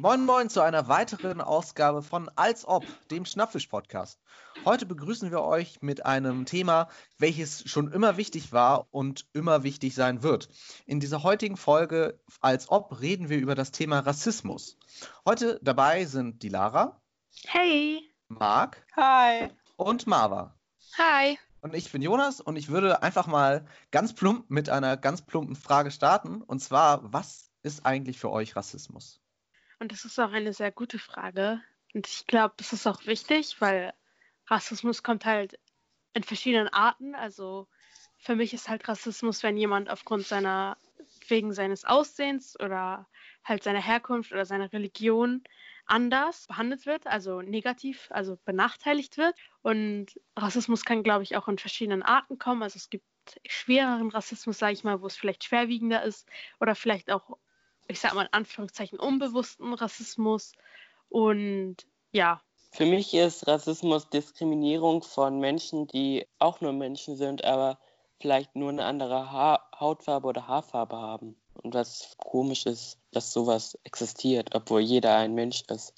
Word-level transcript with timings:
Moin 0.00 0.24
Moin 0.24 0.48
zu 0.48 0.62
einer 0.62 0.88
weiteren 0.88 1.42
Ausgabe 1.42 2.02
von 2.02 2.30
Als 2.34 2.66
Ob, 2.66 2.86
dem 3.10 3.26
Schnappfisch-Podcast. 3.26 4.18
Heute 4.64 4.86
begrüßen 4.86 5.30
wir 5.30 5.42
euch 5.42 5.82
mit 5.82 6.06
einem 6.06 6.46
Thema, 6.46 6.88
welches 7.18 7.68
schon 7.68 7.92
immer 7.92 8.16
wichtig 8.16 8.50
war 8.50 8.86
und 8.92 9.26
immer 9.34 9.62
wichtig 9.62 9.94
sein 9.94 10.22
wird. 10.22 10.48
In 10.86 11.00
dieser 11.00 11.22
heutigen 11.22 11.58
Folge 11.58 12.18
Als 12.40 12.70
Ob 12.70 13.02
reden 13.02 13.28
wir 13.28 13.36
über 13.36 13.54
das 13.54 13.72
Thema 13.72 13.98
Rassismus. 13.98 14.78
Heute 15.26 15.60
dabei 15.62 16.06
sind 16.06 16.42
die 16.42 16.48
Lara. 16.48 16.98
Hey. 17.44 18.00
Marc. 18.28 18.82
Hi. 18.96 19.50
Und 19.76 20.06
Marva. 20.06 20.58
Hi. 20.96 21.38
Und 21.60 21.74
ich 21.74 21.92
bin 21.92 22.00
Jonas 22.00 22.40
und 22.40 22.56
ich 22.56 22.70
würde 22.70 23.02
einfach 23.02 23.26
mal 23.26 23.66
ganz 23.90 24.14
plump 24.14 24.48
mit 24.48 24.70
einer 24.70 24.96
ganz 24.96 25.20
plumpen 25.20 25.56
Frage 25.56 25.90
starten. 25.90 26.40
Und 26.40 26.60
zwar, 26.60 27.12
was 27.12 27.50
ist 27.62 27.84
eigentlich 27.84 28.18
für 28.18 28.30
euch 28.30 28.56
Rassismus? 28.56 29.20
Und 29.80 29.92
das 29.92 30.04
ist 30.04 30.20
auch 30.20 30.32
eine 30.32 30.52
sehr 30.52 30.70
gute 30.70 30.98
Frage. 30.98 31.62
Und 31.94 32.06
ich 32.06 32.26
glaube, 32.26 32.54
das 32.58 32.74
ist 32.74 32.86
auch 32.86 33.06
wichtig, 33.06 33.60
weil 33.60 33.94
Rassismus 34.46 35.02
kommt 35.02 35.24
halt 35.24 35.58
in 36.12 36.22
verschiedenen 36.22 36.68
Arten. 36.68 37.14
Also 37.14 37.66
für 38.18 38.36
mich 38.36 38.52
ist 38.52 38.68
halt 38.68 38.86
Rassismus, 38.86 39.42
wenn 39.42 39.56
jemand 39.56 39.88
aufgrund 39.88 40.26
seiner, 40.26 40.76
wegen 41.28 41.54
seines 41.54 41.86
Aussehens 41.86 42.60
oder 42.60 43.08
halt 43.42 43.62
seiner 43.62 43.80
Herkunft 43.80 44.32
oder 44.32 44.44
seiner 44.44 44.70
Religion 44.70 45.42
anders 45.86 46.46
behandelt 46.46 46.84
wird, 46.84 47.06
also 47.06 47.40
negativ, 47.40 48.08
also 48.10 48.38
benachteiligt 48.44 49.16
wird. 49.16 49.34
Und 49.62 50.08
Rassismus 50.36 50.84
kann, 50.84 51.02
glaube 51.02 51.22
ich, 51.22 51.38
auch 51.38 51.48
in 51.48 51.56
verschiedenen 51.56 52.02
Arten 52.02 52.38
kommen. 52.38 52.62
Also 52.62 52.76
es 52.76 52.90
gibt 52.90 53.06
schwereren 53.46 54.10
Rassismus, 54.10 54.58
sage 54.58 54.74
ich 54.74 54.84
mal, 54.84 55.00
wo 55.00 55.06
es 55.06 55.16
vielleicht 55.16 55.42
schwerwiegender 55.42 56.02
ist 56.02 56.28
oder 56.60 56.74
vielleicht 56.74 57.10
auch 57.10 57.38
ich 57.90 58.00
sag 58.00 58.14
mal 58.14 58.22
in 58.22 58.32
Anführungszeichen, 58.32 58.98
unbewussten 58.98 59.74
Rassismus. 59.74 60.52
Und 61.08 61.76
ja. 62.12 62.40
Für 62.72 62.86
mich 62.86 63.12
ist 63.14 63.46
Rassismus 63.46 64.08
Diskriminierung 64.08 65.02
von 65.02 65.40
Menschen, 65.40 65.88
die 65.88 66.26
auch 66.38 66.60
nur 66.60 66.72
Menschen 66.72 67.16
sind, 67.16 67.44
aber 67.44 67.78
vielleicht 68.20 68.54
nur 68.54 68.70
eine 68.70 68.84
andere 68.84 69.32
ha 69.32 69.68
Hautfarbe 69.78 70.28
oder 70.28 70.46
Haarfarbe 70.46 70.96
haben. 70.96 71.36
Und 71.54 71.74
was 71.74 72.14
komisch 72.16 72.66
ist, 72.66 72.98
dass 73.10 73.32
sowas 73.32 73.76
existiert, 73.84 74.54
obwohl 74.54 74.80
jeder 74.80 75.16
ein 75.16 75.34
Mensch 75.34 75.62
ist. 75.68 75.94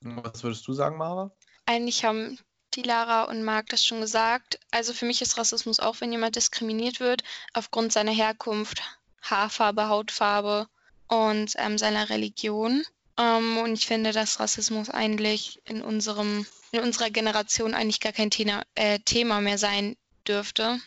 Was 0.00 0.42
würdest 0.42 0.66
du 0.68 0.72
sagen, 0.72 0.96
Mara? 0.96 1.32
Eigentlich 1.66 2.04
haben 2.04 2.38
die 2.74 2.82
Lara 2.82 3.24
und 3.24 3.42
Marc 3.42 3.70
das 3.70 3.84
schon 3.84 4.00
gesagt. 4.00 4.60
Also 4.70 4.92
für 4.92 5.06
mich 5.06 5.22
ist 5.22 5.38
Rassismus 5.38 5.80
auch, 5.80 6.00
wenn 6.00 6.12
jemand 6.12 6.36
diskriminiert 6.36 7.00
wird 7.00 7.24
aufgrund 7.52 7.92
seiner 7.92 8.12
Herkunft, 8.12 8.82
Haarfarbe, 9.22 9.88
Hautfarbe 9.88 10.68
und 11.08 11.54
ähm, 11.56 11.78
seiner 11.78 12.08
Religion. 12.10 12.84
Ähm, 13.18 13.58
und 13.58 13.72
ich 13.72 13.86
finde, 13.86 14.12
dass 14.12 14.40
Rassismus 14.40 14.90
eigentlich 14.90 15.60
in 15.64 15.82
unserem, 15.82 16.46
in 16.72 16.80
unserer 16.80 17.10
Generation 17.10 17.74
eigentlich 17.74 18.00
gar 18.00 18.12
kein 18.12 18.30
Thema, 18.30 18.62
äh, 18.74 18.98
Thema 19.00 19.40
mehr 19.40 19.58
sein 19.58 19.96
dürfte. 20.26 20.78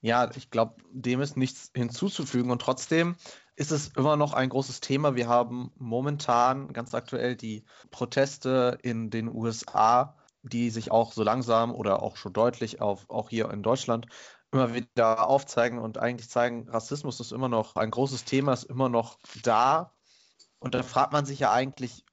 Ja, 0.00 0.30
ich 0.36 0.50
glaube, 0.50 0.76
dem 0.92 1.20
ist 1.20 1.36
nichts 1.36 1.70
hinzuzufügen 1.74 2.50
und 2.50 2.60
trotzdem 2.60 3.16
ist 3.56 3.70
es 3.70 3.88
immer 3.96 4.16
noch 4.16 4.34
ein 4.34 4.50
großes 4.50 4.80
Thema. 4.80 5.16
Wir 5.16 5.28
haben 5.28 5.72
momentan 5.76 6.72
ganz 6.72 6.94
aktuell 6.94 7.36
die 7.36 7.64
Proteste 7.90 8.78
in 8.82 9.10
den 9.10 9.28
USA, 9.34 10.16
die 10.42 10.70
sich 10.70 10.90
auch 10.90 11.12
so 11.12 11.22
langsam 11.22 11.74
oder 11.74 12.02
auch 12.02 12.16
schon 12.16 12.34
deutlich 12.34 12.80
auf, 12.80 13.08
auch 13.08 13.30
hier 13.30 13.50
in 13.50 13.62
Deutschland 13.62 14.06
immer 14.52 14.74
wieder 14.74 15.26
aufzeigen 15.28 15.78
und 15.78 15.98
eigentlich 15.98 16.30
zeigen, 16.30 16.68
Rassismus 16.68 17.20
ist 17.20 17.32
immer 17.32 17.48
noch 17.48 17.76
ein 17.76 17.90
großes 17.90 18.24
Thema, 18.24 18.52
ist 18.52 18.64
immer 18.64 18.88
noch 18.88 19.18
da. 19.42 19.92
Und 20.58 20.74
da 20.74 20.82
fragt 20.82 21.12
man 21.12 21.26
sich 21.26 21.40
ja 21.40 21.52
eigentlich, 21.52 22.04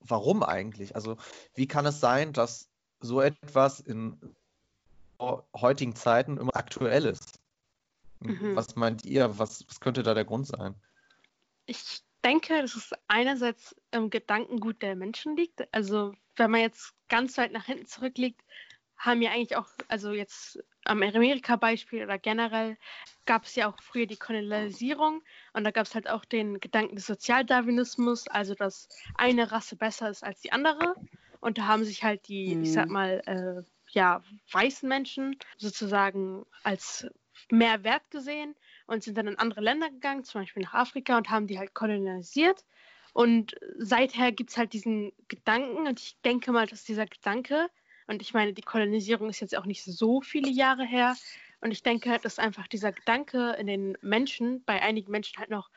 warum 0.00 0.42
eigentlich? 0.42 0.96
Also 0.96 1.16
wie 1.54 1.68
kann 1.68 1.86
es 1.86 2.00
sein, 2.00 2.32
dass 2.32 2.68
so 3.00 3.20
etwas 3.20 3.80
in 3.80 4.18
heutigen 5.54 5.94
Zeiten 5.94 6.36
immer 6.38 6.56
aktuell 6.56 7.04
ist? 7.06 7.38
Mhm. 8.20 8.56
Was 8.56 8.76
meint 8.76 9.04
ihr? 9.04 9.38
Was, 9.38 9.66
was 9.68 9.80
könnte 9.80 10.02
da 10.02 10.14
der 10.14 10.24
Grund 10.24 10.46
sein? 10.46 10.74
Ich 11.66 12.02
denke, 12.24 12.60
dass 12.60 12.74
es 12.74 12.90
einerseits 13.08 13.76
im 13.90 14.10
Gedankengut 14.10 14.82
der 14.82 14.96
Menschen 14.96 15.36
liegt. 15.36 15.72
Also 15.72 16.14
wenn 16.36 16.50
man 16.50 16.60
jetzt 16.60 16.94
ganz 17.08 17.36
weit 17.38 17.52
nach 17.52 17.66
hinten 17.66 17.86
zurückliegt, 17.86 18.40
haben 19.02 19.20
ja 19.20 19.32
eigentlich 19.32 19.56
auch, 19.56 19.68
also 19.88 20.12
jetzt 20.12 20.62
am 20.84 21.02
Amerika-Beispiel 21.02 22.04
oder 22.04 22.18
generell 22.18 22.76
gab 23.26 23.44
es 23.44 23.56
ja 23.56 23.68
auch 23.68 23.76
früher 23.82 24.06
die 24.06 24.16
Kolonialisierung 24.16 25.22
und 25.52 25.64
da 25.64 25.72
gab 25.72 25.86
es 25.86 25.94
halt 25.94 26.08
auch 26.08 26.24
den 26.24 26.60
Gedanken 26.60 26.94
des 26.94 27.06
Sozialdarwinismus, 27.06 28.28
also 28.28 28.54
dass 28.54 28.88
eine 29.16 29.50
Rasse 29.50 29.74
besser 29.74 30.08
ist 30.08 30.22
als 30.22 30.40
die 30.40 30.52
andere. 30.52 30.94
Und 31.40 31.58
da 31.58 31.66
haben 31.66 31.84
sich 31.84 32.04
halt 32.04 32.28
die, 32.28 32.54
mhm. 32.54 32.62
ich 32.62 32.72
sag 32.72 32.88
mal, 32.88 33.20
äh, 33.26 33.68
ja, 33.90 34.22
weißen 34.52 34.88
Menschen 34.88 35.36
sozusagen 35.56 36.46
als 36.62 37.08
mehr 37.50 37.82
wert 37.82 38.08
gesehen 38.10 38.54
und 38.86 39.02
sind 39.02 39.18
dann 39.18 39.26
in 39.26 39.38
andere 39.38 39.62
Länder 39.62 39.90
gegangen, 39.90 40.22
zum 40.22 40.42
Beispiel 40.42 40.62
nach 40.62 40.74
Afrika 40.74 41.16
und 41.16 41.28
haben 41.28 41.48
die 41.48 41.58
halt 41.58 41.74
kolonialisiert. 41.74 42.64
Und 43.12 43.56
seither 43.78 44.30
gibt 44.30 44.50
es 44.50 44.56
halt 44.56 44.72
diesen 44.72 45.12
Gedanken 45.26 45.88
und 45.88 46.00
ich 46.00 46.16
denke 46.24 46.52
mal, 46.52 46.66
dass 46.66 46.84
dieser 46.84 47.06
Gedanke 47.06 47.68
und 48.06 48.22
ich 48.22 48.34
meine, 48.34 48.52
die 48.52 48.62
Kolonisierung 48.62 49.28
ist 49.28 49.40
jetzt 49.40 49.56
auch 49.56 49.66
nicht 49.66 49.84
so 49.84 50.20
viele 50.20 50.50
Jahre 50.50 50.84
her. 50.84 51.16
Und 51.60 51.70
ich 51.70 51.82
denke, 51.82 52.18
dass 52.20 52.38
einfach 52.38 52.66
dieser 52.66 52.92
Gedanke 52.92 53.56
in 53.58 53.66
den 53.66 53.96
Menschen, 54.00 54.64
bei 54.64 54.82
einigen 54.82 55.12
Menschen 55.12 55.38
halt 55.38 55.50
noch 55.50 55.70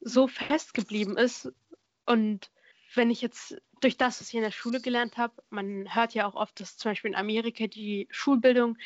so 0.00 0.28
festgeblieben 0.28 1.16
ist. 1.16 1.50
Und 2.04 2.50
wenn 2.94 3.10
ich 3.10 3.22
jetzt 3.22 3.56
durch 3.80 3.96
das, 3.96 4.20
was 4.20 4.28
ich 4.28 4.34
in 4.34 4.42
der 4.42 4.50
Schule 4.50 4.80
gelernt 4.80 5.16
habe, 5.16 5.42
man 5.50 5.94
hört 5.94 6.14
ja 6.14 6.26
auch 6.26 6.34
oft, 6.34 6.60
dass 6.60 6.76
zum 6.76 6.90
Beispiel 6.90 7.10
in 7.10 7.16
Amerika 7.16 7.66
die 7.66 8.06
Schulbildung 8.10 8.76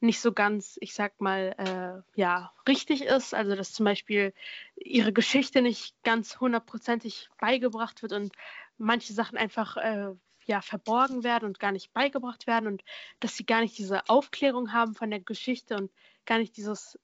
nicht 0.00 0.20
so 0.20 0.32
ganz, 0.32 0.78
ich 0.80 0.94
sag 0.94 1.20
mal, 1.20 1.54
äh, 1.58 2.20
ja, 2.20 2.52
richtig 2.68 3.02
ist. 3.02 3.34
Also 3.34 3.56
dass 3.56 3.72
zum 3.72 3.84
Beispiel 3.84 4.32
ihre 4.76 5.12
Geschichte 5.12 5.62
nicht 5.62 5.94
ganz 6.04 6.38
hundertprozentig 6.38 7.28
beigebracht 7.40 8.02
wird 8.02 8.12
und 8.12 8.32
manche 8.78 9.12
Sachen 9.12 9.38
einfach 9.38 9.76
äh, 9.76 10.14
ja 10.46 10.60
verborgen 10.60 11.24
werden 11.24 11.46
und 11.46 11.60
gar 11.60 11.72
nicht 11.72 11.92
beigebracht 11.92 12.46
werden 12.46 12.66
und 12.66 12.84
dass 13.20 13.36
sie 13.36 13.44
gar 13.44 13.60
nicht 13.60 13.76
diese 13.78 14.08
Aufklärung 14.08 14.72
haben 14.72 14.94
von 14.94 15.10
der 15.10 15.20
Geschichte 15.20 15.76
und 15.76 15.90
gar 16.24 16.38
nicht 16.38 16.56
dieses, 16.56 16.98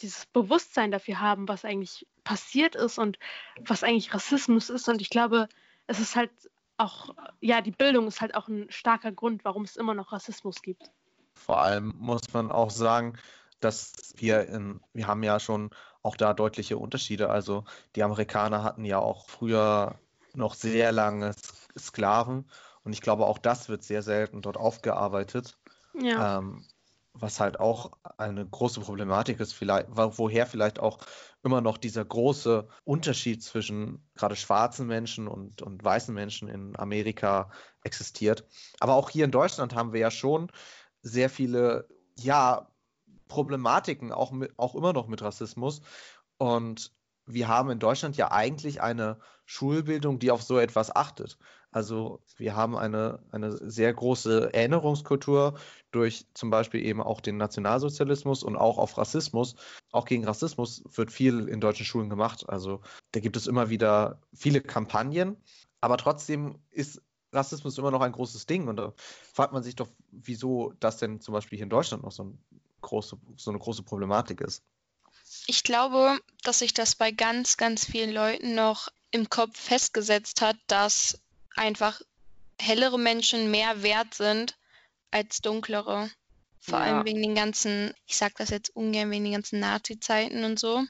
dieses 0.00 0.26
Bewusstsein 0.26 0.90
dafür 0.90 1.20
haben, 1.20 1.48
was 1.48 1.64
eigentlich 1.64 2.06
passiert 2.24 2.74
ist 2.74 2.98
und 2.98 3.18
was 3.60 3.82
eigentlich 3.82 4.12
Rassismus 4.12 4.70
ist. 4.70 4.88
Und 4.88 5.00
ich 5.00 5.10
glaube, 5.10 5.48
es 5.86 6.00
ist 6.00 6.16
halt 6.16 6.30
auch, 6.76 7.14
ja, 7.40 7.60
die 7.60 7.70
Bildung 7.70 8.06
ist 8.06 8.20
halt 8.20 8.34
auch 8.34 8.48
ein 8.48 8.66
starker 8.70 9.12
Grund, 9.12 9.44
warum 9.44 9.62
es 9.62 9.76
immer 9.76 9.94
noch 9.94 10.12
Rassismus 10.12 10.62
gibt. 10.62 10.90
Vor 11.34 11.60
allem 11.60 11.94
muss 11.98 12.22
man 12.32 12.50
auch 12.50 12.70
sagen, 12.70 13.18
dass 13.60 14.14
wir 14.16 14.48
in, 14.48 14.80
wir 14.92 15.06
haben 15.06 15.22
ja 15.22 15.40
schon 15.40 15.70
auch 16.02 16.16
da 16.16 16.34
deutliche 16.34 16.76
Unterschiede. 16.76 17.30
Also 17.30 17.64
die 17.94 18.02
Amerikaner 18.02 18.62
hatten 18.62 18.84
ja 18.84 18.98
auch 18.98 19.28
früher 19.28 19.98
noch 20.34 20.54
sehr 20.54 20.92
lange 20.92 21.34
Sklaven 21.78 22.50
und 22.86 22.92
ich 22.92 23.00
glaube, 23.00 23.26
auch 23.26 23.38
das 23.38 23.68
wird 23.68 23.82
sehr 23.82 24.00
selten 24.00 24.42
dort 24.42 24.56
aufgearbeitet. 24.56 25.58
Ja. 26.00 26.38
Ähm, 26.38 26.64
was 27.14 27.40
halt 27.40 27.58
auch 27.58 27.92
eine 28.16 28.46
große 28.46 28.80
Problematik 28.80 29.40
ist, 29.40 29.54
vielleicht, 29.54 29.88
woher 29.90 30.46
vielleicht 30.46 30.78
auch 30.78 30.98
immer 31.42 31.60
noch 31.60 31.78
dieser 31.78 32.04
große 32.04 32.68
Unterschied 32.84 33.42
zwischen 33.42 34.06
gerade 34.14 34.36
schwarzen 34.36 34.86
Menschen 34.86 35.26
und, 35.26 35.62
und 35.62 35.82
weißen 35.82 36.14
Menschen 36.14 36.48
in 36.48 36.78
Amerika 36.78 37.50
existiert. 37.82 38.44
Aber 38.78 38.94
auch 38.94 39.10
hier 39.10 39.24
in 39.24 39.32
Deutschland 39.32 39.74
haben 39.74 39.92
wir 39.92 40.00
ja 40.00 40.10
schon 40.12 40.52
sehr 41.02 41.28
viele, 41.28 41.88
ja, 42.18 42.70
Problematiken, 43.26 44.12
auch, 44.12 44.30
mit, 44.30 44.56
auch 44.58 44.76
immer 44.76 44.92
noch 44.92 45.08
mit 45.08 45.22
Rassismus. 45.22 45.80
Und 46.38 46.92
wir 47.24 47.48
haben 47.48 47.70
in 47.70 47.80
Deutschland 47.80 48.16
ja 48.16 48.30
eigentlich 48.30 48.80
eine 48.80 49.18
Schulbildung, 49.44 50.20
die 50.20 50.30
auf 50.30 50.42
so 50.42 50.58
etwas 50.58 50.94
achtet. 50.94 51.38
Also 51.76 52.20
wir 52.38 52.56
haben 52.56 52.74
eine, 52.74 53.22
eine 53.32 53.54
sehr 53.58 53.92
große 53.92 54.54
Erinnerungskultur 54.54 55.58
durch 55.90 56.24
zum 56.32 56.48
Beispiel 56.48 56.82
eben 56.82 57.02
auch 57.02 57.20
den 57.20 57.36
Nationalsozialismus 57.36 58.42
und 58.42 58.56
auch 58.56 58.78
auf 58.78 58.96
Rassismus. 58.96 59.56
Auch 59.92 60.06
gegen 60.06 60.24
Rassismus 60.24 60.82
wird 60.90 61.12
viel 61.12 61.48
in 61.48 61.60
deutschen 61.60 61.84
Schulen 61.84 62.08
gemacht. 62.08 62.48
Also 62.48 62.80
da 63.12 63.20
gibt 63.20 63.36
es 63.36 63.46
immer 63.46 63.68
wieder 63.68 64.22
viele 64.32 64.62
Kampagnen, 64.62 65.36
aber 65.82 65.98
trotzdem 65.98 66.58
ist 66.70 67.02
Rassismus 67.34 67.76
immer 67.76 67.90
noch 67.90 68.00
ein 68.00 68.12
großes 68.12 68.46
Ding. 68.46 68.68
Und 68.68 68.76
da 68.76 68.94
fragt 69.34 69.52
man 69.52 69.62
sich 69.62 69.76
doch, 69.76 69.90
wieso 70.10 70.72
das 70.80 70.96
denn 70.96 71.20
zum 71.20 71.34
Beispiel 71.34 71.58
hier 71.58 71.64
in 71.64 71.68
Deutschland 71.68 72.04
noch 72.04 72.12
so, 72.12 72.24
ein 72.24 72.38
große, 72.80 73.18
so 73.36 73.50
eine 73.50 73.58
große 73.58 73.82
Problematik 73.82 74.40
ist. 74.40 74.62
Ich 75.46 75.62
glaube, 75.62 76.18
dass 76.42 76.60
sich 76.60 76.72
das 76.72 76.94
bei 76.94 77.10
ganz, 77.10 77.58
ganz 77.58 77.84
vielen 77.84 78.14
Leuten 78.14 78.54
noch 78.54 78.88
im 79.10 79.28
Kopf 79.28 79.58
festgesetzt 79.58 80.40
hat, 80.40 80.56
dass 80.68 81.20
einfach 81.56 82.00
hellere 82.60 82.98
Menschen 82.98 83.50
mehr 83.50 83.82
wert 83.82 84.14
sind 84.14 84.56
als 85.10 85.40
dunklere. 85.40 86.10
Vor 86.60 86.78
ja. 86.78 86.84
allem 86.84 87.04
wegen 87.04 87.22
den 87.22 87.34
ganzen, 87.34 87.92
ich 88.06 88.16
sag 88.16 88.34
das 88.36 88.50
jetzt 88.50 88.74
ungern, 88.74 89.10
wegen 89.10 89.24
den 89.24 89.34
ganzen 89.34 89.60
Nazi-Zeiten 89.60 90.44
und 90.44 90.58
so. 90.58 90.84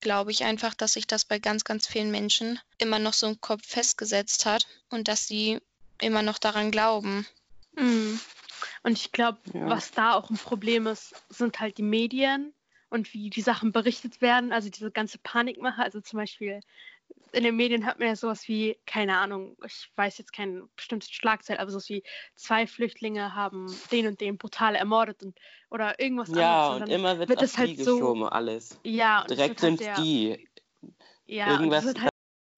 glaube 0.00 0.32
ich 0.32 0.42
einfach, 0.42 0.74
dass 0.74 0.94
sich 0.94 1.06
das 1.06 1.24
bei 1.24 1.38
ganz, 1.38 1.62
ganz 1.62 1.86
vielen 1.86 2.10
Menschen 2.10 2.58
immer 2.78 2.98
noch 2.98 3.12
so 3.12 3.28
im 3.28 3.40
Kopf 3.40 3.62
festgesetzt 3.64 4.46
hat 4.46 4.66
und 4.90 5.06
dass 5.06 5.28
sie 5.28 5.60
immer 6.00 6.22
noch 6.22 6.38
daran 6.38 6.72
glauben. 6.72 7.24
Mhm. 7.76 8.18
Und 8.82 8.98
ich 8.98 9.12
glaube, 9.12 9.38
Ja. 9.54 9.68
was 9.70 9.92
da 9.92 10.14
auch 10.14 10.28
ein 10.28 10.38
Problem 10.38 10.88
ist, 10.88 11.14
sind 11.28 11.60
halt 11.60 11.78
die 11.78 11.82
Medien 11.84 12.52
und 12.90 13.14
wie 13.14 13.30
die 13.30 13.42
Sachen 13.42 13.70
berichtet 13.70 14.20
werden. 14.20 14.52
Also 14.52 14.68
diese 14.70 14.90
ganze 14.90 15.18
Panikmache. 15.18 15.80
Also 15.80 16.00
zum 16.00 16.18
Beispiel 16.18 16.60
in 17.32 17.44
den 17.44 17.56
Medien 17.56 17.86
hat 17.86 17.98
man 17.98 18.08
ja 18.08 18.16
sowas 18.16 18.46
wie, 18.48 18.78
keine 18.86 19.16
Ahnung, 19.18 19.56
ich 19.64 19.90
weiß 19.96 20.18
jetzt 20.18 20.32
kein 20.32 20.68
bestimmtes 20.76 21.10
Schlagzeil, 21.10 21.58
aber 21.58 21.70
sowas 21.70 21.88
wie 21.88 22.02
zwei 22.34 22.66
Flüchtlinge 22.66 23.34
haben 23.34 23.66
den 23.90 24.06
und 24.06 24.20
den 24.20 24.36
brutal 24.38 24.74
ermordet 24.74 25.22
und 25.22 25.38
oder 25.70 25.98
irgendwas 25.98 26.30
Ja, 26.34 26.68
anderes. 26.68 26.74
und 26.74 26.80
dann 26.80 26.90
immer 26.90 27.18
wird, 27.18 27.28
wird 27.30 27.42
es 27.42 27.56
halt 27.56 27.78
so- 27.78 28.26
alles. 28.26 28.78
ja, 28.84 29.22
und 29.22 29.30
Direkt 29.30 29.48
halt 29.48 29.60
sind 29.60 29.78
sehr- 29.78 29.94
die. 29.96 30.48
Ja, 31.26 31.46
und 31.46 31.52
Irgendwas 31.52 31.84
wird 31.86 32.00
halt, 32.02 32.10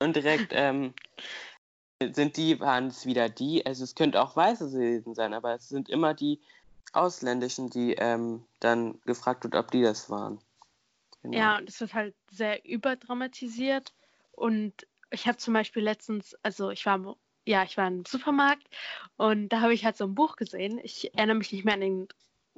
und 0.03 0.17
direkt 0.17 0.49
ähm, 0.51 0.95
sind 2.13 2.37
die, 2.37 2.59
waren 2.61 2.89
es 2.89 3.07
wieder 3.07 3.29
die. 3.29 3.65
Also 3.65 3.85
es 3.85 3.95
könnte 3.95 4.21
auch 4.21 4.35
Weiße 4.37 4.71
gewesen 4.71 5.15
sein, 5.15 5.35
aber 5.35 5.55
es 5.55 5.69
sind 5.69 5.89
immer 5.89 6.15
die 6.15 6.41
Ausländischen, 6.93 7.71
die 7.71 7.95
ähm, 7.95 8.45
dann 8.61 9.01
gefragt 9.03 9.45
wird, 9.45 9.55
ob 9.55 9.71
die 9.71 9.83
das 9.83 10.11
waren. 10.11 10.41
Genau. 11.23 11.37
Ja, 11.39 11.59
und 11.59 11.69
es 11.69 11.81
wird 11.81 11.95
halt 11.95 12.15
sehr 12.31 12.65
überdramatisiert. 12.65 13.95
Und 14.37 14.87
ich 15.11 15.27
habe 15.27 15.37
zum 15.39 15.55
Beispiel 15.55 15.83
letztens, 15.83 16.35
also 16.43 16.71
ich 16.71 16.85
war, 16.87 16.97
im- 16.97 17.15
ja, 17.47 17.63
ich 17.65 17.77
war 17.77 17.89
im 17.89 18.05
Supermarkt 18.05 18.67
und 19.17 19.49
da 19.51 19.61
habe 19.61 19.75
ich 19.75 19.85
halt 19.85 19.97
so 19.97 20.05
ein 20.05 20.15
Buch 20.15 20.37
gesehen. 20.37 20.81
Ich 20.83 21.15
erinnere 21.15 21.37
mich 21.37 21.53
nicht 21.53 21.65
mehr 21.65 21.75
an 21.75 21.81
den 21.81 22.09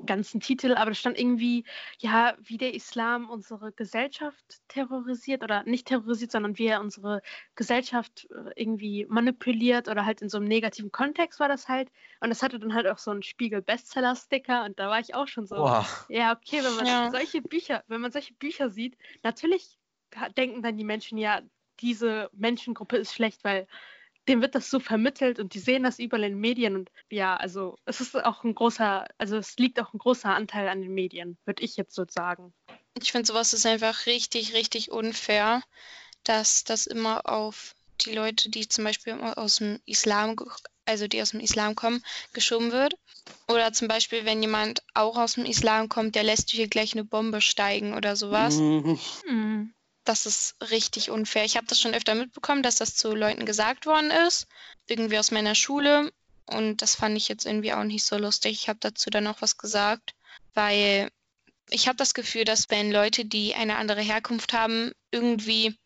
ganzen 0.05 0.41
Titel, 0.41 0.75
aber 0.75 0.91
da 0.91 0.95
stand 0.95 1.19
irgendwie, 1.19 1.65
ja, 1.99 2.37
wie 2.41 2.59
der 2.59 2.75
Islam 2.75 3.31
unsere 3.31 3.73
Gesellschaft 3.73 4.61
terrorisiert 4.69 5.43
oder 5.43 5.63
nicht 5.65 5.87
terrorisiert, 5.89 6.31
sondern 6.33 6.59
wie 6.59 6.67
er 6.67 6.81
unsere 6.83 7.23
Gesellschaft 7.55 8.29
äh, 8.31 8.51
irgendwie 8.57 9.07
manipuliert 9.09 9.89
oder 9.89 10.05
halt 10.05 10.21
in 10.21 10.29
so 10.29 10.37
einem 10.37 10.49
negativen 10.49 10.93
Kontext 10.93 11.41
war 11.41 11.49
das 11.49 11.69
halt. 11.69 11.91
Und 12.21 12.29
das 12.29 12.43
hatte 12.43 12.59
dann 12.59 12.75
halt 12.75 12.87
auch 12.87 12.99
so 12.99 13.11
einen 13.11 13.23
Spiegel-Bestseller-Sticker 13.23 14.65
und 14.65 14.79
da 14.79 14.89
war 14.91 15.01
ich 15.01 15.15
auch 15.15 15.29
schon 15.29 15.47
so, 15.47 15.57
Boah. 15.57 15.87
ja, 16.09 16.33
okay, 16.37 16.63
wenn 16.63 16.75
man 16.75 16.87
Ja. 16.87 17.11
solche 17.11 17.41
Bücher, 17.43 17.83
wenn 17.89 18.01
man 18.03 18.13
solche 18.13 18.35
Bücher 18.35 18.69
sieht, 18.69 18.99
natürlich 19.23 19.79
denken 20.37 20.63
dann 20.63 20.77
die 20.77 20.85
Menschen, 20.85 21.19
ja, 21.19 21.41
diese 21.81 22.31
Menschengruppe 22.33 22.97
ist 22.97 23.13
schlecht, 23.15 23.45
weil 23.45 23.67
dem 24.29 24.41
wird 24.43 24.55
das 24.55 24.71
so 24.71 24.81
vermittelt 24.81 25.39
und 25.39 25.55
die 25.55 25.59
sehen 25.59 25.85
das 25.85 25.99
überall 25.99 26.25
in 26.25 26.33
den 26.33 26.41
Medien 26.41 26.75
und 26.75 26.91
ja, 27.11 27.37
also 27.37 27.77
es 27.85 28.01
ist 28.01 28.17
auch 28.17 28.43
ein 28.45 28.55
großer, 28.55 29.07
also 29.19 29.37
es 29.37 29.57
liegt 29.57 29.79
auch 29.81 29.93
ein 29.95 29.99
großer 29.99 30.35
Anteil 30.35 30.69
an 30.69 30.83
den 30.83 30.95
Medien, 30.95 31.39
würde 31.45 31.63
ich 31.63 31.77
jetzt 31.77 31.95
so 31.95 32.05
sagen. 32.09 32.53
Ich 33.01 33.13
finde, 33.13 33.27
sowas 33.27 33.53
ist 33.53 33.67
einfach 33.67 34.07
richtig, 34.07 34.55
richtig 34.55 34.91
unfair, 34.91 35.63
dass 36.25 36.65
das 36.65 36.87
immer 36.87 37.29
auf 37.29 37.75
die 38.01 38.13
Leute, 38.13 38.51
die 38.51 38.69
zum 38.69 38.85
Beispiel 38.85 39.15
aus 39.15 39.57
dem 39.57 39.81
Islam, 39.87 40.37
also 40.87 41.07
die 41.07 41.23
aus 41.23 41.31
dem 41.31 41.41
Islam 41.41 41.75
kommen, 41.75 42.03
geschoben 42.33 42.73
wird. 42.73 42.95
Oder 43.49 43.73
zum 43.73 43.87
Beispiel, 43.87 44.25
wenn 44.25 44.43
jemand 44.43 44.83
auch 44.95 45.17
aus 45.17 45.35
dem 45.35 45.45
Islam 45.45 45.89
kommt, 45.89 46.15
der 46.15 46.25
lässt 46.25 46.51
hier 46.51 46.69
gleich 46.69 46.95
eine 46.95 47.05
Bombe 47.05 47.41
steigen 47.41 47.95
oder 47.95 48.17
sowas. 48.17 48.57
Mhm. 49.27 49.73
Das 50.07 50.25
ist 50.25 50.55
richtig 50.71 51.11
unfair. 51.11 51.45
Ich 51.45 51.57
habe 51.57 51.67
das 51.67 51.81
schon 51.81 51.93
öfter 51.93 52.15
mitbekommen, 52.15 52.63
dass 52.63 52.77
das 52.77 52.95
zu 52.95 53.15
Leuten 53.15 53.45
gesagt 53.45 53.87
worden 53.87 54.11
ist, 54.11 54.47
irgendwie 54.87 55.19
aus 55.19 55.33
meiner 55.33 55.57
Schule. 55.57 56.13
Und 56.47 56.81
das 56.81 56.95
fand 56.95 57.17
ich 57.17 57.29
jetzt 57.29 57.45
irgendwie 57.45 57.73
auch 57.73 57.83
nicht 57.83 58.05
so 58.05 58.17
lustig. 58.17 58.53
Ich 58.53 58.69
habe 58.69 58.79
dazu 58.81 59.11
dann 59.11 59.27
auch 59.27 59.43
was 59.43 59.59
gesagt, 59.59 60.15
weil 60.55 61.11
ich 61.71 61.89
habe 61.89 61.97
das 61.97 62.15
Gefühl, 62.15 62.45
dass 62.45 62.71
wenn 62.71 62.93
Leute, 62.93 63.25
die 63.25 63.55
eine 63.57 63.77
andere 63.77 64.01
Herkunft 64.01 64.53
haben, 64.53 64.93
irgendwie 65.11 65.77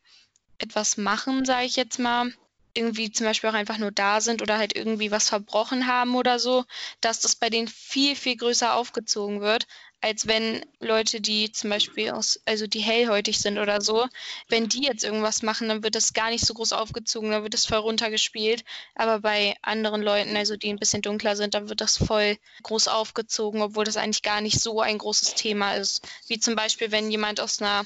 etwas 0.58 0.98
machen, 0.98 1.46
sage 1.46 1.64
ich 1.64 1.76
jetzt 1.76 1.98
mal, 1.98 2.30
irgendwie 2.74 3.10
zum 3.10 3.26
Beispiel 3.26 3.48
auch 3.48 3.54
einfach 3.54 3.78
nur 3.78 3.90
da 3.90 4.20
sind 4.20 4.42
oder 4.42 4.58
halt 4.58 4.76
irgendwie 4.76 5.10
was 5.10 5.30
verbrochen 5.30 5.86
haben 5.86 6.14
oder 6.14 6.38
so, 6.38 6.66
dass 7.00 7.20
das 7.20 7.36
bei 7.36 7.48
denen 7.48 7.68
viel, 7.68 8.14
viel 8.14 8.36
größer 8.36 8.74
aufgezogen 8.74 9.40
wird, 9.40 9.66
als 10.00 10.26
wenn 10.26 10.64
Leute, 10.78 11.20
die 11.20 11.52
zum 11.52 11.70
Beispiel 11.70 12.10
aus, 12.10 12.40
also 12.46 12.66
die 12.66 12.80
hellhäutig 12.80 13.38
sind 13.38 13.58
oder 13.58 13.80
so, 13.80 14.06
wenn 14.48 14.68
die 14.68 14.84
jetzt 14.84 15.04
irgendwas 15.04 15.42
machen, 15.42 15.68
dann 15.68 15.82
wird 15.82 15.94
das 15.94 16.14
gar 16.14 16.30
nicht 16.30 16.46
so 16.46 16.54
groß 16.54 16.72
aufgezogen, 16.72 17.30
dann 17.30 17.42
wird 17.42 17.54
das 17.54 17.66
voll 17.66 17.78
runtergespielt. 17.78 18.64
Aber 18.94 19.20
bei 19.20 19.56
anderen 19.62 20.00
Leuten, 20.00 20.36
also 20.36 20.56
die 20.56 20.70
ein 20.70 20.78
bisschen 20.78 21.02
dunkler 21.02 21.36
sind, 21.36 21.54
dann 21.54 21.68
wird 21.68 21.80
das 21.80 21.98
voll 21.98 22.38
groß 22.62 22.88
aufgezogen, 22.88 23.60
obwohl 23.60 23.84
das 23.84 23.98
eigentlich 23.98 24.22
gar 24.22 24.40
nicht 24.40 24.60
so 24.60 24.80
ein 24.80 24.98
großes 24.98 25.34
Thema 25.34 25.74
ist. 25.74 26.06
Wie 26.28 26.40
zum 26.40 26.56
Beispiel, 26.56 26.90
wenn 26.90 27.10
jemand 27.10 27.40
aus 27.40 27.60
einer, 27.60 27.84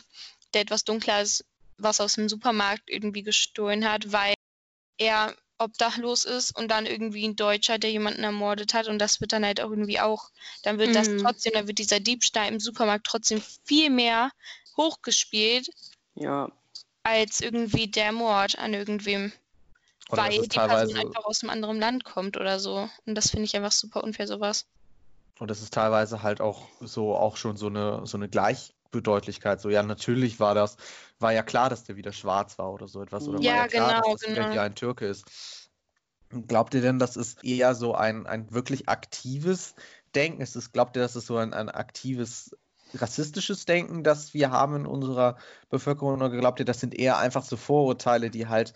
der 0.53 0.63
etwas 0.63 0.85
dunkler 0.85 1.23
ist, 1.23 1.45
was 1.79 2.01
aus 2.01 2.15
dem 2.15 2.29
Supermarkt 2.29 2.89
irgendwie 2.89 3.25
gestohlen 3.25 3.91
hat, 3.91 4.13
weil 4.13 4.35
er 4.99 5.35
obdachlos 5.59 6.25
ist 6.25 6.57
und 6.57 6.69
dann 6.69 6.87
irgendwie 6.87 7.27
ein 7.29 7.37
Deutscher, 7.37 7.79
der 7.79 7.91
jemanden 7.91 8.23
ermordet 8.25 8.75
hat 8.75 8.89
und 8.89 8.99
das 8.99 9.21
wird 9.21 9.33
dann 9.33 9.45
halt 9.45 9.61
auch 9.61 9.71
irgendwie 9.71 10.01
auch, 10.01 10.31
dann 10.63 10.79
wird 10.79 10.95
das 10.97 11.09
Mhm. 11.09 11.17
trotzdem, 11.17 11.53
dann 11.55 11.67
wird 11.69 11.79
dieser 11.79 12.01
Diebstahl 12.01 12.49
im 12.49 12.61
Supermarkt 12.61 13.07
trotzdem 13.07 13.43
viel 13.65 13.91
mehr 13.91 14.31
hochgespielt 14.77 15.69
Ja, 16.15 16.49
als 17.03 17.41
irgendwie 17.41 17.91
der 17.91 18.13
Mord 18.13 18.59
an 18.59 18.75
irgendwem, 18.75 19.33
Oder 20.11 20.23
weil 20.23 20.49
die 20.49 20.61
Person 20.61 20.97
einfach 20.97 21.25
aus 21.25 21.43
einem 21.43 21.51
anderen 21.51 21.79
Land 21.81 22.05
kommt 22.05 22.37
oder 22.37 22.61
so. 22.61 22.91
Und 23.07 23.15
das 23.17 23.31
finde 23.31 23.45
ich 23.47 23.57
einfach 23.57 23.73
super 23.73 24.05
unfair, 24.05 24.27
sowas. 24.29 24.67
und 25.39 25.51
es 25.51 25.63
ist 25.63 25.75
teilweise 25.75 26.23
halt 26.23 26.41
auch 26.41 26.69
so, 26.81 27.15
auch 27.17 27.37
schon 27.37 27.57
so 27.57 27.67
eine, 27.67 28.07
so 28.07 28.17
eine 28.17 28.29
Gleichbedeutlichkeit. 28.95 29.61
So, 29.61 29.69
ja, 29.71 29.83
natürlich 29.83 30.41
war 30.41 30.55
das, 30.55 30.77
war 31.19 31.33
ja 31.33 31.43
klar, 31.43 31.71
dass 31.71 31.85
der 31.85 31.97
wieder 31.97 32.13
schwarz 32.13 32.59
war 32.59 32.73
oder 32.73 32.89
so 32.89 33.03
etwas. 33.03 33.29
Oder 33.29 33.39
war 33.39 33.45
Ja, 33.45 33.57
ja 33.57 33.69
klar, 33.69 34.03
genau, 34.03 34.13
dass 34.13 34.21
das 34.23 34.35
genau. 34.35 34.51
hier 34.51 34.63
ein 34.63 34.75
Türke 34.75 35.07
ist. 35.07 35.71
Glaubt 36.31 36.75
ihr 36.75 36.81
denn, 36.81 36.99
das 36.99 37.17
ist 37.17 37.45
eher 37.45 37.75
so 37.75 37.95
ein, 37.95 38.27
ein 38.27 38.53
wirklich 38.53 38.89
aktives 38.89 39.75
Denken? 40.15 40.41
Ist 40.41 40.57
es, 40.57 40.73
glaubt 40.73 40.97
ihr, 40.97 41.03
das 41.03 41.17
ist 41.17 41.27
so 41.27 41.37
ein, 41.37 41.53
ein 41.53 41.69
aktives 41.69 42.57
rassistisches 42.95 43.67
Denken, 43.67 44.05
das 44.05 44.35
wir 44.35 44.51
haben 44.51 44.77
in 44.77 44.87
unserer 44.87 45.37
Bevölkerung? 45.69 46.15
Oder 46.15 46.31
glaubt 46.31 46.61
ihr, 46.61 46.65
das 46.65 46.81
sind 46.81 46.95
eher 46.95 47.19
einfach 47.19 47.45
so 47.45 47.57
Vorurteile, 47.57 48.31
die 48.31 48.47
halt 48.47 48.73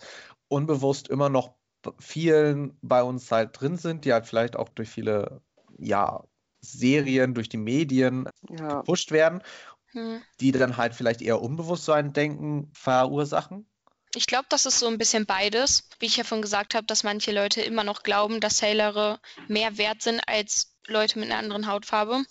unbewusst 0.47 1.07
immer 1.07 1.29
noch 1.29 1.53
vielen 1.99 2.77
bei 2.81 3.03
uns 3.03 3.31
halt 3.31 3.59
drin 3.59 3.77
sind, 3.77 4.03
die 4.03 4.13
halt 4.13 4.25
vielleicht 4.25 4.57
auch 4.57 4.69
durch 4.69 4.89
viele, 4.89 5.41
ja, 5.77 6.23
Serien, 6.61 7.33
durch 7.33 7.49
die 7.49 7.57
Medien 7.57 8.27
ja. 8.49 8.79
gepusht 8.79 9.11
werden, 9.11 9.41
Hm. 9.91 10.21
die 10.39 10.51
dann 10.51 10.77
halt 10.77 10.93
vielleicht 10.93 11.21
eher 11.21 11.41
unbewusst 11.41 11.85
so 11.85 11.91
ein 11.91 12.13
Denken 12.13 12.71
verursachen? 12.73 13.67
Ich 14.15 14.25
glaube, 14.25 14.45
das 14.49 14.65
ist 14.65 14.79
so 14.79 14.87
ein 14.87 14.97
bisschen 14.97 15.25
beides. 15.25 15.87
Wie 15.99 16.07
ich 16.07 16.17
ja 16.17 16.23
schon 16.23 16.41
gesagt 16.41 16.73
habe, 16.73 16.87
dass 16.87 17.03
manche 17.03 17.31
Leute 17.31 17.61
immer 17.61 17.83
noch 17.83 18.01
glauben, 18.01 18.39
dass 18.39 18.61
Hellere 18.61 19.19
mehr 19.47 19.77
wert 19.77 20.01
sind 20.01 20.19
als 20.27 20.75
Leute 20.87 21.19
mit 21.19 21.29
einer 21.29 21.39
anderen 21.39 21.67
Hautfarbe. 21.67 22.23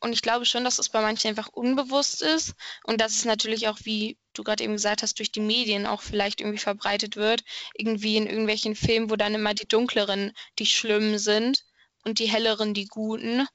Und 0.00 0.12
ich 0.12 0.22
glaube 0.22 0.46
schon, 0.46 0.64
dass 0.64 0.78
es 0.78 0.88
bei 0.88 1.02
manchen 1.02 1.28
einfach 1.28 1.48
unbewusst 1.48 2.22
ist 2.22 2.54
und 2.84 3.00
dass 3.00 3.12
es 3.12 3.24
natürlich 3.24 3.68
auch, 3.68 3.78
wie 3.82 4.16
du 4.32 4.44
gerade 4.44 4.62
eben 4.64 4.74
gesagt 4.74 5.02
hast, 5.02 5.18
durch 5.18 5.32
die 5.32 5.40
Medien 5.40 5.86
auch 5.86 6.02
vielleicht 6.02 6.40
irgendwie 6.40 6.58
verbreitet 6.58 7.16
wird. 7.16 7.42
Irgendwie 7.74 8.16
in 8.16 8.26
irgendwelchen 8.26 8.76
Filmen, 8.76 9.10
wo 9.10 9.16
dann 9.16 9.34
immer 9.34 9.54
die 9.54 9.68
dunkleren 9.68 10.32
die 10.58 10.66
Schlimmen 10.66 11.18
sind 11.18 11.64
und 12.04 12.20
die 12.20 12.26
helleren 12.26 12.74
die 12.74 12.86
Guten 12.86 13.46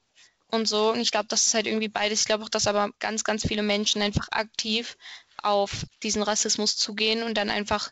und 0.54 0.66
so. 0.66 0.92
Und 0.92 1.00
ich 1.00 1.10
glaube, 1.10 1.26
das 1.28 1.46
ist 1.46 1.54
halt 1.54 1.66
irgendwie 1.66 1.88
beides. 1.88 2.20
Ich 2.20 2.26
glaube 2.26 2.44
auch, 2.44 2.48
dass 2.48 2.66
aber 2.66 2.90
ganz, 2.98 3.24
ganz 3.24 3.46
viele 3.46 3.62
Menschen 3.62 4.02
einfach 4.02 4.28
aktiv 4.30 4.96
auf 5.42 5.84
diesen 6.02 6.22
Rassismus 6.22 6.76
zugehen 6.76 7.22
und 7.22 7.34
dann 7.34 7.50
einfach 7.50 7.90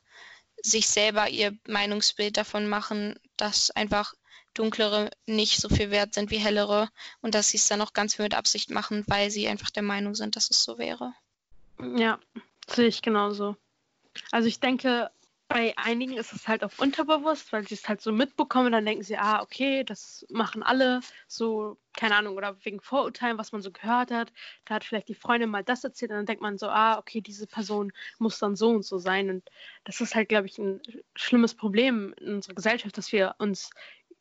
sich 0.63 0.89
selber 0.89 1.29
ihr 1.29 1.57
Meinungsbild 1.67 2.37
davon 2.37 2.69
machen, 2.69 3.19
dass 3.37 3.71
einfach 3.71 4.15
dunklere 4.55 5.11
nicht 5.27 5.61
so 5.61 5.69
viel 5.69 5.91
wert 5.91 6.15
sind 6.15 6.31
wie 6.31 6.39
hellere 6.39 6.89
und 7.21 7.35
dass 7.35 7.49
sie 7.49 7.57
es 7.57 7.69
dann 7.69 7.81
auch 7.81 7.93
ganz 7.93 8.17
viel 8.17 8.25
mit 8.25 8.35
Absicht 8.35 8.71
machen, 8.71 9.05
weil 9.07 9.31
sie 9.31 9.49
einfach 9.49 9.71
der 9.71 9.83
Meinung 9.83 10.15
sind, 10.15 10.37
dass 10.37 10.51
es 10.51 10.63
so 10.63 10.79
wäre. 10.79 11.15
Ja, 11.97 12.19
sehe 12.69 12.87
ich 12.87 13.03
genauso. 13.03 13.57
Also 14.31 14.49
ich 14.49 14.61
denke, 14.61 15.11
bei 15.53 15.77
einigen 15.77 16.17
ist 16.17 16.33
es 16.33 16.49
halt 16.49 16.65
auch 16.65 16.73
unterbewusst, 16.79 17.53
weil 17.53 17.67
sie 17.69 17.75
es 17.75 17.89
halt 17.89 18.01
so 18.01 18.11
mitbekommen, 18.11 18.73
dann 18.73 18.87
denken 18.87 19.03
sie, 19.05 19.17
ah, 19.19 19.43
okay, 19.43 19.85
das 19.85 20.27
machen 20.31 20.63
alle, 20.63 21.01
so, 21.29 21.77
keine 21.95 22.17
Ahnung, 22.17 22.37
oder 22.37 22.57
wegen 22.65 22.81
Vorurteilen, 22.81 23.37
was 23.39 23.53
man 23.53 23.61
so 23.61 23.71
gehört 23.71 24.11
hat. 24.11 24.33
Da 24.65 24.77
hat 24.77 24.85
vielleicht 24.85 25.09
die 25.09 25.15
Freundin 25.15 25.51
mal 25.51 25.63
das 25.63 25.85
erzählt 25.85 26.11
und 26.11 26.17
dann 26.17 26.27
denkt 26.27 26.43
man 26.43 26.57
so, 26.57 26.69
ah, 26.69 26.99
okay, 26.99 27.21
diese 27.21 27.47
Person 27.47 27.93
muss 28.19 28.39
dann 28.39 28.57
so 28.57 28.71
und 28.71 28.85
so 28.85 28.99
sein. 28.99 29.29
Und 29.29 29.51
das 29.85 30.01
ist 30.01 30.15
halt, 30.15 30.29
glaube 30.31 30.47
ich, 30.47 30.59
ein 30.59 30.81
schlimmes 31.15 31.55
Problem 31.55 32.15
in 32.19 32.35
unserer 32.37 32.55
Gesellschaft, 32.55 32.97
dass 32.97 33.13
wir 33.13 33.35
uns 33.39 33.71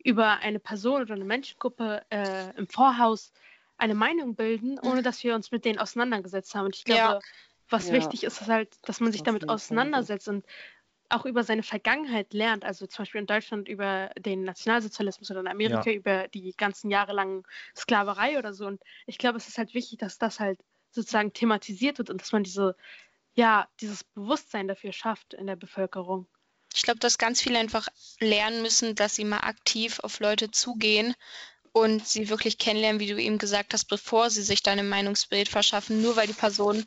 über 0.04 0.40
eine 0.40 0.60
Person 0.60 1.02
oder 1.02 1.14
eine 1.14 1.26
Menschengruppe 1.26 2.04
äh, 2.10 2.56
im 2.58 2.68
Vorhaus 2.68 3.32
eine 3.78 3.96
Meinung 3.96 4.36
bilden, 4.36 4.80
ohne 4.80 5.02
dass 5.02 5.24
wir 5.24 5.34
uns 5.34 5.52
mit 5.52 5.66
denen 5.66 5.80
auseinandergesetzt 5.80 6.54
haben. 6.56 6.66
Und 6.66 6.76
ich 6.76 6.84
glaube, 6.84 7.02
Ja. 7.02 7.20
was 7.70 7.88
Ja. 7.88 7.94
wichtig 7.94 8.24
ist, 8.26 8.42
ist 8.42 8.50
halt, 8.50 8.78
dass 8.88 9.00
man 9.00 9.12
sich 9.12 9.24
damit 9.24 9.48
auseinandersetzt 9.48 10.28
und 10.28 10.46
auch 11.12 11.26
über 11.26 11.44
seine 11.44 11.64
Vergangenheit 11.64 12.34
lernt. 12.34 12.66
Also 12.66 12.88
zum 12.88 13.04
Beispiel 13.04 13.22
in 13.22 13.28
Deutschland 13.28 13.68
über 13.68 14.10
den 14.18 14.44
Nationalsozialismus 14.44 15.32
oder 15.32 15.42
in 15.42 15.48
Amerika 15.48 15.90
über 15.92 16.28
die 16.28 16.54
ganzen 16.58 16.90
jahrelangen 16.90 17.44
Sklaverei 17.76 18.38
oder 18.38 18.54
so. 18.54 18.66
Und 18.66 18.82
ich 19.06 19.18
glaube, 19.18 19.38
es 19.38 19.48
ist 19.48 19.58
halt 19.58 19.74
wichtig, 19.74 20.00
dass 20.00 20.18
das 20.18 20.40
halt 20.40 20.60
sozusagen 20.92 21.34
thematisiert 21.34 21.98
wird 21.98 22.10
und 22.10 22.22
dass 22.22 22.32
man 22.32 22.44
diese 22.44 22.76
ja, 23.34 23.68
dieses 23.80 24.04
Bewusstsein 24.04 24.68
dafür 24.68 24.92
schafft 24.92 25.34
in 25.34 25.48
der 25.48 25.56
Bevölkerung. 25.56 26.28
Ich 26.74 26.84
glaube, 26.84 27.00
dass 27.00 27.18
ganz 27.18 27.42
viele 27.42 27.60
einfach 27.60 27.88
lernen 28.20 28.62
müssen, 28.62 28.96
dass 28.96 29.16
sie 29.16 29.26
mal 29.26 29.40
aktiv 29.40 30.00
auf 30.00 30.20
Leute 30.20 30.52
zugehen 30.52 31.16
und 31.74 32.06
sie 32.06 32.30
wirklich 32.30 32.58
kennenlernen, 32.58 33.00
wie 33.00 33.08
du 33.08 33.22
eben 33.22 33.38
gesagt 33.38 33.74
hast, 33.74 33.86
bevor 33.86 34.30
sie 34.30 34.42
sich 34.42 34.64
dann 34.64 34.80
ein 34.80 34.90
Meinungsbild 34.90 35.50
verschaffen, 35.50 36.02
nur 36.02 36.16
weil 36.16 36.28
die 36.28 36.34
Person 36.34 36.86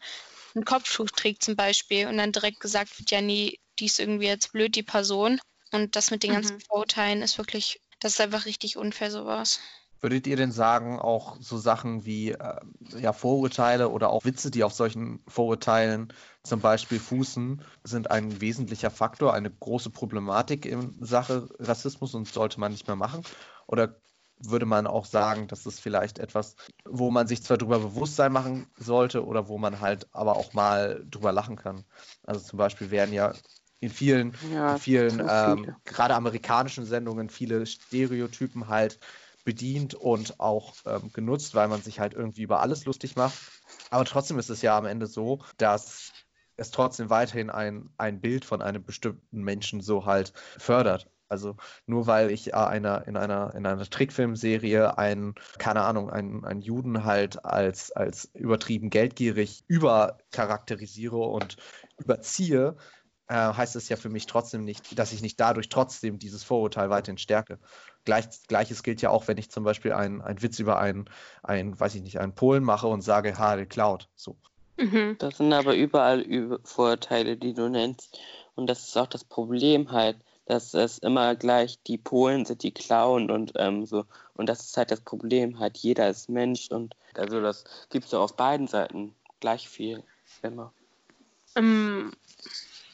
einen 0.54 0.64
Kopftuch 0.64 1.10
trägt 1.10 1.42
zum 1.42 1.56
Beispiel 1.56 2.06
und 2.06 2.16
dann 2.18 2.32
direkt 2.32 2.60
gesagt 2.60 2.98
wird, 2.98 3.10
ja, 3.10 3.20
nee, 3.20 3.58
die 3.78 3.86
ist 3.86 4.00
irgendwie 4.00 4.26
jetzt 4.26 4.52
blöd, 4.52 4.74
die 4.76 4.82
Person. 4.82 5.40
Und 5.72 5.96
das 5.96 6.10
mit 6.10 6.22
den 6.22 6.32
ganzen 6.32 6.56
mhm. 6.56 6.60
Vorurteilen 6.60 7.22
ist 7.22 7.38
wirklich, 7.38 7.80
das 8.00 8.12
ist 8.12 8.20
einfach 8.20 8.46
richtig 8.46 8.76
unfair, 8.76 9.10
sowas. 9.10 9.60
Würdet 10.00 10.26
ihr 10.26 10.36
denn 10.36 10.52
sagen, 10.52 10.98
auch 10.98 11.36
so 11.40 11.56
Sachen 11.56 12.04
wie 12.04 12.32
äh, 12.32 12.60
ja, 12.98 13.12
Vorurteile 13.12 13.88
oder 13.88 14.10
auch 14.10 14.24
Witze, 14.24 14.50
die 14.50 14.62
auf 14.62 14.74
solchen 14.74 15.24
Vorurteilen 15.26 16.12
zum 16.42 16.60
Beispiel 16.60 17.00
fußen, 17.00 17.62
sind 17.84 18.10
ein 18.10 18.40
wesentlicher 18.40 18.90
Faktor, 18.90 19.32
eine 19.32 19.50
große 19.50 19.88
Problematik 19.88 20.66
in 20.66 20.94
Sache 21.02 21.48
Rassismus 21.58 22.14
und 22.14 22.28
sollte 22.28 22.60
man 22.60 22.72
nicht 22.72 22.86
mehr 22.86 22.96
machen? 22.96 23.22
Oder 23.66 23.96
würde 24.38 24.66
man 24.66 24.86
auch 24.86 25.06
sagen, 25.06 25.48
dass 25.48 25.66
es 25.66 25.80
vielleicht 25.80 26.18
etwas, 26.18 26.56
wo 26.84 27.10
man 27.10 27.26
sich 27.26 27.42
zwar 27.42 27.56
darüber 27.56 27.78
Bewusstsein 27.78 28.32
machen 28.32 28.66
sollte 28.76 29.24
oder 29.24 29.48
wo 29.48 29.58
man 29.58 29.80
halt 29.80 30.06
aber 30.12 30.36
auch 30.36 30.52
mal 30.52 31.04
drüber 31.10 31.32
lachen 31.32 31.56
kann. 31.56 31.84
Also 32.24 32.40
zum 32.40 32.58
Beispiel 32.58 32.90
werden 32.90 33.14
ja 33.14 33.32
in 33.80 33.90
vielen, 33.90 34.34
ja, 34.52 34.72
in 34.74 34.78
vielen 34.78 35.22
ähm, 35.28 35.76
gerade 35.84 36.14
amerikanischen 36.14 36.84
Sendungen 36.84 37.28
viele 37.28 37.66
Stereotypen 37.66 38.68
halt 38.68 38.98
bedient 39.44 39.94
und 39.94 40.40
auch 40.40 40.74
ähm, 40.86 41.12
genutzt, 41.12 41.54
weil 41.54 41.68
man 41.68 41.82
sich 41.82 42.00
halt 42.00 42.14
irgendwie 42.14 42.42
über 42.42 42.60
alles 42.60 42.86
lustig 42.86 43.16
macht. 43.16 43.38
Aber 43.90 44.04
trotzdem 44.04 44.38
ist 44.38 44.50
es 44.50 44.62
ja 44.62 44.76
am 44.76 44.86
Ende 44.86 45.06
so, 45.06 45.42
dass 45.58 46.12
es 46.56 46.70
trotzdem 46.70 47.10
weiterhin 47.10 47.50
ein, 47.50 47.90
ein 47.98 48.20
Bild 48.20 48.44
von 48.44 48.62
einem 48.62 48.84
bestimmten 48.84 49.42
Menschen 49.42 49.80
so 49.80 50.06
halt 50.06 50.32
fördert. 50.58 51.10
Also 51.28 51.56
nur 51.86 52.06
weil 52.06 52.30
ich 52.30 52.48
äh, 52.48 52.56
einer, 52.56 53.06
in 53.08 53.16
einer, 53.16 53.54
in 53.54 53.66
einer 53.66 53.84
Trickfilmserie 53.84 54.96
einen, 54.98 55.34
keine 55.58 55.82
Ahnung, 55.82 56.10
einen, 56.10 56.44
einen 56.44 56.60
Juden 56.60 57.04
halt 57.04 57.44
als, 57.44 57.92
als 57.92 58.30
übertrieben 58.34 58.90
geldgierig 58.90 59.64
übercharakterisiere 59.66 61.16
und 61.16 61.56
überziehe, 61.98 62.76
äh, 63.28 63.34
heißt 63.34 63.76
es 63.76 63.88
ja 63.88 63.96
für 63.96 64.08
mich 64.08 64.26
trotzdem 64.26 64.64
nicht, 64.64 64.98
dass 64.98 65.12
ich 65.12 65.22
nicht 65.22 65.40
dadurch 65.40 65.68
trotzdem 65.68 66.18
dieses 66.18 66.44
Vorurteil 66.44 66.90
weiterhin 66.90 67.18
stärke. 67.18 67.58
Gleich, 68.04 68.26
Gleiches 68.48 68.82
gilt 68.82 69.00
ja 69.02 69.10
auch, 69.10 69.28
wenn 69.28 69.38
ich 69.38 69.50
zum 69.50 69.64
Beispiel 69.64 69.92
einen, 69.92 70.20
einen 70.20 70.42
Witz 70.42 70.58
über 70.58 70.78
einen, 70.78 71.08
einen, 71.42 71.78
weiß 71.78 71.94
ich 71.94 72.02
nicht, 72.02 72.20
einen 72.20 72.34
Polen 72.34 72.64
mache 72.64 72.86
und 72.86 73.00
sage, 73.00 73.38
ha, 73.38 73.56
der 73.56 73.66
klaut. 73.66 74.08
So. 74.14 74.36
Mhm. 74.76 75.16
Das 75.18 75.38
sind 75.38 75.52
aber 75.52 75.74
überall 75.74 76.58
Vorurteile, 76.64 77.36
die 77.36 77.54
du 77.54 77.68
nennst. 77.68 78.18
Und 78.54 78.68
das 78.68 78.88
ist 78.88 78.96
auch 78.96 79.06
das 79.06 79.24
Problem 79.24 79.90
halt 79.90 80.16
dass 80.46 80.74
es 80.74 80.98
immer 80.98 81.34
gleich 81.36 81.82
die 81.86 81.98
Polen 81.98 82.44
sind, 82.44 82.62
die 82.62 82.72
klauen 82.72 83.30
und 83.30 83.52
ähm, 83.56 83.86
so. 83.86 84.04
Und 84.34 84.48
das 84.48 84.60
ist 84.60 84.76
halt 84.76 84.90
das 84.90 85.00
Problem, 85.00 85.58
halt 85.58 85.78
jeder 85.78 86.08
ist 86.08 86.28
Mensch 86.28 86.68
und 86.70 86.94
also 87.14 87.40
das 87.40 87.64
gibt 87.90 88.06
es 88.06 88.14
auf 88.14 88.36
beiden 88.36 88.66
Seiten 88.66 89.14
gleich 89.40 89.68
viel 89.68 90.02
immer. 90.42 90.72
Ähm, 91.56 92.12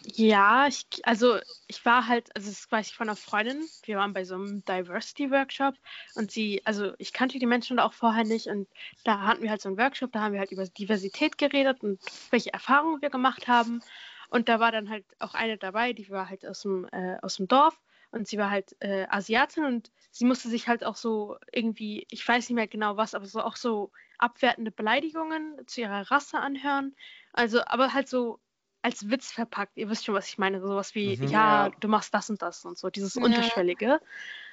ja, 0.03 0.67
ich, 0.67 0.87
also 1.05 1.39
ich 1.67 1.85
war 1.85 2.07
halt, 2.07 2.35
also 2.35 2.49
das 2.49 2.71
weiß 2.71 2.89
ich 2.89 2.95
von 2.95 3.09
einer 3.09 3.17
Freundin, 3.17 3.69
wir 3.85 3.99
waren 3.99 4.13
bei 4.13 4.25
so 4.25 4.35
einem 4.35 4.65
Diversity-Workshop 4.65 5.75
und 6.15 6.31
sie, 6.31 6.63
also 6.65 6.93
ich 6.99 7.13
kannte 7.13 7.39
die 7.39 7.47
Menschen 7.47 7.77
da 7.77 7.85
auch 7.85 7.93
vorher 7.93 8.25
nicht 8.25 8.47
und 8.47 8.69
da 9.05 9.21
hatten 9.21 9.43
wir 9.43 9.51
halt 9.51 9.61
so 9.61 9.69
einen 9.69 9.79
Workshop, 9.79 10.13
da 10.13 10.21
haben 10.21 10.33
wir 10.33 10.41
halt 10.41 10.53
über 10.53 10.67
Diversität 10.67 11.39
geredet 11.39 11.83
und 11.83 12.01
welche 12.31 12.53
Erfahrungen 12.53 13.03
wir 13.03 13.11
gemacht 13.11 13.47
haben 13.47 13.83
und 14.31 14.49
da 14.49 14.61
war 14.61 14.73
dann 14.73 14.89
halt 14.89 15.05
auch 15.19 15.35
eine 15.35 15.59
dabei, 15.59 15.93
die 15.93 16.09
war 16.09 16.29
halt 16.29 16.47
aus 16.47 16.63
dem, 16.63 16.89
äh, 16.93 17.17
aus 17.21 17.37
dem 17.37 17.49
Dorf 17.49 17.79
und 18.11 18.27
sie 18.27 18.39
war 18.39 18.51
halt 18.51 18.75
äh, 18.81 19.07
Asiatin 19.09 19.65
und 19.65 19.91
sie 20.11 20.25
musste 20.25 20.49
sich 20.49 20.67
halt 20.67 20.85
auch 20.85 20.97
so 20.97 21.37
irgendwie, 21.53 22.07
ich 22.11 22.27
weiß 22.27 22.49
nicht 22.49 22.57
mehr 22.57 22.69
genau 22.69 22.97
was, 22.97 23.15
aber 23.15 23.27
so 23.27 23.41
auch 23.43 23.57
so 23.57 23.93
abwertende 24.19 24.71
Beleidigungen 24.71 25.57
zu 25.67 25.83
ihrer 25.83 26.11
Rasse 26.11 26.39
anhören. 26.39 26.95
Also, 27.33 27.63
aber 27.65 27.95
halt 27.95 28.09
so 28.09 28.41
als 28.83 29.11
Witz 29.11 29.31
verpackt. 29.33 29.77
Ihr 29.77 29.89
wisst 29.89 30.05
schon, 30.05 30.15
was 30.15 30.29
ich 30.29 30.39
meine. 30.39 30.61
Sowas 30.61 30.95
wie, 30.95 31.17
mhm, 31.17 31.25
ja, 31.25 31.67
ja, 31.67 31.73
du 31.81 31.89
machst 31.89 32.15
das 32.15 32.31
und 32.31 32.43
das 32.43 32.65
und 32.65 32.79
so, 32.79 32.91
dieses 32.91 33.15
ja. 33.15 33.23
Unterschwellige. 33.23 34.01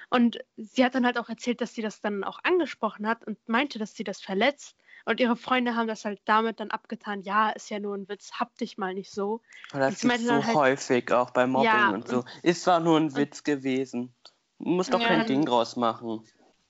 Und 0.10 0.39
sie 0.55 0.86
hat 0.86 0.96
dann 0.96 1.05
halt 1.05 1.17
auch 1.17 1.29
erzählt, 1.29 1.60
dass 1.60 1.74
sie 1.74 1.81
das 1.81 2.00
dann 2.00 2.24
auch 2.24 2.39
angesprochen 2.43 3.07
hat 3.07 3.25
und 3.25 3.38
meinte, 3.48 3.77
dass 3.77 3.93
sie 3.93 4.03
das 4.03 4.22
verletzt. 4.22 4.77
Und 5.05 5.19
ihre 5.19 5.36
Freunde 5.38 5.75
haben 5.75 5.88
das 5.88 6.05
halt 6.05 6.22
damit 6.25 6.60
dann 6.60 6.69
abgetan, 6.69 7.22
ja, 7.22 7.50
ist 7.50 7.69
ja 7.69 7.79
nur 7.79 7.96
ein 7.96 8.10
Witz, 8.10 8.31
hab 8.34 8.57
dich 8.57 8.77
mal 8.77 8.93
nicht 8.93 9.12
so. 9.12 9.41
Und 9.72 9.79
das 9.79 10.03
ist 10.03 10.25
so 10.25 10.46
halt, 10.46 10.55
häufig, 10.55 11.12
auch 11.13 11.31
bei 11.31 11.48
Mobbing 11.48 11.65
ja, 11.65 11.89
und 11.89 12.07
so. 12.07 12.25
Ist 12.43 12.63
zwar 12.63 12.79
nur 12.79 13.00
ein 13.00 13.15
Witz 13.15 13.43
gewesen. 13.43 14.13
Muss 14.57 14.89
doch 14.89 15.00
ja, 15.00 15.07
kein 15.07 15.25
Ding 15.25 15.46
draus 15.46 15.75
machen. 15.75 16.25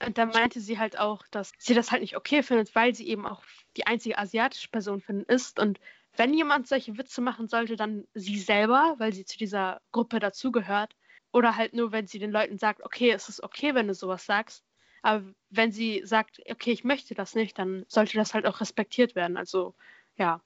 Und 0.06 0.18
da 0.18 0.28
meinte 0.28 0.60
sie 0.60 0.78
halt 0.78 1.00
auch, 1.00 1.24
dass 1.32 1.52
sie 1.58 1.74
das 1.74 1.92
halt 1.92 2.02
nicht 2.02 2.16
okay 2.16 2.44
findet, 2.44 2.76
weil 2.76 2.94
sie 2.94 3.08
eben 3.08 3.26
auch 3.26 3.42
die 3.76 3.88
einzige 3.88 4.18
asiatische 4.18 4.70
Person 4.70 5.02
finden 5.02 5.24
ist. 5.24 5.60
Und 5.60 5.80
wenn 6.18 6.34
jemand 6.34 6.68
solche 6.68 6.98
Witze 6.98 7.22
machen 7.22 7.48
sollte, 7.48 7.76
dann 7.76 8.06
sie 8.14 8.40
selber, 8.40 8.96
weil 8.98 9.14
sie 9.14 9.26
zu 9.26 9.38
dieser 9.38 9.82
Gruppe 9.92 10.20
dazugehört. 10.20 10.96
Oder 11.32 11.56
halt 11.56 11.74
nur, 11.74 11.92
wenn 11.92 12.08
sie 12.08 12.20
den 12.20 12.32
Leuten 12.32 12.58
sagt, 12.58 12.84
okay, 12.84 13.12
es 13.12 13.30
ist 13.30 13.44
okay, 13.44 13.76
wenn 13.76 13.88
du 13.88 13.94
sowas 13.94 14.26
sagst. 14.26 14.64
Aber 15.04 15.26
wenn 15.50 15.72
sie 15.72 16.02
sagt, 16.04 16.42
okay, 16.50 16.72
ich 16.72 16.84
möchte 16.84 17.14
das 17.14 17.36
nicht, 17.36 17.60
dann 17.60 17.86
sollte 17.88 18.18
das 18.18 18.34
halt 18.34 18.46
auch 18.46 18.62
respektiert 18.62 19.16
werden. 19.16 19.38
Also 19.38 19.76
ja. 20.16 20.42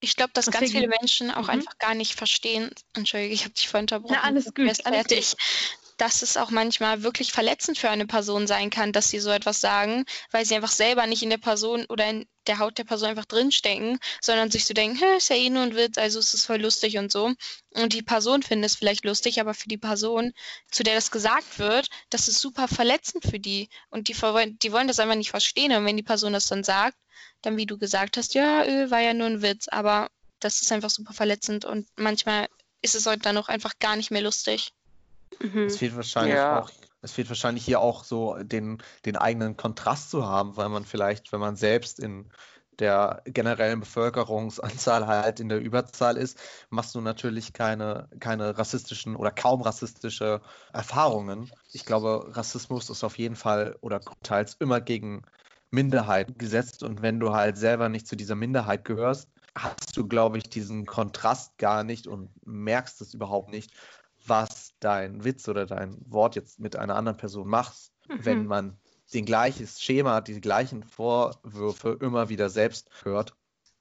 Ich 0.00 0.16
glaube, 0.16 0.32
dass 0.34 0.46
Deswegen, 0.46 0.60
ganz 0.60 0.72
viele 0.72 0.88
Menschen 0.88 1.30
auch 1.30 1.44
mhm. 1.44 1.50
einfach 1.50 1.78
gar 1.78 1.94
nicht 1.94 2.14
verstehen. 2.14 2.70
Entschuldige, 2.94 3.32
ich 3.32 3.44
habe 3.44 3.54
dich 3.54 3.68
vorhin 3.68 3.84
unterbrochen. 3.84 4.16
Na, 4.20 4.26
alles 4.26 4.52
gut. 4.52 4.84
Alles 4.84 5.06
gut 5.06 5.36
dass 5.96 6.22
es 6.22 6.36
auch 6.36 6.50
manchmal 6.50 7.02
wirklich 7.02 7.32
verletzend 7.32 7.78
für 7.78 7.90
eine 7.90 8.06
Person 8.06 8.46
sein 8.46 8.70
kann, 8.70 8.92
dass 8.92 9.10
sie 9.10 9.20
so 9.20 9.30
etwas 9.30 9.60
sagen, 9.60 10.04
weil 10.30 10.44
sie 10.44 10.54
einfach 10.54 10.70
selber 10.70 11.06
nicht 11.06 11.22
in 11.22 11.30
der 11.30 11.38
Person 11.38 11.86
oder 11.86 12.08
in 12.08 12.26
der 12.46 12.58
Haut 12.58 12.78
der 12.78 12.84
Person 12.84 13.08
einfach 13.08 13.24
drinstecken, 13.24 13.98
sondern 14.20 14.50
sich 14.50 14.66
so 14.66 14.74
denken, 14.74 15.04
ist 15.16 15.30
ja 15.30 15.36
eh 15.36 15.50
nur 15.50 15.62
ein 15.62 15.74
Witz, 15.74 15.98
also 15.98 16.18
ist 16.18 16.34
es 16.34 16.44
voll 16.44 16.60
lustig 16.60 16.98
und 16.98 17.10
so. 17.10 17.32
Und 17.74 17.92
die 17.92 18.02
Person 18.02 18.42
findet 18.42 18.70
es 18.70 18.76
vielleicht 18.76 19.04
lustig, 19.04 19.40
aber 19.40 19.54
für 19.54 19.68
die 19.68 19.78
Person, 19.78 20.32
zu 20.70 20.82
der 20.82 20.94
das 20.94 21.10
gesagt 21.10 21.58
wird, 21.58 21.88
das 22.10 22.28
ist 22.28 22.40
super 22.40 22.68
verletzend 22.68 23.24
für 23.24 23.40
die. 23.40 23.68
Und 23.90 24.08
die, 24.08 24.14
die 24.14 24.72
wollen 24.72 24.88
das 24.88 25.00
einfach 25.00 25.16
nicht 25.16 25.30
verstehen. 25.30 25.72
Und 25.72 25.84
wenn 25.86 25.96
die 25.96 26.02
Person 26.02 26.32
das 26.32 26.46
dann 26.46 26.64
sagt, 26.64 26.96
dann 27.42 27.56
wie 27.56 27.66
du 27.66 27.78
gesagt 27.78 28.16
hast, 28.16 28.34
ja, 28.34 28.64
äh, 28.64 28.90
war 28.90 29.00
ja 29.00 29.14
nur 29.14 29.26
ein 29.26 29.42
Witz, 29.42 29.68
aber 29.68 30.10
das 30.40 30.62
ist 30.62 30.72
einfach 30.72 30.90
super 30.90 31.12
verletzend 31.12 31.64
und 31.64 31.88
manchmal 31.96 32.48
ist 32.82 32.94
es 32.94 33.06
heute 33.06 33.20
dann 33.20 33.38
auch 33.38 33.48
einfach 33.48 33.78
gar 33.78 33.96
nicht 33.96 34.10
mehr 34.10 34.22
lustig. 34.22 34.72
Mhm. 35.40 35.64
Es 35.66 35.78
fehlt 35.78 35.96
wahrscheinlich 35.96 36.34
ja. 36.34 36.60
auch, 36.60 36.70
es 37.02 37.12
fehlt 37.12 37.28
wahrscheinlich 37.28 37.64
hier 37.64 37.80
auch 37.80 38.04
so 38.04 38.36
den, 38.42 38.82
den 39.04 39.16
eigenen 39.16 39.56
Kontrast 39.56 40.10
zu 40.10 40.26
haben, 40.26 40.56
weil 40.56 40.68
man 40.68 40.84
vielleicht, 40.84 41.32
wenn 41.32 41.40
man 41.40 41.56
selbst 41.56 41.98
in 41.98 42.30
der 42.78 43.22
generellen 43.24 43.80
Bevölkerungsanzahl 43.80 45.06
halt 45.06 45.40
in 45.40 45.48
der 45.48 45.60
Überzahl 45.60 46.16
ist, 46.16 46.38
machst 46.68 46.94
du 46.94 47.00
natürlich 47.00 47.52
keine, 47.52 48.08
keine 48.20 48.58
rassistischen 48.58 49.16
oder 49.16 49.30
kaum 49.30 49.62
rassistische 49.62 50.42
Erfahrungen. 50.72 51.50
Ich 51.72 51.84
glaube, 51.84 52.36
Rassismus 52.36 52.90
ist 52.90 53.04
auf 53.04 53.18
jeden 53.18 53.36
Fall 53.36 53.76
oder 53.80 54.00
teils 54.22 54.54
immer 54.54 54.80
gegen 54.80 55.22
Minderheiten 55.70 56.38
gesetzt 56.38 56.82
und 56.82 57.02
wenn 57.02 57.18
du 57.18 57.32
halt 57.32 57.56
selber 57.56 57.88
nicht 57.88 58.06
zu 58.06 58.16
dieser 58.16 58.34
Minderheit 58.34 58.84
gehörst, 58.84 59.28
hast 59.56 59.96
du, 59.96 60.06
glaube 60.06 60.38
ich, 60.38 60.44
diesen 60.44 60.86
Kontrast 60.86 61.56
gar 61.58 61.82
nicht 61.82 62.06
und 62.06 62.30
merkst 62.46 63.00
es 63.00 63.14
überhaupt 63.14 63.50
nicht 63.50 63.72
was 64.28 64.74
dein 64.80 65.24
Witz 65.24 65.48
oder 65.48 65.66
dein 65.66 65.98
Wort 66.06 66.36
jetzt 66.36 66.58
mit 66.58 66.76
einer 66.76 66.96
anderen 66.96 67.16
Person 67.16 67.48
macht, 67.48 67.92
mhm. 68.08 68.24
wenn 68.24 68.46
man 68.46 68.78
den 69.12 69.24
gleiches 69.24 69.80
Schema, 69.80 70.20
die 70.20 70.40
gleichen 70.40 70.82
Vorwürfe 70.82 71.96
immer 72.00 72.28
wieder 72.28 72.50
selbst 72.50 72.90
hört. 73.04 73.34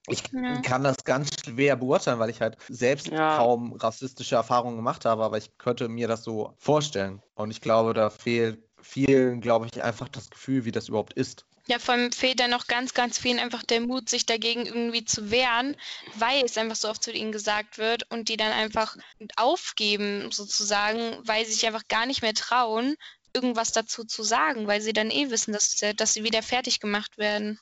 Ich 0.08 0.24
ja. 0.32 0.62
kann 0.62 0.84
das 0.84 0.98
ganz 1.04 1.30
schwer 1.44 1.76
beurteilen, 1.76 2.20
weil 2.20 2.30
ich 2.30 2.40
halt 2.40 2.58
selbst 2.70 3.08
ja. 3.08 3.38
kaum 3.38 3.74
rassistische 3.74 4.36
Erfahrungen 4.36 4.76
gemacht 4.76 5.04
habe, 5.04 5.24
aber 5.24 5.38
ich 5.38 5.58
könnte 5.58 5.90
mir 5.90 6.08
das 6.08 6.24
so 6.24 6.54
vorstellen. 6.58 7.24
Und 7.34 7.50
ich 7.50 7.60
glaube, 7.60 7.94
da 7.96 8.12
fehlt 8.12 8.64
vielen, 8.80 9.42
glaube 9.42 9.66
ich, 9.66 9.84
einfach 9.84 10.08
das 10.10 10.30
Gefühl, 10.30 10.66
wie 10.66 10.72
das 10.72 10.90
überhaupt 10.90 11.14
ist. 11.14 11.48
Ja, 11.68 11.80
vor 11.80 11.96
allem 11.96 12.12
fehlt 12.12 12.40
dann 12.40 12.52
noch 12.52 12.68
ganz, 12.68 12.94
ganz 12.94 13.18
vielen 13.18 13.40
einfach 13.40 13.64
der 13.64 13.82
Mut, 13.82 14.08
sich 14.08 14.26
dagegen 14.26 14.68
irgendwie 14.68 15.04
zu 15.04 15.32
wehren, 15.32 15.76
weil 16.14 16.46
es 16.46 16.58
einfach 16.58 16.76
so 16.76 16.90
oft 16.90 17.04
zu 17.04 17.12
ihnen 17.12 17.32
gesagt 17.32 17.80
wird 17.80 18.10
und 18.12 18.30
die 18.30 18.38
dann 18.38 18.52
einfach 18.52 18.96
aufgeben, 19.36 20.32
sozusagen, 20.32 21.18
weil 21.24 21.46
sie 21.46 21.54
sich 21.54 21.66
einfach 21.66 21.88
gar 21.88 22.06
nicht 22.06 22.22
mehr 22.22 22.36
trauen, 22.36 22.96
irgendwas 23.34 23.72
dazu 23.72 24.04
zu 24.04 24.24
sagen, 24.24 24.68
weil 24.68 24.82
sie 24.82 24.94
dann 24.94 25.10
eh 25.10 25.32
wissen, 25.32 25.54
dass, 25.54 25.82
dass 25.96 26.14
sie 26.14 26.24
wieder 26.24 26.44
fertig 26.44 26.80
gemacht 26.80 27.18
werden. 27.18 27.60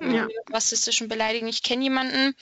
Ja. 0.00 0.28
Rassistischen 0.50 1.08
Beleidigen. 1.08 1.48
Ich 1.48 1.62
kenne 1.62 1.82
jemanden, 1.82 2.34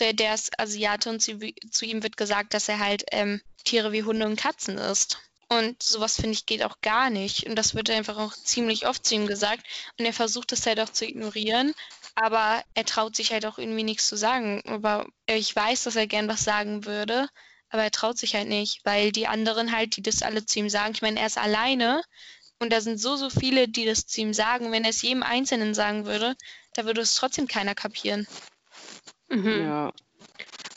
der 0.00 0.34
ist 0.34 0.58
Asiate 0.58 1.10
und 1.10 1.20
zu, 1.20 1.38
zu, 1.70 1.84
ihm 1.84 2.02
wird 2.02 2.16
gesagt, 2.16 2.54
dass 2.54 2.68
er 2.68 2.78
halt 2.78 3.04
ähm, 3.10 3.40
Tiere 3.64 3.92
wie 3.92 4.04
Hunde 4.04 4.26
und 4.26 4.36
Katzen 4.36 4.78
isst. 4.78 5.20
Und 5.52 5.82
sowas 5.82 6.14
finde 6.14 6.30
ich 6.30 6.46
geht 6.46 6.62
auch 6.62 6.80
gar 6.80 7.10
nicht. 7.10 7.46
Und 7.46 7.56
das 7.56 7.74
wird 7.74 7.90
einfach 7.90 8.16
auch 8.18 8.32
ziemlich 8.34 8.86
oft 8.86 9.04
zu 9.04 9.16
ihm 9.16 9.26
gesagt. 9.26 9.66
Und 9.98 10.04
er 10.06 10.12
versucht 10.12 10.52
es 10.52 10.64
halt 10.64 10.80
auch 10.80 10.90
zu 10.90 11.04
ignorieren. 11.04 11.74
aber 12.14 12.62
er 12.74 12.84
traut 12.84 13.16
sich 13.16 13.32
halt 13.32 13.46
auch 13.46 13.58
irgendwie 13.58 13.82
nichts 13.82 14.08
zu 14.08 14.16
sagen. 14.16 14.62
Aber 14.66 15.06
ich 15.26 15.54
weiß, 15.54 15.84
dass 15.84 15.96
er 15.96 16.06
gern 16.06 16.28
was 16.28 16.44
sagen 16.44 16.84
würde, 16.84 17.28
aber 17.70 17.82
er 17.82 17.90
traut 17.90 18.18
sich 18.18 18.34
halt 18.34 18.48
nicht, 18.48 18.84
weil 18.84 19.12
die 19.12 19.26
anderen 19.26 19.72
halt, 19.72 19.96
die 19.96 20.02
das 20.02 20.22
alle 20.22 20.44
zu 20.44 20.58
ihm 20.58 20.68
sagen, 20.68 20.92
ich 20.94 21.02
meine, 21.02 21.20
er 21.20 21.26
ist 21.26 21.38
alleine 21.38 22.02
und 22.58 22.72
da 22.72 22.80
sind 22.80 23.00
so, 23.00 23.16
so 23.16 23.30
viele, 23.30 23.68
die 23.68 23.86
das 23.86 24.06
zu 24.06 24.20
ihm 24.20 24.34
sagen. 24.34 24.72
Wenn 24.72 24.84
er 24.84 24.90
es 24.90 25.02
jedem 25.02 25.22
Einzelnen 25.22 25.74
sagen 25.74 26.04
würde, 26.04 26.36
da 26.74 26.84
würde 26.84 27.00
es 27.00 27.14
trotzdem 27.14 27.46
keiner 27.46 27.74
kapieren. 27.74 28.26
Mhm. 29.28 29.62
Ja. 29.62 29.92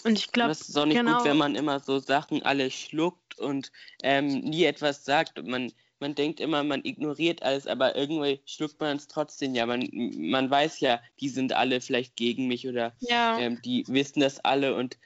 Und 0.03 0.17
ich 0.17 0.31
glaube, 0.31 0.49
das 0.49 0.69
ist 0.69 0.77
auch 0.77 0.85
nicht 0.85 0.97
genau. 0.97 1.17
gut, 1.17 1.25
wenn 1.25 1.37
man 1.37 1.55
immer 1.55 1.79
so 1.79 1.99
Sachen 1.99 2.43
alle 2.43 2.69
schluckt 2.71 3.22
und 3.39 3.71
ähm, 4.03 4.27
nie 4.27 4.63
etwas 4.65 5.05
sagt. 5.05 5.45
Man, 5.45 5.71
man 5.99 6.15
denkt 6.15 6.39
immer, 6.39 6.63
man 6.63 6.83
ignoriert 6.83 7.43
alles, 7.43 7.67
aber 7.67 7.95
irgendwie 7.95 8.41
schluckt 8.45 8.79
man 8.79 8.97
es 8.97 9.07
trotzdem. 9.07 9.55
Ja, 9.55 9.65
man, 9.65 9.87
man 9.91 10.49
weiß 10.49 10.79
ja, 10.79 11.01
die 11.19 11.29
sind 11.29 11.53
alle 11.53 11.81
vielleicht 11.81 12.15
gegen 12.15 12.47
mich 12.47 12.67
oder 12.67 12.95
ja. 12.99 13.39
ähm, 13.39 13.61
die 13.63 13.85
wissen 13.87 14.19
das 14.19 14.39
alle 14.39 14.75
und 14.75 14.97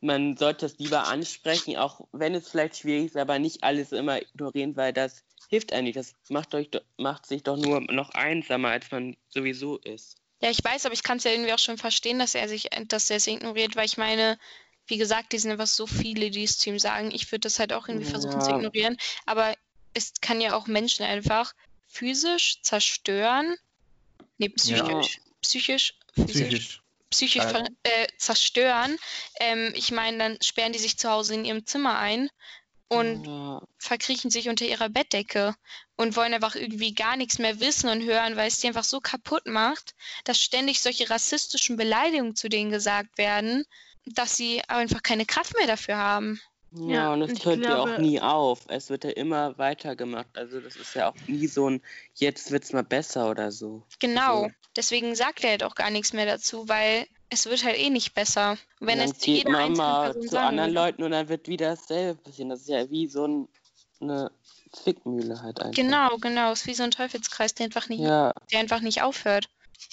man 0.00 0.36
sollte 0.36 0.66
es 0.66 0.78
lieber 0.78 1.08
ansprechen, 1.08 1.76
auch 1.76 2.06
wenn 2.12 2.34
es 2.34 2.48
vielleicht 2.48 2.78
schwierig 2.78 3.06
ist, 3.06 3.16
aber 3.16 3.38
nicht 3.38 3.64
alles 3.64 3.92
immer 3.92 4.20
ignorieren, 4.20 4.76
weil 4.76 4.92
das 4.92 5.24
hilft 5.48 5.72
eigentlich. 5.72 5.94
Das 5.94 6.14
macht, 6.28 6.54
euch, 6.54 6.70
macht 6.96 7.26
sich 7.26 7.42
doch 7.42 7.56
nur 7.56 7.80
noch 7.80 8.10
einsamer, 8.10 8.68
als 8.68 8.90
man 8.90 9.16
sowieso 9.28 9.78
ist. 9.78 10.16
Ja, 10.42 10.50
ich 10.50 10.62
weiß, 10.62 10.84
aber 10.84 10.92
ich 10.92 11.02
kann 11.02 11.16
es 11.16 11.24
ja 11.24 11.30
irgendwie 11.30 11.52
auch 11.52 11.58
schon 11.58 11.78
verstehen, 11.78 12.18
dass 12.18 12.34
er 12.34 12.48
sich, 12.48 12.68
dass 12.88 13.10
er 13.10 13.16
es 13.16 13.26
ignoriert, 13.26 13.74
weil 13.74 13.86
ich 13.86 13.96
meine, 13.96 14.38
wie 14.86 14.98
gesagt, 14.98 15.32
die 15.32 15.38
sind 15.38 15.50
einfach 15.50 15.66
so 15.66 15.86
viele, 15.86 16.30
die 16.30 16.44
es 16.44 16.58
zu 16.58 16.70
ihm 16.70 16.78
sagen. 16.78 17.10
Ich 17.10 17.30
würde 17.32 17.40
das 17.40 17.58
halt 17.58 17.72
auch 17.72 17.88
irgendwie 17.88 18.08
versuchen 18.08 18.40
ja. 18.40 18.40
zu 18.40 18.50
ignorieren. 18.50 18.96
Aber 19.24 19.54
es 19.94 20.12
kann 20.20 20.40
ja 20.40 20.54
auch 20.54 20.66
Menschen 20.66 21.04
einfach 21.04 21.54
physisch 21.86 22.60
zerstören. 22.62 23.56
Nee, 24.38 24.50
psychisch. 24.50 25.16
Ja. 25.16 25.22
Psychisch. 25.40 25.94
Physisch. 26.14 26.36
Psychisch 26.36 26.80
psychisch 27.10 27.44
äh, 27.84 28.06
zerstören. 28.18 28.98
Ähm, 29.40 29.72
ich 29.74 29.90
meine, 29.90 30.18
dann 30.18 30.38
sperren 30.42 30.72
die 30.72 30.78
sich 30.78 30.98
zu 30.98 31.10
Hause 31.10 31.34
in 31.34 31.44
ihrem 31.44 31.66
Zimmer 31.66 31.98
ein 31.98 32.28
und 32.88 33.26
ja. 33.26 33.62
verkriechen 33.78 34.30
sich 34.30 34.48
unter 34.48 34.64
ihrer 34.64 34.88
Bettdecke 34.88 35.54
und 35.96 36.16
wollen 36.16 36.34
einfach 36.34 36.54
irgendwie 36.54 36.94
gar 36.94 37.16
nichts 37.16 37.38
mehr 37.38 37.58
wissen 37.60 37.88
und 37.88 38.02
hören, 38.02 38.36
weil 38.36 38.48
es 38.48 38.60
die 38.60 38.68
einfach 38.68 38.84
so 38.84 39.00
kaputt 39.00 39.46
macht, 39.46 39.94
dass 40.24 40.40
ständig 40.40 40.80
solche 40.80 41.10
rassistischen 41.10 41.76
Beleidigungen 41.76 42.36
zu 42.36 42.48
denen 42.48 42.70
gesagt 42.70 43.18
werden, 43.18 43.64
dass 44.06 44.36
sie 44.36 44.62
einfach 44.68 45.02
keine 45.02 45.26
Kraft 45.26 45.56
mehr 45.56 45.66
dafür 45.66 45.96
haben. 45.96 46.40
Ja, 46.72 46.92
ja 46.92 47.12
und 47.12 47.22
es 47.22 47.44
hört 47.44 47.64
ja 47.64 47.78
auch 47.78 47.98
nie 47.98 48.20
auf. 48.20 48.60
Es 48.68 48.90
wird 48.90 49.04
ja 49.04 49.10
immer 49.10 49.56
weitergemacht. 49.58 50.36
Also 50.36 50.60
das 50.60 50.76
ist 50.76 50.94
ja 50.94 51.10
auch 51.10 51.16
nie 51.26 51.46
so 51.46 51.70
ein, 51.70 51.82
jetzt 52.14 52.50
wird 52.50 52.64
es 52.64 52.72
mal 52.72 52.82
besser 52.82 53.30
oder 53.30 53.50
so. 53.50 53.82
Genau. 53.98 54.44
Also, 54.44 54.54
Deswegen 54.76 55.14
sagt 55.14 55.42
er 55.42 55.50
halt 55.50 55.64
auch 55.64 55.74
gar 55.74 55.90
nichts 55.90 56.12
mehr 56.12 56.26
dazu, 56.26 56.68
weil 56.68 57.06
es 57.30 57.46
wird 57.46 57.64
halt 57.64 57.78
eh 57.78 57.88
nicht 57.88 58.14
besser. 58.14 58.58
wenn 58.78 59.00
es 59.00 59.18
zu 59.18 59.30
jeder 59.30 59.50
man 59.50 59.72
mal 59.72 60.12
Person 60.12 60.28
zu 60.28 60.38
anderen 60.38 60.72
Leuten 60.72 61.02
und 61.02 61.12
dann 61.12 61.28
wird 61.28 61.48
wieder 61.48 61.70
dasselbe 61.70 62.20
passieren. 62.22 62.50
Das 62.50 62.60
ist 62.60 62.68
ja 62.68 62.88
wie 62.90 63.08
so 63.08 63.26
ein, 63.26 63.48
eine 64.00 64.30
Zwickmühle 64.72 65.42
halt 65.42 65.60
einfach. 65.60 65.74
Genau, 65.74 66.18
genau. 66.18 66.52
Es 66.52 66.60
ist 66.60 66.66
wie 66.66 66.74
so 66.74 66.82
ein 66.82 66.90
Teufelskreis, 66.90 67.54
der 67.54 67.64
einfach 67.64 67.88
nicht, 67.88 68.00
ja. 68.00 68.34
der 68.52 68.60
einfach 68.60 68.80
nicht 68.80 69.02
aufhört. 69.02 69.48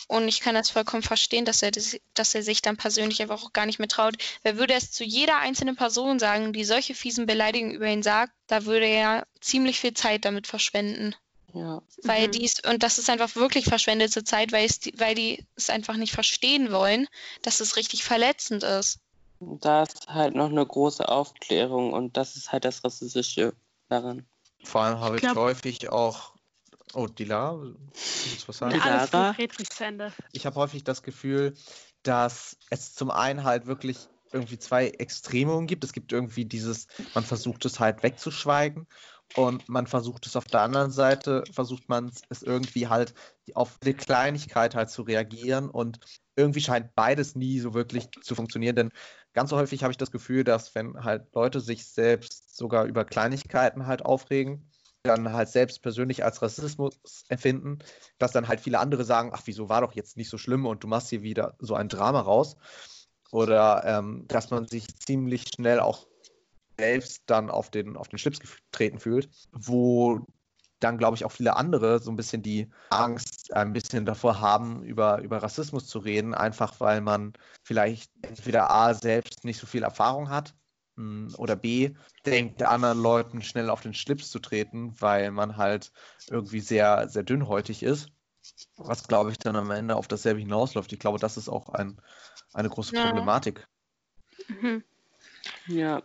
Und 0.08 0.28
ich 0.28 0.40
kann 0.40 0.56
das 0.56 0.70
vollkommen 0.70 1.04
verstehen, 1.04 1.46
dass 1.46 1.62
er, 1.62 1.72
das, 1.72 1.98
dass 2.14 2.36
er 2.36 2.44
sich 2.44 2.62
dann 2.62 2.78
persönlich 2.78 3.22
einfach 3.22 3.44
auch 3.44 3.54
gar 3.54 3.66
nicht 3.66 3.80
mehr 3.80 3.88
traut. 3.88 4.16
Wer 4.44 4.58
würde 4.58 4.74
es 4.74 4.92
zu 4.92 5.04
jeder 5.04 5.38
einzelnen 5.38 5.76
Person 5.76 6.20
sagen, 6.20 6.54
die 6.54 6.66
solche 6.66 6.96
fiesen 6.96 7.26
Beleidigungen 7.26 7.76
über 7.76 7.88
ihn 7.88 8.04
sagt, 8.04 8.34
da 8.48 8.66
würde 8.66 8.86
er 8.86 9.26
ziemlich 9.40 9.80
viel 9.80 9.94
Zeit 9.94 10.26
damit 10.26 10.48
verschwenden. 10.48 11.16
Ja. 11.54 11.82
Weil 12.02 12.28
mhm. 12.28 12.32
die 12.32 12.52
und 12.68 12.84
das 12.84 12.98
ist 12.98 13.10
einfach 13.10 13.36
wirklich 13.36 13.66
verschwendete 13.66 14.24
Zeit, 14.24 14.52
weil, 14.52 14.66
es, 14.66 14.80
weil 14.98 15.16
die 15.16 15.46
es 15.56 15.70
einfach 15.70 15.96
nicht 15.96 16.14
verstehen 16.14 16.72
wollen, 16.72 17.08
dass 17.44 17.60
es 17.60 17.76
richtig 17.76 18.04
verletzend 18.04 18.64
ist. 18.64 19.00
Da 19.40 19.84
ist 19.84 20.08
halt 20.08 20.36
noch 20.36 20.50
eine 20.50 20.66
große 20.66 21.08
Aufklärung 21.08 21.94
und 21.94 22.18
das 22.18 22.36
ist 22.36 22.52
halt 22.52 22.66
das 22.66 22.84
Rassistische 22.84 23.54
daran. 23.90 24.26
Vor 24.64 24.82
allem 24.82 25.00
habe 25.00 25.18
ich, 25.18 25.24
ich 25.24 25.36
häufig 25.36 25.90
auch. 25.90 26.33
Oh, 26.94 27.08
die 27.08 27.26
Lara? 27.26 27.74
Was 28.46 28.58
sagen? 28.58 28.76
Ende. 29.86 30.14
Ich 30.32 30.46
habe 30.46 30.56
häufig 30.56 30.84
das 30.84 31.04
Gefühl, 31.04 31.54
dass 32.04 32.58
es 32.70 32.94
zum 32.94 33.12
einen 33.12 33.44
halt 33.44 33.66
wirklich 33.66 34.08
irgendwie 34.32 34.58
zwei 34.58 34.88
Extremungen 34.88 35.68
gibt. 35.68 35.84
Es 35.84 35.94
gibt 35.94 36.12
irgendwie 36.12 36.46
dieses, 36.46 36.88
man 37.14 37.24
versucht 37.24 37.66
es 37.66 37.80
halt 37.80 38.04
wegzuschweigen 38.04 38.88
und 39.36 39.70
man 39.70 39.88
versucht 39.88 40.26
es 40.26 40.36
auf 40.36 40.46
der 40.46 40.62
anderen 40.62 40.92
Seite, 40.92 41.44
versucht 41.52 41.88
man 41.88 42.12
es 42.30 42.42
irgendwie 42.44 42.88
halt 42.88 43.14
auf 43.54 43.78
eine 43.82 43.94
Kleinigkeit 43.94 44.76
halt 44.76 44.90
zu 44.90 45.04
reagieren 45.04 45.70
und 45.70 46.00
irgendwie 46.36 46.62
scheint 46.62 46.96
beides 46.96 47.36
nie 47.36 47.60
so 47.60 47.74
wirklich 47.74 48.10
zu 48.22 48.36
funktionieren, 48.36 48.76
denn 48.76 48.92
ganz 49.34 49.50
so 49.52 49.58
häufig 49.58 49.84
habe 49.84 49.92
ich 49.92 49.98
das 49.98 50.12
Gefühl, 50.12 50.44
dass 50.44 50.74
wenn 50.76 51.04
halt 51.04 51.34
Leute 51.34 51.62
sich 51.62 51.86
selbst 51.86 52.56
sogar 52.56 52.86
über 52.86 53.06
Kleinigkeiten 53.06 53.86
halt 53.86 54.04
aufregen, 54.06 54.70
dann 55.04 55.34
halt 55.34 55.50
selbst 55.50 55.82
persönlich 55.82 56.24
als 56.24 56.42
Rassismus 56.42 56.98
empfinden, 57.28 57.80
dass 58.18 58.32
dann 58.32 58.48
halt 58.48 58.62
viele 58.62 58.80
andere 58.80 59.04
sagen, 59.04 59.32
ach, 59.34 59.42
wieso 59.46 59.68
war 59.68 59.82
doch 59.82 59.94
jetzt 59.94 60.16
nicht 60.16 60.30
so 60.30 60.38
schlimm 60.38 60.66
und 60.66 60.84
du 60.84 60.88
machst 60.88 61.10
hier 61.10 61.22
wieder 61.22 61.56
so 61.60 61.76
ein 61.76 61.90
Drama 61.90 62.22
raus. 62.22 62.56
Oder 63.32 63.84
ähm, 63.86 64.26
dass 64.28 64.50
man 64.50 64.68
sich 64.68 64.88
ziemlich 65.00 65.50
schnell 65.54 65.80
auch 65.80 66.08
selbst 66.78 67.24
dann 67.26 67.50
auf 67.50 67.70
den, 67.70 67.98
auf 67.98 68.08
den 68.08 68.20
Schlips 68.20 68.40
getreten 68.40 69.00
fühlt, 69.00 69.30
wo 69.52 70.26
dann, 70.80 70.98
glaube 70.98 71.16
ich, 71.16 71.26
auch 71.26 71.32
viele 71.32 71.56
andere 71.56 72.00
so 72.00 72.12
ein 72.12 72.16
bisschen 72.16 72.42
die 72.42 72.70
Angst 72.90 73.54
ein 73.54 73.74
bisschen 73.74 74.06
davor 74.06 74.40
haben, 74.40 74.84
über, 74.84 75.22
über 75.22 75.42
Rassismus 75.42 75.88
zu 75.88 76.00
reden, 76.00 76.34
einfach 76.34 76.80
weil 76.80 77.02
man 77.02 77.34
vielleicht 77.64 78.12
entweder 78.22 78.70
A 78.70 78.94
selbst 78.94 79.44
nicht 79.46 79.60
so 79.60 79.68
viel 79.68 79.84
Erfahrung 79.84 80.30
hat 80.30 80.54
oder 80.96 81.56
B 81.56 81.92
denkt, 82.26 82.62
anderen 82.62 83.02
Leuten 83.02 83.42
schnell 83.42 83.70
auf 83.70 83.82
den 83.82 83.94
Schlips 83.94 84.30
zu 84.30 84.40
treten, 84.40 84.94
weil 85.02 85.32
man 85.32 85.58
halt 85.58 85.92
irgendwie 86.30 86.60
sehr, 86.60 87.10
sehr 87.10 87.24
dünnhäutig 87.24 87.84
ist. 87.84 88.10
Was, 88.78 89.08
glaube 89.08 89.32
ich, 89.32 89.38
dann 89.38 89.56
am 89.56 89.72
Ende 89.72 89.96
auf 89.96 90.08
dasselbe 90.08 90.40
hinausläuft. 90.40 90.92
Ich 90.94 91.00
glaube, 91.00 91.20
das 91.20 91.38
ist 91.38 91.50
auch 91.50 91.70
ein, 91.70 92.00
eine 92.54 92.70
große 92.70 92.96
ja. 92.96 93.02
Problematik. 93.02 93.68
Mhm. 94.48 94.84
Ja, 95.68 96.04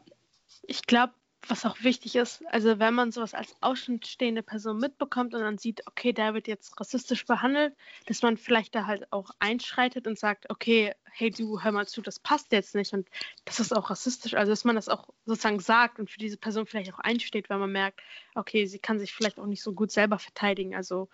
ich 0.62 0.82
glaube, 0.82 1.12
was 1.50 1.64
auch 1.64 1.82
wichtig 1.82 2.16
ist, 2.16 2.44
also 2.46 2.78
wenn 2.78 2.94
man 2.94 3.12
sowas 3.12 3.34
als 3.34 3.54
außenstehende 3.60 4.42
Person 4.42 4.78
mitbekommt 4.78 5.34
und 5.34 5.40
dann 5.40 5.58
sieht, 5.58 5.86
okay, 5.86 6.12
der 6.12 6.34
wird 6.34 6.48
jetzt 6.48 6.78
rassistisch 6.80 7.26
behandelt, 7.26 7.74
dass 8.06 8.22
man 8.22 8.36
vielleicht 8.36 8.74
da 8.74 8.86
halt 8.86 9.12
auch 9.12 9.30
einschreitet 9.38 10.06
und 10.06 10.18
sagt, 10.18 10.50
okay, 10.50 10.94
hey 11.12 11.30
du, 11.30 11.60
hör 11.60 11.72
mal 11.72 11.86
zu, 11.86 12.02
das 12.02 12.18
passt 12.18 12.52
jetzt 12.52 12.74
nicht 12.74 12.92
und 12.92 13.08
das 13.44 13.60
ist 13.60 13.76
auch 13.76 13.90
rassistisch. 13.90 14.34
Also 14.34 14.52
dass 14.52 14.64
man 14.64 14.76
das 14.76 14.88
auch 14.88 15.08
sozusagen 15.26 15.60
sagt 15.60 15.98
und 15.98 16.10
für 16.10 16.18
diese 16.18 16.36
Person 16.36 16.66
vielleicht 16.66 16.92
auch 16.94 17.00
einsteht, 17.00 17.50
weil 17.50 17.58
man 17.58 17.72
merkt, 17.72 18.00
okay, 18.34 18.66
sie 18.66 18.78
kann 18.78 18.98
sich 18.98 19.12
vielleicht 19.12 19.38
auch 19.38 19.46
nicht 19.46 19.62
so 19.62 19.72
gut 19.72 19.90
selber 19.90 20.18
verteidigen. 20.18 20.74
Also 20.74 21.08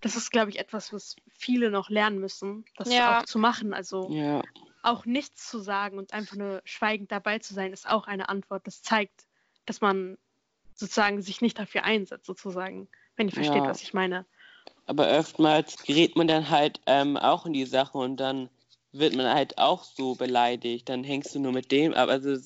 das 0.00 0.16
ist, 0.16 0.30
glaube 0.30 0.50
ich, 0.50 0.58
etwas, 0.58 0.92
was 0.92 1.16
viele 1.32 1.70
noch 1.70 1.88
lernen 1.88 2.18
müssen, 2.18 2.64
das 2.76 2.92
ja. 2.92 3.20
auch 3.20 3.24
zu 3.24 3.38
machen. 3.38 3.72
Also 3.72 4.10
ja 4.10 4.42
auch 4.84 5.06
nichts 5.06 5.48
zu 5.48 5.58
sagen 5.58 5.98
und 5.98 6.12
einfach 6.12 6.36
nur 6.36 6.60
schweigend 6.64 7.10
dabei 7.10 7.38
zu 7.38 7.54
sein, 7.54 7.72
ist 7.72 7.88
auch 7.88 8.06
eine 8.06 8.28
Antwort. 8.28 8.66
Das 8.66 8.82
zeigt, 8.82 9.26
dass 9.66 9.80
man 9.80 10.18
sozusagen 10.74 11.22
sich 11.22 11.40
nicht 11.40 11.58
dafür 11.58 11.84
einsetzt, 11.84 12.26
sozusagen, 12.26 12.88
wenn 13.16 13.28
ihr 13.28 13.34
versteht, 13.34 13.56
ja. 13.56 13.68
was 13.68 13.82
ich 13.82 13.94
meine. 13.94 14.26
Aber 14.86 15.18
oftmals 15.18 15.82
gerät 15.82 16.16
man 16.16 16.28
dann 16.28 16.50
halt 16.50 16.80
ähm, 16.86 17.16
auch 17.16 17.46
in 17.46 17.52
die 17.52 17.64
Sache 17.64 17.98
und 17.98 18.18
dann 18.18 18.50
wird 18.92 19.14
man 19.14 19.26
halt 19.26 19.58
auch 19.58 19.84
so 19.84 20.14
beleidigt. 20.14 20.88
Dann 20.88 21.04
hängst 21.04 21.34
du 21.34 21.40
nur 21.40 21.52
mit 21.52 21.72
dem, 21.72 21.94
aber 21.94 22.12
also 22.12 22.36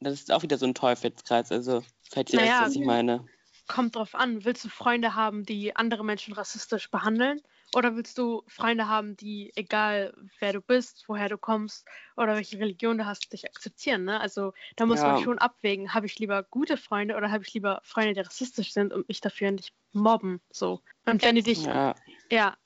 das 0.00 0.14
ist 0.14 0.32
auch 0.32 0.42
wieder 0.42 0.58
so 0.58 0.66
ein 0.66 0.74
Teufelskreis. 0.74 1.50
Also, 1.50 1.82
falls 2.10 2.32
ihr 2.32 2.40
naja, 2.40 2.62
was 2.62 2.76
ich 2.76 2.84
meine. 2.84 3.26
Kommt 3.66 3.96
drauf 3.96 4.14
an. 4.14 4.44
Willst 4.44 4.64
du 4.64 4.68
Freunde 4.68 5.14
haben, 5.14 5.44
die 5.44 5.76
andere 5.76 6.04
Menschen 6.04 6.34
rassistisch 6.34 6.90
behandeln? 6.90 7.40
Oder 7.74 7.94
willst 7.96 8.16
du 8.16 8.42
Freunde 8.46 8.88
haben, 8.88 9.16
die, 9.16 9.52
egal 9.54 10.14
wer 10.38 10.54
du 10.54 10.60
bist, 10.60 11.04
woher 11.06 11.28
du 11.28 11.36
kommst 11.36 11.86
oder 12.16 12.34
welche 12.34 12.58
Religion 12.58 12.96
du 12.96 13.04
hast, 13.04 13.32
dich 13.32 13.44
akzeptieren? 13.44 14.04
Ne? 14.04 14.20
Also 14.20 14.54
da 14.76 14.86
muss 14.86 15.00
ja. 15.00 15.12
man 15.12 15.22
schon 15.22 15.38
abwägen, 15.38 15.92
habe 15.92 16.06
ich 16.06 16.18
lieber 16.18 16.42
gute 16.44 16.78
Freunde 16.78 17.16
oder 17.16 17.30
habe 17.30 17.44
ich 17.44 17.52
lieber 17.52 17.80
Freunde, 17.84 18.14
die 18.14 18.20
rassistisch 18.20 18.72
sind 18.72 18.92
und 18.92 19.08
mich 19.08 19.20
dafür 19.20 19.50
nicht 19.50 19.74
mobben? 19.92 20.40
So. 20.50 20.80
Und 21.04 21.22
wenn 21.22 21.34
die 21.34 21.42
dich. 21.42 21.64
Ja. 21.64 21.94
ja. 22.30 22.56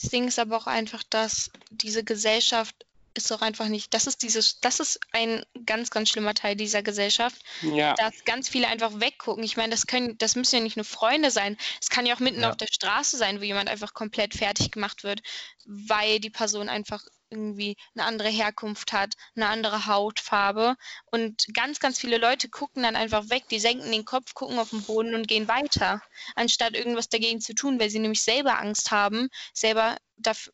Das 0.00 0.10
Ding 0.10 0.26
ist 0.26 0.38
aber 0.38 0.56
auch 0.56 0.66
einfach, 0.66 1.02
dass 1.04 1.50
diese 1.70 2.04
Gesellschaft 2.04 2.86
ist 3.14 3.30
doch 3.30 3.42
einfach 3.42 3.68
nicht, 3.68 3.94
das 3.94 4.06
ist 4.06 4.22
dieses, 4.22 4.60
das 4.60 4.80
ist 4.80 5.00
ein 5.12 5.44
ganz, 5.66 5.90
ganz 5.90 6.10
schlimmer 6.10 6.34
Teil 6.34 6.56
dieser 6.56 6.82
Gesellschaft, 6.82 7.40
ja. 7.62 7.94
dass 7.94 8.24
ganz 8.24 8.48
viele 8.48 8.68
einfach 8.68 9.00
weggucken. 9.00 9.44
Ich 9.44 9.56
meine, 9.56 9.70
das 9.70 9.86
können, 9.86 10.18
das 10.18 10.36
müssen 10.36 10.56
ja 10.56 10.62
nicht 10.62 10.76
nur 10.76 10.84
Freunde 10.84 11.30
sein, 11.30 11.56
es 11.80 11.90
kann 11.90 12.06
ja 12.06 12.14
auch 12.14 12.20
mitten 12.20 12.42
ja. 12.42 12.50
auf 12.50 12.56
der 12.56 12.66
Straße 12.66 13.16
sein, 13.16 13.40
wo 13.40 13.44
jemand 13.44 13.68
einfach 13.68 13.94
komplett 13.94 14.34
fertig 14.34 14.70
gemacht 14.70 15.04
wird. 15.04 15.22
weil 15.66 16.20
die 16.20 16.30
Person 16.30 16.68
einfach 16.68 17.02
irgendwie 17.30 17.76
eine 17.94 18.04
andere 18.06 18.28
Herkunft 18.28 18.92
hat, 18.92 19.14
eine 19.34 19.46
andere 19.48 19.86
Hautfarbe. 19.86 20.76
Und 21.10 21.46
ganz, 21.52 21.80
ganz 21.80 21.98
viele 21.98 22.18
Leute 22.18 22.48
gucken 22.48 22.82
dann 22.82 22.96
einfach 22.96 23.30
weg, 23.30 23.44
die 23.50 23.58
senken 23.58 23.90
den 23.90 24.04
Kopf, 24.04 24.34
gucken 24.34 24.58
auf 24.58 24.70
den 24.70 24.82
Boden 24.82 25.14
und 25.14 25.28
gehen 25.28 25.48
weiter, 25.48 26.02
anstatt 26.34 26.74
irgendwas 26.74 27.08
dagegen 27.08 27.40
zu 27.40 27.54
tun, 27.54 27.80
weil 27.80 27.90
sie 27.90 27.98
nämlich 27.98 28.22
selber 28.22 28.58
Angst 28.58 28.90
haben, 28.90 29.28
selber 29.52 29.96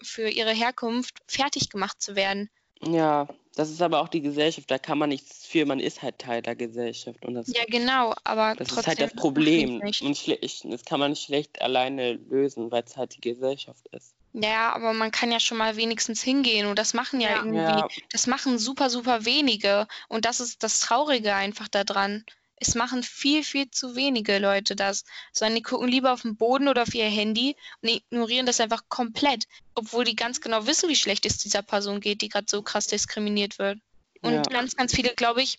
für 0.02 0.28
ihre 0.28 0.52
Herkunft 0.52 1.18
fertig 1.26 1.70
gemacht 1.70 2.00
zu 2.00 2.16
werden. 2.16 2.50
Ja, 2.82 3.28
das 3.56 3.70
ist 3.70 3.82
aber 3.82 4.00
auch 4.00 4.08
die 4.08 4.22
Gesellschaft, 4.22 4.70
da 4.70 4.78
kann 4.78 4.96
man 4.96 5.10
nichts 5.10 5.46
für, 5.46 5.66
man 5.66 5.80
ist 5.80 6.00
halt 6.00 6.18
Teil 6.18 6.40
der 6.40 6.56
Gesellschaft. 6.56 7.24
Und 7.26 7.34
das, 7.34 7.48
ja, 7.48 7.64
genau, 7.66 8.14
aber 8.24 8.54
das 8.54 8.72
ist 8.72 8.86
halt 8.86 9.00
das 9.00 9.12
Problem. 9.12 9.80
Und 9.80 10.72
das 10.72 10.84
kann 10.84 11.00
man 11.00 11.14
schlecht 11.14 11.60
alleine 11.60 12.14
lösen, 12.14 12.70
weil 12.70 12.84
es 12.84 12.96
halt 12.96 13.16
die 13.16 13.20
Gesellschaft 13.20 13.86
ist. 13.88 14.14
Ja, 14.32 14.72
aber 14.72 14.92
man 14.92 15.10
kann 15.10 15.32
ja 15.32 15.40
schon 15.40 15.58
mal 15.58 15.76
wenigstens 15.76 16.22
hingehen 16.22 16.66
und 16.66 16.78
das 16.78 16.94
machen 16.94 17.20
ja, 17.20 17.30
ja. 17.30 17.36
irgendwie, 17.38 17.58
ja. 17.58 17.88
das 18.10 18.26
machen 18.26 18.58
super, 18.58 18.88
super 18.88 19.24
wenige 19.24 19.88
und 20.08 20.24
das 20.24 20.40
ist 20.40 20.62
das 20.62 20.80
Traurige 20.80 21.34
einfach 21.34 21.68
daran. 21.68 22.24
Es 22.62 22.74
machen 22.74 23.02
viel, 23.02 23.42
viel 23.42 23.70
zu 23.70 23.96
wenige 23.96 24.38
Leute 24.38 24.76
das, 24.76 25.04
sondern 25.32 25.56
die 25.56 25.62
gucken 25.62 25.88
lieber 25.88 26.12
auf 26.12 26.22
den 26.22 26.36
Boden 26.36 26.68
oder 26.68 26.82
auf 26.82 26.94
ihr 26.94 27.06
Handy 27.06 27.56
und 27.80 27.88
ignorieren 27.88 28.46
das 28.46 28.60
einfach 28.60 28.84
komplett, 28.88 29.46
obwohl 29.74 30.04
die 30.04 30.14
ganz 30.14 30.40
genau 30.40 30.66
wissen, 30.66 30.88
wie 30.88 30.96
schlecht 30.96 31.26
es 31.26 31.38
dieser 31.38 31.62
Person 31.62 32.00
geht, 32.00 32.20
die 32.20 32.28
gerade 32.28 32.46
so 32.48 32.62
krass 32.62 32.86
diskriminiert 32.86 33.58
wird. 33.58 33.78
Und 34.20 34.34
ja. 34.34 34.42
ganz, 34.42 34.76
ganz 34.76 34.94
viele, 34.94 35.14
glaube 35.14 35.42
ich, 35.42 35.58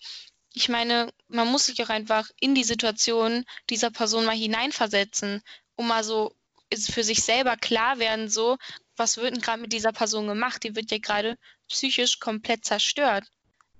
ich 0.53 0.69
meine, 0.69 1.11
man 1.27 1.47
muss 1.47 1.65
sich 1.65 1.81
auch 1.83 1.89
einfach 1.89 2.29
in 2.39 2.55
die 2.55 2.63
Situation 2.63 3.45
dieser 3.69 3.89
Person 3.89 4.25
mal 4.25 4.35
hineinversetzen, 4.35 5.41
um 5.75 5.87
mal 5.87 6.03
so 6.03 6.35
für 6.73 7.03
sich 7.03 7.23
selber 7.23 7.57
klar 7.57 7.99
werden, 7.99 8.29
so, 8.29 8.57
was 8.95 9.17
wird 9.17 9.35
denn 9.35 9.41
gerade 9.41 9.61
mit 9.61 9.73
dieser 9.73 9.91
Person 9.91 10.27
gemacht? 10.27 10.63
Die 10.63 10.75
wird 10.75 10.91
ja 10.91 10.97
gerade 10.99 11.37
psychisch 11.67 12.19
komplett 12.19 12.65
zerstört, 12.65 13.25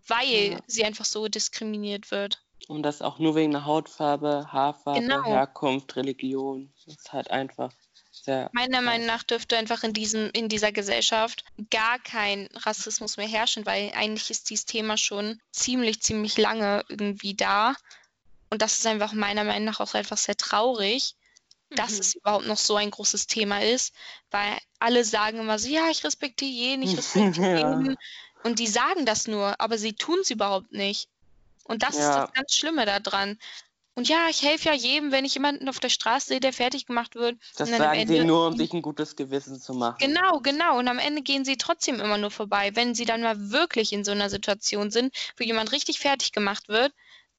weil 0.07 0.53
ja. 0.53 0.59
sie 0.67 0.83
einfach 0.83 1.05
so 1.05 1.27
diskriminiert 1.27 2.11
wird. 2.11 2.41
Und 2.67 2.83
das 2.83 3.01
auch 3.01 3.19
nur 3.19 3.35
wegen 3.35 3.51
der 3.51 3.65
Hautfarbe, 3.65 4.47
Haarfarbe, 4.51 5.01
genau. 5.01 5.25
Herkunft, 5.25 5.95
Religion. 5.95 6.71
Das 6.85 6.95
ist 6.95 7.11
halt 7.11 7.31
einfach 7.31 7.73
sehr. 8.11 8.49
Meiner 8.53 8.81
Meinung 8.81 9.07
nach 9.07 9.23
dürfte 9.23 9.57
einfach 9.57 9.83
in, 9.83 9.93
diesem, 9.93 10.29
in 10.33 10.47
dieser 10.47 10.71
Gesellschaft 10.71 11.43
gar 11.69 11.99
kein 11.99 12.47
Rassismus 12.53 13.17
mehr 13.17 13.27
herrschen, 13.27 13.65
weil 13.65 13.91
eigentlich 13.95 14.29
ist 14.29 14.49
dieses 14.49 14.65
Thema 14.65 14.97
schon 14.97 15.39
ziemlich, 15.51 16.01
ziemlich 16.01 16.37
lange 16.37 16.83
irgendwie 16.87 17.33
da. 17.33 17.75
Und 18.49 18.61
das 18.61 18.79
ist 18.79 18.87
einfach 18.87 19.13
meiner 19.13 19.43
Meinung 19.43 19.65
nach 19.65 19.79
auch 19.79 19.93
einfach 19.93 20.17
sehr 20.17 20.35
traurig, 20.35 21.15
dass 21.75 21.93
mhm. 21.93 21.99
es 21.99 22.15
überhaupt 22.15 22.47
noch 22.47 22.57
so 22.57 22.75
ein 22.75 22.91
großes 22.91 23.27
Thema 23.27 23.63
ist, 23.63 23.93
weil 24.29 24.57
alle 24.79 25.03
sagen 25.03 25.39
immer 25.39 25.59
so, 25.59 25.69
ja, 25.69 25.89
ich 25.89 26.03
respektiere 26.03 26.51
jeden, 26.51 26.83
ich 26.83 26.97
respektiere 26.97 27.57
jeden. 27.57 27.97
Und 28.43 28.59
die 28.59 28.67
sagen 28.67 29.05
das 29.05 29.27
nur, 29.27 29.59
aber 29.59 29.77
sie 29.77 29.93
tun 29.93 30.19
es 30.21 30.31
überhaupt 30.31 30.71
nicht. 30.71 31.07
Und 31.65 31.83
das 31.83 31.97
ja. 31.97 32.09
ist 32.09 32.15
das 32.15 32.33
ganz 32.33 32.55
Schlimme 32.55 32.85
daran. 32.85 33.37
Und 33.93 34.07
ja, 34.07 34.29
ich 34.29 34.41
helfe 34.41 34.69
ja 34.69 34.75
jedem, 34.75 35.11
wenn 35.11 35.25
ich 35.25 35.33
jemanden 35.33 35.67
auf 35.67 35.79
der 35.79 35.89
Straße 35.89 36.29
sehe, 36.29 36.39
der 36.39 36.53
fertig 36.53 36.85
gemacht 36.85 37.15
wird. 37.15 37.37
Das 37.57 37.69
sagen 37.69 37.99
Ende, 37.99 38.13
sie 38.13 38.23
nur, 38.23 38.47
um 38.47 38.57
sich 38.57 38.73
ein 38.73 38.81
gutes 38.81 39.15
Gewissen 39.15 39.59
zu 39.59 39.73
machen. 39.73 39.97
Genau, 39.99 40.39
genau. 40.39 40.79
Und 40.79 40.87
am 40.87 40.97
Ende 40.97 41.21
gehen 41.21 41.43
sie 41.43 41.57
trotzdem 41.57 41.99
immer 41.99 42.17
nur 42.17 42.31
vorbei. 42.31 42.71
Wenn 42.73 42.95
sie 42.95 43.05
dann 43.05 43.21
mal 43.21 43.51
wirklich 43.51 43.91
in 43.91 44.05
so 44.05 44.11
einer 44.11 44.29
Situation 44.29 44.91
sind, 44.91 45.13
wo 45.37 45.43
jemand 45.43 45.71
richtig 45.73 45.99
fertig 45.99 46.31
gemacht 46.31 46.69
wird, 46.69 46.93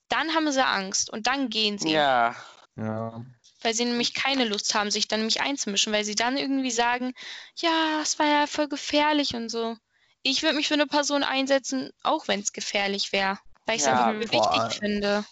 dann 0.09 0.35
haben 0.35 0.51
sie 0.53 0.65
Angst 0.65 1.11
und 1.11 1.27
dann 1.27 1.49
gehen 1.49 1.79
sie. 1.79 1.91
Ja. 1.91 2.37
Ja 2.77 3.25
weil 3.65 3.75
sie 3.75 3.85
nämlich 3.85 4.15
keine 4.15 4.45
Lust 4.45 4.75
haben, 4.75 4.91
sich 4.91 5.09
dann 5.09 5.21
nämlich 5.21 5.41
einzumischen, 5.41 5.93
weil 5.93 6.05
sie 6.05 6.15
dann 6.15 6.37
irgendwie 6.37 6.71
sagen, 6.71 7.13
ja, 7.57 8.01
es 8.03 8.19
war 8.19 8.27
ja 8.27 8.47
voll 8.47 8.69
gefährlich 8.69 9.35
und 9.35 9.49
so. 9.49 9.77
Ich 10.23 10.43
würde 10.43 10.57
mich 10.57 10.69
für 10.69 10.75
eine 10.75 10.87
Person 10.87 11.23
einsetzen, 11.23 11.91
auch 12.03 12.29
wenn 12.29 12.41
es 12.41 12.53
gefährlich 12.53 13.13
wäre, 13.13 13.39
weil 13.67 13.77
ich 13.77 13.83
es 13.83 13.89
ja, 13.89 14.07
einfach 14.07 14.33
wichtig 14.33 14.79
finde. 14.79 15.25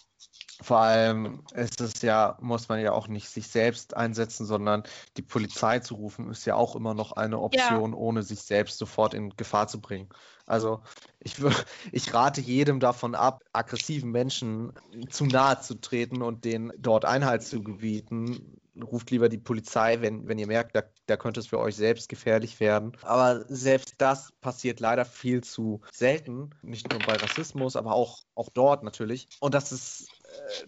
Vor 0.61 0.77
allem 0.77 1.43
ist 1.53 1.81
es 1.81 2.01
ja, 2.03 2.37
muss 2.39 2.69
man 2.69 2.79
ja 2.79 2.91
auch 2.91 3.07
nicht 3.07 3.29
sich 3.29 3.47
selbst 3.47 3.97
einsetzen, 3.97 4.45
sondern 4.45 4.83
die 5.17 5.23
Polizei 5.23 5.79
zu 5.79 5.95
rufen, 5.95 6.29
ist 6.29 6.45
ja 6.45 6.55
auch 6.55 6.75
immer 6.75 6.93
noch 6.93 7.13
eine 7.13 7.39
Option, 7.39 7.91
ja. 7.91 7.97
ohne 7.97 8.21
sich 8.21 8.41
selbst 8.41 8.77
sofort 8.77 9.13
in 9.13 9.31
Gefahr 9.35 9.67
zu 9.67 9.81
bringen. 9.81 10.09
Also 10.45 10.81
ich, 11.19 11.35
ich 11.91 12.13
rate 12.13 12.41
jedem 12.41 12.79
davon 12.79 13.15
ab, 13.15 13.41
aggressiven 13.53 14.11
Menschen 14.11 14.73
zu 15.09 15.25
nahe 15.25 15.59
zu 15.61 15.75
treten 15.75 16.21
und 16.21 16.45
denen 16.45 16.71
dort 16.77 17.05
Einhalt 17.05 17.43
zu 17.43 17.63
gebieten. 17.63 18.57
Ruft 18.81 19.11
lieber 19.11 19.29
die 19.29 19.37
Polizei, 19.37 19.99
wenn, 20.01 20.27
wenn 20.27 20.39
ihr 20.39 20.47
merkt, 20.47 20.75
da, 20.75 20.83
da 21.05 21.17
könnte 21.17 21.39
es 21.39 21.47
für 21.47 21.59
euch 21.59 21.75
selbst 21.75 22.07
gefährlich 22.07 22.59
werden. 22.59 22.93
Aber 23.01 23.43
selbst 23.47 23.95
das 23.97 24.31
passiert 24.41 24.79
leider 24.79 25.05
viel 25.05 25.43
zu 25.43 25.81
selten. 25.91 26.51
Nicht 26.61 26.89
nur 26.89 27.01
bei 27.01 27.15
Rassismus, 27.15 27.75
aber 27.75 27.93
auch, 27.93 28.19
auch 28.33 28.49
dort 28.49 28.83
natürlich. 28.83 29.27
Und 29.39 29.53
das 29.53 29.71
ist 29.71 30.09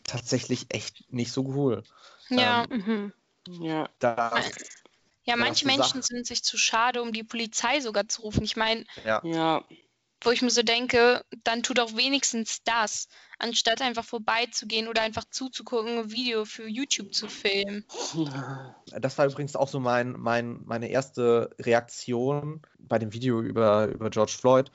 tatsächlich 0.04 0.67
echt 0.69 1.12
nicht 1.12 1.32
so 1.32 1.43
cool. 1.46 1.84
Ja, 2.30 2.65
ähm, 2.69 3.13
mhm. 3.48 3.62
ja. 3.63 3.89
Das, 4.00 4.52
ja, 5.26 5.38
manche 5.38 5.65
Menschen 5.65 6.02
sind 6.02 6.28
sich 6.28 6.43
zu 6.43 6.58
schade, 6.58 7.02
um 7.02 7.13
die 7.13 7.24
Polizei 7.24 7.80
sogar 7.80 8.08
zu 8.08 8.24
rufen. 8.24 8.43
Ich 8.43 8.58
meine, 8.58 8.84
ja. 9.06 9.22
ja. 9.24 9.63
wo 10.22 10.32
ich 10.32 10.41
mir 10.41 10.50
so 10.50 10.63
denke, 10.63 11.24
dann 11.43 11.63
tut 11.63 11.80
auch 11.80 11.96
wenigstens 11.96 12.62
das, 12.63 13.08
anstatt 13.39 13.82
einfach 13.82 14.04
vorbeizugehen 14.04 14.88
oder 14.89 15.02
einfach 15.02 15.24
zuzugucken, 15.30 15.98
ein 15.98 16.12
Video 16.12 16.43
für 16.43 16.67
YouTube 16.67 17.13
zu 17.13 17.30
filmen. 17.30 17.86
Das 18.86 19.17
war 19.17 19.26
übrigens 19.26 19.56
auch 19.56 19.69
so 19.69 19.80
mein, 19.80 20.12
mein, 20.19 20.62
meine 20.65 20.89
erste 20.89 21.56
Reaktion 21.60 22.62
bei 22.80 23.00
dem 23.00 23.13
Video 23.13 23.41
über, 23.41 23.88
über 23.88 24.10
George 24.10 24.34
Floyd, 24.38 24.72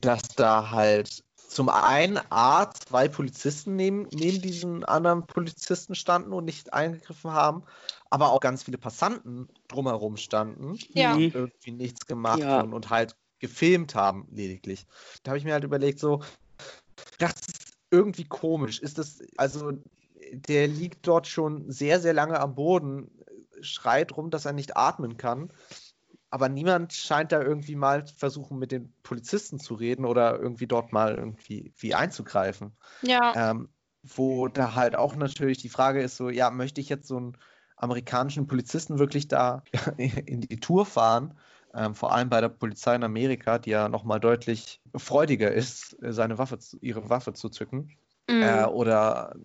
dass 0.00 0.22
da 0.34 0.70
halt 0.70 1.22
zum 1.54 1.68
einen 1.68 2.18
A, 2.30 2.70
zwei 2.70 3.08
Polizisten 3.08 3.76
neben, 3.76 4.08
neben 4.12 4.40
diesen 4.40 4.84
anderen 4.84 5.26
Polizisten 5.26 5.94
standen 5.94 6.32
und 6.32 6.44
nicht 6.44 6.72
eingegriffen 6.72 7.32
haben, 7.32 7.64
aber 8.10 8.32
auch 8.32 8.40
ganz 8.40 8.62
viele 8.62 8.78
Passanten 8.78 9.48
drumherum 9.68 10.16
standen, 10.16 10.78
ja. 10.94 11.16
die 11.16 11.28
irgendwie 11.28 11.72
nichts 11.72 12.06
gemacht 12.06 12.40
ja. 12.40 12.48
haben 12.48 12.72
und 12.72 12.90
halt 12.90 13.16
gefilmt 13.38 13.94
haben, 13.94 14.26
lediglich. 14.30 14.86
Da 15.22 15.30
habe 15.30 15.38
ich 15.38 15.44
mir 15.44 15.52
halt 15.52 15.64
überlegt, 15.64 15.98
so, 15.98 16.22
das 17.18 17.32
ist 17.32 17.74
irgendwie 17.90 18.24
komisch. 18.24 18.78
Ist 18.80 18.98
das, 18.98 19.20
also, 19.36 19.72
der 20.32 20.68
liegt 20.68 21.06
dort 21.06 21.26
schon 21.26 21.70
sehr, 21.70 22.00
sehr 22.00 22.14
lange 22.14 22.40
am 22.40 22.54
Boden, 22.54 23.10
schreit 23.60 24.16
rum, 24.16 24.30
dass 24.30 24.46
er 24.46 24.52
nicht 24.52 24.76
atmen 24.76 25.16
kann 25.16 25.52
aber 26.32 26.48
niemand 26.48 26.94
scheint 26.94 27.30
da 27.30 27.42
irgendwie 27.42 27.76
mal 27.76 28.06
versuchen, 28.06 28.58
mit 28.58 28.72
den 28.72 28.94
Polizisten 29.02 29.60
zu 29.60 29.74
reden 29.74 30.06
oder 30.06 30.40
irgendwie 30.40 30.66
dort 30.66 30.90
mal 30.90 31.14
irgendwie 31.14 31.74
wie 31.76 31.94
einzugreifen. 31.94 32.72
Ja. 33.02 33.34
Ähm, 33.36 33.68
wo 34.02 34.48
da 34.48 34.74
halt 34.74 34.96
auch 34.96 35.14
natürlich 35.14 35.58
die 35.58 35.68
Frage 35.68 36.00
ist: 36.02 36.16
so, 36.16 36.30
ja, 36.30 36.50
möchte 36.50 36.80
ich 36.80 36.88
jetzt 36.88 37.06
so 37.06 37.18
einen 37.18 37.36
amerikanischen 37.76 38.46
Polizisten 38.46 38.98
wirklich 38.98 39.28
da 39.28 39.62
in 39.98 40.40
die 40.40 40.58
Tour 40.58 40.86
fahren? 40.86 41.38
Ähm, 41.74 41.94
vor 41.94 42.12
allem 42.14 42.30
bei 42.30 42.40
der 42.40 42.48
Polizei 42.48 42.94
in 42.94 43.04
Amerika, 43.04 43.58
die 43.58 43.70
ja 43.70 43.90
nochmal 43.90 44.18
deutlich 44.18 44.80
freudiger 44.96 45.52
ist, 45.52 45.98
seine 46.00 46.38
Waffe, 46.38 46.58
ihre 46.80 47.10
Waffe 47.10 47.34
zu 47.34 47.50
zücken. 47.50 47.94
Mhm. 48.26 48.42
Äh, 48.42 48.64
oder 48.64 49.36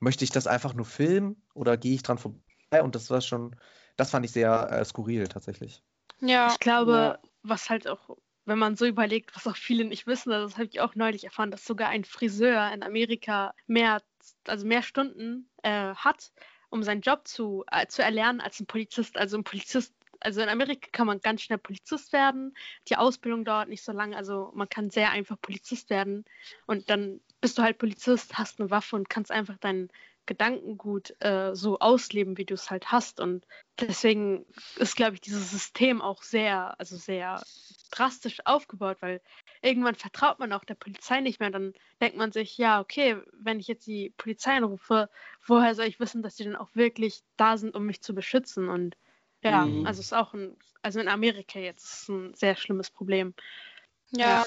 möchte 0.00 0.24
ich 0.24 0.30
das 0.30 0.46
einfach 0.46 0.72
nur 0.72 0.86
filmen 0.86 1.42
oder 1.52 1.76
gehe 1.76 1.94
ich 1.94 2.02
dran 2.02 2.16
vorbei? 2.16 2.82
Und 2.82 2.94
das 2.94 3.10
war 3.10 3.20
schon, 3.20 3.56
das 3.96 4.10
fand 4.10 4.24
ich 4.24 4.32
sehr 4.32 4.72
äh, 4.72 4.84
skurril 4.86 5.28
tatsächlich. 5.28 5.84
Ja. 6.20 6.48
Ich 6.50 6.58
glaube, 6.58 6.92
ja. 6.92 7.30
was 7.42 7.70
halt 7.70 7.88
auch, 7.88 8.16
wenn 8.44 8.58
man 8.58 8.76
so 8.76 8.86
überlegt, 8.86 9.34
was 9.34 9.46
auch 9.46 9.56
viele 9.56 9.84
nicht 9.84 10.06
wissen, 10.06 10.32
also 10.32 10.46
das 10.46 10.56
habe 10.56 10.68
ich 10.70 10.80
auch 10.80 10.94
neulich 10.94 11.24
erfahren, 11.24 11.50
dass 11.50 11.64
sogar 11.64 11.88
ein 11.88 12.04
Friseur 12.04 12.72
in 12.72 12.82
Amerika 12.82 13.54
mehr, 13.66 14.02
also 14.46 14.66
mehr 14.66 14.82
Stunden 14.82 15.50
äh, 15.62 15.94
hat, 15.94 16.32
um 16.70 16.82
seinen 16.82 17.00
Job 17.02 17.26
zu, 17.26 17.64
äh, 17.70 17.86
zu 17.86 18.02
erlernen 18.02 18.40
als 18.40 18.60
ein 18.60 18.66
Polizist. 18.66 19.16
Also 19.16 19.36
ein 19.36 19.44
Polizist, 19.44 19.94
also 20.20 20.40
in 20.40 20.48
Amerika 20.48 20.88
kann 20.92 21.06
man 21.06 21.20
ganz 21.20 21.42
schnell 21.42 21.58
Polizist 21.58 22.12
werden. 22.12 22.54
Die 22.88 22.96
Ausbildung 22.96 23.44
dauert 23.44 23.68
nicht 23.68 23.84
so 23.84 23.92
lange, 23.92 24.16
also 24.16 24.50
man 24.54 24.68
kann 24.68 24.90
sehr 24.90 25.10
einfach 25.10 25.40
Polizist 25.40 25.90
werden. 25.90 26.24
Und 26.66 26.90
dann 26.90 27.20
bist 27.40 27.58
du 27.58 27.62
halt 27.62 27.78
Polizist, 27.78 28.38
hast 28.38 28.58
eine 28.58 28.70
Waffe 28.70 28.96
und 28.96 29.10
kannst 29.10 29.30
einfach 29.30 29.58
deinen 29.58 29.90
Gedankengut 30.26 31.14
äh, 31.20 31.54
so 31.54 31.78
ausleben, 31.78 32.38
wie 32.38 32.44
du 32.44 32.54
es 32.54 32.70
halt 32.70 32.90
hast. 32.90 33.20
Und 33.20 33.46
deswegen 33.80 34.46
ist, 34.76 34.96
glaube 34.96 35.14
ich, 35.14 35.20
dieses 35.20 35.50
System 35.50 36.00
auch 36.00 36.22
sehr, 36.22 36.78
also 36.78 36.96
sehr 36.96 37.42
drastisch 37.90 38.38
aufgebaut, 38.44 38.98
weil 39.00 39.20
irgendwann 39.62 39.94
vertraut 39.94 40.38
man 40.38 40.52
auch 40.52 40.64
der 40.64 40.74
Polizei 40.74 41.20
nicht 41.20 41.40
mehr. 41.40 41.50
Dann 41.50 41.74
denkt 42.00 42.16
man 42.16 42.32
sich, 42.32 42.58
ja, 42.58 42.80
okay, 42.80 43.18
wenn 43.32 43.60
ich 43.60 43.68
jetzt 43.68 43.86
die 43.86 44.12
Polizei 44.16 44.56
anrufe, 44.56 45.08
woher 45.46 45.74
soll 45.74 45.86
ich 45.86 46.00
wissen, 46.00 46.22
dass 46.22 46.36
die 46.36 46.44
dann 46.44 46.56
auch 46.56 46.70
wirklich 46.74 47.22
da 47.36 47.56
sind, 47.56 47.74
um 47.74 47.84
mich 47.84 48.02
zu 48.02 48.14
beschützen? 48.14 48.68
Und 48.68 48.96
ja, 49.42 49.66
mhm. 49.66 49.86
also 49.86 50.00
ist 50.00 50.14
auch 50.14 50.34
ein, 50.34 50.56
also 50.82 51.00
in 51.00 51.08
Amerika 51.08 51.58
jetzt 51.58 51.84
ist 51.84 52.08
ein 52.08 52.34
sehr 52.34 52.56
schlimmes 52.56 52.90
Problem. 52.90 53.34
Ja. 54.10 54.26
ja. 54.26 54.44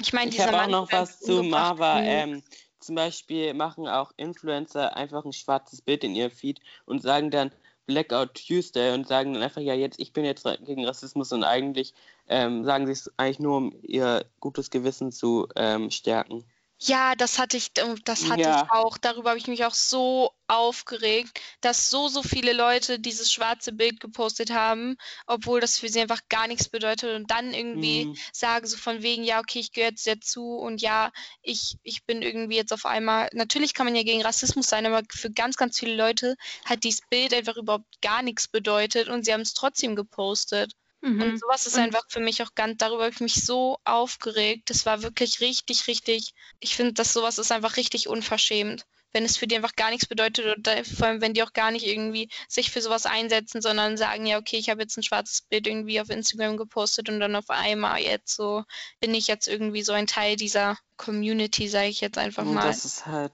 Ich 0.00 0.12
meine, 0.12 0.30
ich 0.30 0.40
habe 0.40 0.62
auch 0.62 0.68
noch 0.68 0.92
was 0.92 1.18
zu 1.20 1.42
Marva. 1.42 2.00
Ähm, 2.00 2.42
zum 2.80 2.94
Beispiel 2.94 3.54
machen 3.54 3.88
auch 3.88 4.12
Influencer 4.16 4.96
einfach 4.96 5.24
ein 5.24 5.32
schwarzes 5.32 5.82
Bild 5.82 6.04
in 6.04 6.14
ihr 6.14 6.30
Feed 6.30 6.60
und 6.86 7.02
sagen 7.02 7.30
dann, 7.30 7.52
Blackout 7.88 8.34
Tuesday 8.34 8.92
und 8.92 9.08
sagen 9.08 9.32
dann 9.32 9.42
einfach, 9.42 9.62
ja, 9.62 9.72
jetzt, 9.72 9.98
ich 9.98 10.12
bin 10.12 10.24
jetzt 10.24 10.46
gegen 10.66 10.84
Rassismus 10.84 11.32
und 11.32 11.42
eigentlich 11.42 11.94
ähm, 12.28 12.62
sagen 12.64 12.84
sie 12.86 12.92
es 12.92 13.10
eigentlich 13.16 13.40
nur, 13.40 13.56
um 13.56 13.74
ihr 13.82 14.26
gutes 14.40 14.68
Gewissen 14.70 15.10
zu 15.10 15.48
ähm, 15.56 15.90
stärken. 15.90 16.44
Ja, 16.80 17.14
das 17.16 17.38
hatte 17.40 17.56
ich, 17.56 17.70
äh, 17.78 17.94
das 18.04 18.30
hatte 18.30 18.50
Ja. 18.50 18.50
ich 18.50 18.70
auch. 18.70 18.98
Darüber 18.98 19.30
habe 19.30 19.38
ich 19.38 19.48
mich 19.48 19.64
auch 19.64 19.74
so 19.74 20.30
aufgeregt, 20.46 21.40
dass 21.60 21.90
so, 21.90 22.06
so 22.08 22.22
viele 22.22 22.52
Leute 22.52 23.00
dieses 23.00 23.32
schwarze 23.32 23.72
Bild 23.72 23.98
gepostet 24.00 24.50
haben, 24.50 24.96
obwohl 25.26 25.60
das 25.60 25.78
für 25.78 25.88
sie 25.88 26.00
einfach 26.00 26.20
gar 26.28 26.46
nichts 26.46 26.68
bedeutet 26.68 27.14
und 27.16 27.30
dann 27.30 27.52
irgendwie 27.52 28.08
Mhm. 28.08 28.18
sagen 28.32 28.66
so 28.66 28.76
von 28.76 29.02
wegen, 29.02 29.24
ja, 29.24 29.40
okay, 29.40 29.58
ich 29.58 29.72
gehöre 29.72 29.90
jetzt 29.90 30.06
dazu 30.06 30.56
und 30.56 30.80
ja, 30.80 31.10
ich, 31.42 31.76
ich 31.82 32.04
bin 32.06 32.22
irgendwie 32.22 32.56
jetzt 32.56 32.72
auf 32.72 32.86
einmal, 32.86 33.28
natürlich 33.32 33.74
kann 33.74 33.86
man 33.86 33.96
ja 33.96 34.04
gegen 34.04 34.22
Rassismus 34.22 34.68
sein, 34.68 34.86
aber 34.86 35.02
für 35.10 35.30
ganz, 35.32 35.56
ganz 35.56 35.78
viele 35.78 35.96
Leute 35.96 36.36
hat 36.64 36.84
dieses 36.84 37.00
Bild 37.10 37.34
einfach 37.34 37.56
überhaupt 37.56 38.00
gar 38.02 38.22
nichts 38.22 38.46
bedeutet 38.48 39.08
und 39.08 39.24
sie 39.24 39.32
haben 39.32 39.40
es 39.42 39.52
trotzdem 39.54 39.96
gepostet. 39.96 40.72
Mhm. 41.00 41.22
Und 41.22 41.38
sowas 41.40 41.66
ist 41.66 41.76
Und- 41.76 41.82
einfach 41.82 42.04
für 42.08 42.20
mich 42.20 42.42
auch 42.42 42.54
ganz, 42.54 42.78
darüber 42.78 43.04
habe 43.04 43.12
ich 43.14 43.20
mich 43.20 43.44
so 43.44 43.78
aufgeregt. 43.84 44.70
Das 44.70 44.84
war 44.86 45.02
wirklich 45.02 45.40
richtig, 45.40 45.86
richtig, 45.86 46.34
ich 46.60 46.74
finde, 46.76 46.94
dass 46.94 47.12
sowas 47.12 47.38
ist 47.38 47.52
einfach 47.52 47.76
richtig 47.76 48.08
unverschämt. 48.08 48.84
Wenn 49.12 49.24
es 49.24 49.38
für 49.38 49.46
die 49.46 49.56
einfach 49.56 49.74
gar 49.74 49.88
nichts 49.90 50.04
bedeutet 50.04 50.58
oder 50.58 50.84
vor 50.84 51.06
allem, 51.06 51.22
wenn 51.22 51.32
die 51.32 51.42
auch 51.42 51.54
gar 51.54 51.70
nicht 51.70 51.86
irgendwie 51.86 52.28
sich 52.46 52.70
für 52.70 52.82
sowas 52.82 53.06
einsetzen, 53.06 53.62
sondern 53.62 53.96
sagen, 53.96 54.26
ja, 54.26 54.36
okay, 54.36 54.56
ich 54.58 54.68
habe 54.68 54.82
jetzt 54.82 54.98
ein 54.98 55.02
schwarzes 55.02 55.40
Bild 55.42 55.66
irgendwie 55.66 55.98
auf 56.00 56.10
Instagram 56.10 56.58
gepostet 56.58 57.08
und 57.08 57.18
dann 57.18 57.34
auf 57.34 57.48
einmal 57.48 58.00
jetzt 58.02 58.36
so 58.36 58.64
bin 59.00 59.14
ich 59.14 59.26
jetzt 59.26 59.48
irgendwie 59.48 59.82
so 59.82 59.92
ein 59.92 60.06
Teil 60.06 60.36
dieser 60.36 60.76
Community, 60.98 61.68
sage 61.68 61.88
ich 61.88 62.02
jetzt 62.02 62.18
einfach 62.18 62.42
Und 62.44 62.52
mal. 62.52 62.66
das 62.66 62.84
ist 62.84 63.06
halt, 63.06 63.32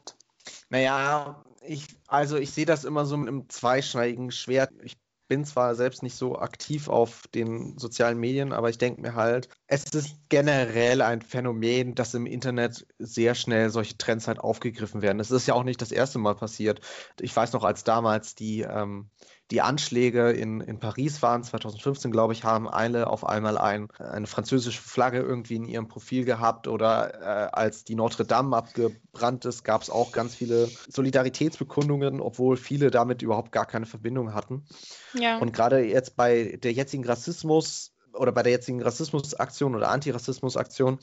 Naja, 0.68 1.42
ich, 1.66 1.86
also 2.06 2.36
ich 2.36 2.52
sehe 2.52 2.66
das 2.66 2.84
immer 2.84 3.04
so 3.04 3.16
mit 3.16 3.26
einem 3.28 3.48
zweischneidigen 3.48 4.30
Schwert. 4.30 4.70
Ich 4.84 4.96
bin 5.28 5.44
zwar 5.44 5.74
selbst 5.74 6.02
nicht 6.02 6.16
so 6.16 6.38
aktiv 6.38 6.88
auf 6.88 7.26
den 7.34 7.78
sozialen 7.78 8.18
Medien, 8.18 8.52
aber 8.52 8.68
ich 8.68 8.78
denke 8.78 9.00
mir 9.00 9.14
halt, 9.14 9.48
es 9.66 9.84
ist 9.84 10.16
generell 10.28 11.02
ein 11.02 11.22
Phänomen, 11.22 11.94
dass 11.94 12.14
im 12.14 12.26
Internet 12.26 12.86
sehr 12.98 13.34
schnell 13.34 13.70
solche 13.70 13.96
Trends 13.96 14.28
halt 14.28 14.38
aufgegriffen 14.38 15.02
werden. 15.02 15.20
Es 15.20 15.30
ist 15.30 15.46
ja 15.46 15.54
auch 15.54 15.64
nicht 15.64 15.80
das 15.80 15.92
erste 15.92 16.18
Mal 16.18 16.34
passiert. 16.34 16.80
Ich 17.20 17.34
weiß 17.34 17.52
noch, 17.52 17.64
als 17.64 17.84
damals 17.84 18.34
die, 18.34 18.60
ähm, 18.60 19.10
die 19.50 19.60
Anschläge 19.60 20.30
in, 20.30 20.60
in 20.60 20.78
Paris 20.78 21.20
waren, 21.20 21.44
2015, 21.44 22.10
glaube 22.10 22.32
ich, 22.32 22.44
haben 22.44 22.68
alle 22.68 23.08
auf 23.08 23.26
einmal 23.26 23.58
ein, 23.58 23.90
eine 23.98 24.26
französische 24.26 24.80
Flagge 24.80 25.18
irgendwie 25.20 25.56
in 25.56 25.66
ihrem 25.66 25.86
Profil 25.86 26.24
gehabt 26.24 26.66
oder 26.66 27.14
äh, 27.20 27.50
als 27.52 27.84
die 27.84 27.94
Notre 27.94 28.24
Dame 28.24 28.56
abgebrannt 28.56 29.44
ist, 29.44 29.62
gab 29.62 29.82
es 29.82 29.90
auch 29.90 30.12
ganz 30.12 30.34
viele 30.34 30.68
Solidaritätsbekundungen, 30.88 32.20
obwohl 32.20 32.56
viele 32.56 32.90
damit 32.90 33.20
überhaupt 33.20 33.52
gar 33.52 33.66
keine 33.66 33.86
Verbindung 33.86 34.34
hatten. 34.34 34.64
Ja. 35.12 35.38
Und 35.38 35.52
gerade 35.52 35.80
jetzt 35.80 36.16
bei 36.16 36.58
der 36.62 36.72
jetzigen 36.72 37.04
Rassismus 37.04 37.92
oder 38.14 38.32
bei 38.32 38.42
der 38.42 38.52
jetzigen 38.52 38.82
Rassismusaktion 38.82 39.74
oder 39.74 39.90
Antirassismusaktion 39.90 40.98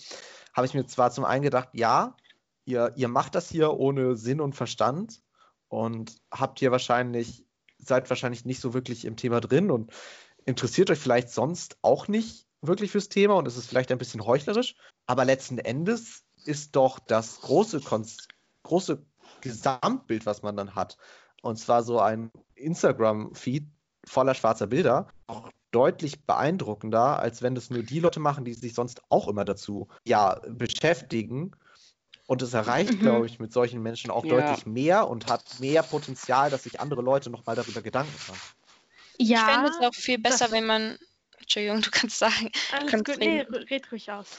habe 0.53 0.65
ich 0.65 0.73
mir 0.73 0.85
zwar 0.87 1.11
zum 1.11 1.25
einen 1.25 1.43
gedacht, 1.43 1.69
ja, 1.73 2.15
ihr, 2.65 2.91
ihr 2.95 3.07
macht 3.07 3.35
das 3.35 3.49
hier 3.49 3.73
ohne 3.73 4.15
Sinn 4.15 4.41
und 4.41 4.55
Verstand 4.55 5.21
und 5.67 6.17
habt 6.31 6.59
hier 6.59 6.71
wahrscheinlich, 6.71 7.45
seid 7.83 8.09
wahrscheinlich 8.09 8.45
nicht 8.45 8.61
so 8.61 8.73
wirklich 8.73 9.05
im 9.05 9.15
Thema 9.15 9.41
drin 9.41 9.71
und 9.71 9.91
interessiert 10.45 10.89
euch 10.89 10.99
vielleicht 10.99 11.29
sonst 11.29 11.77
auch 11.81 12.07
nicht 12.07 12.47
wirklich 12.61 12.91
fürs 12.91 13.09
Thema 13.09 13.35
und 13.35 13.47
es 13.47 13.57
ist 13.57 13.67
vielleicht 13.67 13.91
ein 13.91 13.97
bisschen 13.97 14.25
heuchlerisch, 14.25 14.75
aber 15.07 15.25
letzten 15.25 15.57
Endes 15.57 16.23
ist 16.45 16.75
doch 16.75 16.99
das 16.99 17.41
große, 17.41 17.81
Konz 17.81 18.27
große 18.63 19.03
Gesamtbild, 19.41 20.25
was 20.25 20.43
man 20.43 20.55
dann 20.55 20.75
hat, 20.75 20.97
und 21.41 21.57
zwar 21.57 21.83
so 21.83 21.99
ein 21.99 22.31
Instagram-Feed 22.55 23.67
voller 24.05 24.35
schwarzer 24.35 24.67
Bilder, 24.67 25.07
auch 25.27 25.49
deutlich 25.71 26.25
beeindruckender, 26.25 27.19
als 27.19 27.41
wenn 27.41 27.55
das 27.55 27.69
nur 27.69 27.83
die 27.83 27.99
Leute 27.99 28.19
machen, 28.19 28.45
die 28.45 28.53
sich 28.53 28.73
sonst 28.73 29.01
auch 29.09 29.27
immer 29.27 29.45
dazu 29.45 29.87
ja, 30.05 30.39
beschäftigen. 30.47 31.55
Und 32.31 32.41
es 32.41 32.53
erreicht, 32.53 32.93
Mhm. 32.93 32.99
glaube 32.99 33.25
ich, 33.25 33.39
mit 33.39 33.51
solchen 33.51 33.81
Menschen 33.81 34.09
auch 34.09 34.23
Ja. 34.23 34.29
deutlich 34.39 34.65
mehr 34.65 35.09
und 35.09 35.27
hat 35.27 35.59
mehr 35.59 35.83
Potenzial, 35.83 36.49
dass 36.49 36.63
sich 36.63 36.79
andere 36.79 37.01
Leute 37.01 37.29
nochmal 37.29 37.57
darüber 37.57 37.81
Gedanken 37.81 38.13
machen. 38.25 38.39
ich 39.17 39.27
ja, 39.27 39.39
fände 39.39 39.67
es 39.67 39.77
auch 39.85 39.93
viel 39.93 40.17
besser, 40.17 40.49
wenn 40.49 40.65
man, 40.65 40.97
Entschuldigung, 41.39 41.81
du 41.81 41.91
kannst 41.91 42.19
sagen, 42.19 42.49
alles 42.71 42.89
kannst 42.89 43.05
gut. 43.05 43.17
Nee, 43.19 43.41
reden. 43.41 43.53
red 43.69 43.91
ruhig 43.91 44.09
aus. 44.09 44.29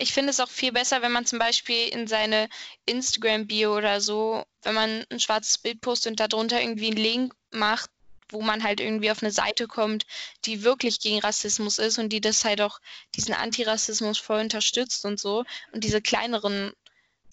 Ich 0.00 0.12
finde 0.12 0.30
es 0.30 0.40
auch 0.40 0.48
viel 0.48 0.72
besser, 0.72 1.02
wenn 1.02 1.12
man 1.12 1.24
zum 1.24 1.38
Beispiel 1.38 1.86
in 1.86 2.08
seine 2.08 2.48
Instagram-Bio 2.86 3.76
oder 3.76 4.00
so, 4.00 4.42
wenn 4.64 4.74
man 4.74 5.04
ein 5.08 5.20
schwarzes 5.20 5.58
Bild 5.58 5.80
postet 5.80 6.10
und 6.10 6.18
darunter 6.18 6.60
irgendwie 6.60 6.88
einen 6.88 6.96
Link 6.96 7.32
macht, 7.52 7.90
wo 8.28 8.42
man 8.42 8.64
halt 8.64 8.80
irgendwie 8.80 9.12
auf 9.12 9.22
eine 9.22 9.30
Seite 9.30 9.68
kommt, 9.68 10.04
die 10.46 10.64
wirklich 10.64 10.98
gegen 10.98 11.20
Rassismus 11.20 11.78
ist 11.78 11.98
und 11.98 12.08
die 12.08 12.20
das 12.20 12.44
halt 12.44 12.60
auch 12.60 12.80
diesen 13.14 13.34
Antirassismus 13.34 14.18
voll 14.18 14.40
unterstützt 14.40 15.04
und 15.04 15.20
so. 15.20 15.44
Und 15.70 15.84
diese 15.84 16.02
kleineren 16.02 16.72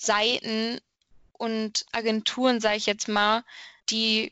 Seiten 0.06 0.80
und 1.34 1.86
Agenturen, 1.92 2.62
sage 2.62 2.78
ich 2.78 2.86
jetzt 2.86 3.08
mal, 3.08 3.44
die 3.90 4.32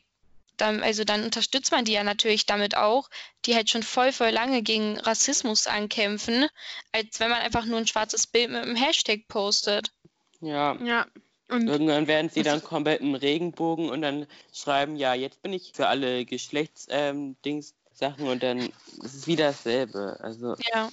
dann, 0.56 0.82
also 0.82 1.04
dann 1.04 1.24
unterstützt 1.24 1.72
man 1.72 1.84
die 1.84 1.92
ja 1.92 2.04
natürlich 2.04 2.46
damit 2.46 2.76
auch, 2.76 3.08
die 3.44 3.54
halt 3.54 3.70
schon 3.70 3.82
voll, 3.82 4.12
voll 4.12 4.30
lange 4.30 4.62
gegen 4.62 4.98
Rassismus 4.98 5.66
ankämpfen, 5.66 6.46
als 6.92 7.20
wenn 7.20 7.30
man 7.30 7.40
einfach 7.40 7.64
nur 7.64 7.78
ein 7.78 7.86
schwarzes 7.86 8.26
Bild 8.26 8.50
mit 8.50 8.62
einem 8.62 8.76
Hashtag 8.76 9.26
postet. 9.28 9.92
ja. 10.40 10.76
Ja. 10.84 11.06
Und 11.48 11.68
Irgendwann 11.68 12.06
werden 12.06 12.30
sie 12.30 12.42
dann 12.42 12.64
komplett 12.64 13.02
im 13.02 13.14
Regenbogen 13.14 13.90
und 13.90 14.00
dann 14.00 14.26
schreiben, 14.54 14.96
ja, 14.96 15.12
jetzt 15.12 15.42
bin 15.42 15.52
ich 15.52 15.72
für 15.74 15.86
alle 15.86 16.24
Geschlechts-Dings-Sachen 16.24 18.26
und 18.26 18.42
dann 18.42 18.72
ist 19.02 19.14
es 19.14 19.26
wieder 19.26 19.48
dasselbe. 19.48 20.16
Also, 20.20 20.56
Ja, 20.72 20.88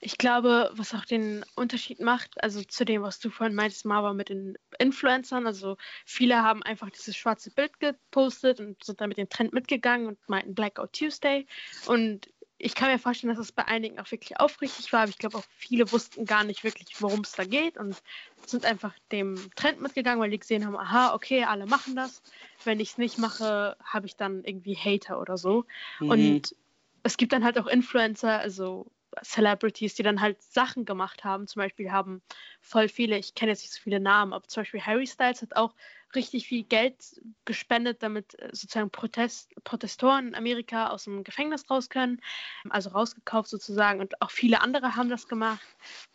Ich 0.00 0.16
glaube, 0.16 0.70
was 0.74 0.94
auch 0.94 1.04
den 1.04 1.44
Unterschied 1.56 2.00
macht, 2.00 2.42
also 2.42 2.62
zu 2.62 2.84
dem, 2.84 3.02
was 3.02 3.18
du 3.20 3.28
vorhin 3.28 3.54
meintest, 3.54 3.84
Marva, 3.84 4.14
mit 4.14 4.30
den 4.30 4.56
Influencern, 4.78 5.46
also 5.46 5.76
viele 6.06 6.42
haben 6.42 6.62
einfach 6.62 6.88
dieses 6.90 7.16
schwarze 7.16 7.50
Bild 7.50 7.78
gepostet 7.80 8.60
und 8.60 8.82
sind 8.82 9.00
dann 9.00 9.10
mit 9.10 9.18
dem 9.18 9.28
Trend 9.28 9.52
mitgegangen 9.52 10.06
und 10.06 10.18
meinten 10.26 10.54
Blackout 10.54 10.94
Tuesday. 10.94 11.46
Und 11.86 12.30
ich 12.62 12.74
kann 12.74 12.90
mir 12.90 12.98
vorstellen, 12.98 13.34
dass 13.34 13.42
es 13.42 13.52
bei 13.52 13.66
einigen 13.66 13.98
auch 13.98 14.10
wirklich 14.10 14.38
aufrichtig 14.38 14.92
war, 14.92 15.00
aber 15.00 15.10
ich 15.10 15.18
glaube 15.18 15.38
auch 15.38 15.44
viele 15.56 15.90
wussten 15.92 16.26
gar 16.26 16.44
nicht 16.44 16.62
wirklich, 16.62 16.88
worum 17.00 17.20
es 17.20 17.32
da 17.32 17.44
geht 17.44 17.78
und 17.78 17.96
sind 18.46 18.66
einfach 18.66 18.94
dem 19.12 19.50
Trend 19.56 19.80
mitgegangen, 19.80 20.20
weil 20.20 20.30
die 20.30 20.38
gesehen 20.38 20.66
haben, 20.66 20.76
aha, 20.76 21.14
okay, 21.14 21.44
alle 21.44 21.66
machen 21.66 21.96
das. 21.96 22.22
Wenn 22.64 22.78
ich 22.78 22.90
es 22.90 22.98
nicht 22.98 23.18
mache, 23.18 23.76
habe 23.82 24.06
ich 24.06 24.16
dann 24.16 24.44
irgendwie 24.44 24.76
Hater 24.76 25.20
oder 25.20 25.38
so. 25.38 25.64
mhm. 26.00 26.10
Und 26.10 26.56
es 27.02 27.16
gibt 27.16 27.32
dann 27.32 27.44
halt 27.44 27.58
auch 27.58 27.66
Influencer, 27.66 28.38
also 28.38 28.90
Celebrities, 29.22 29.94
die 29.94 30.02
dann 30.02 30.20
halt 30.20 30.42
Sachen 30.42 30.84
gemacht 30.84 31.24
haben. 31.24 31.46
Zum 31.46 31.60
Beispiel 31.60 31.90
haben 31.90 32.22
voll 32.60 32.88
viele, 32.88 33.18
ich 33.18 33.34
kenne 33.34 33.52
jetzt 33.52 33.62
nicht 33.62 33.72
so 33.72 33.80
viele 33.80 34.00
Namen, 34.00 34.32
aber 34.32 34.46
zum 34.46 34.62
Beispiel 34.62 34.80
Harry 34.80 35.06
Styles 35.06 35.42
hat 35.42 35.56
auch 35.56 35.74
richtig 36.14 36.46
viel 36.46 36.64
Geld 36.64 37.20
gespendet, 37.44 38.02
damit 38.02 38.38
äh, 38.38 38.48
sozusagen 38.52 38.90
Protest, 38.90 39.52
Protestoren 39.64 40.28
in 40.28 40.34
Amerika 40.34 40.88
aus 40.88 41.04
dem 41.04 41.24
Gefängnis 41.24 41.68
raus 41.70 41.88
können. 41.88 42.20
Also 42.68 42.90
rausgekauft 42.90 43.48
sozusagen. 43.48 44.00
Und 44.00 44.20
auch 44.20 44.30
viele 44.30 44.60
andere 44.60 44.96
haben 44.96 45.08
das 45.08 45.28
gemacht. 45.28 45.64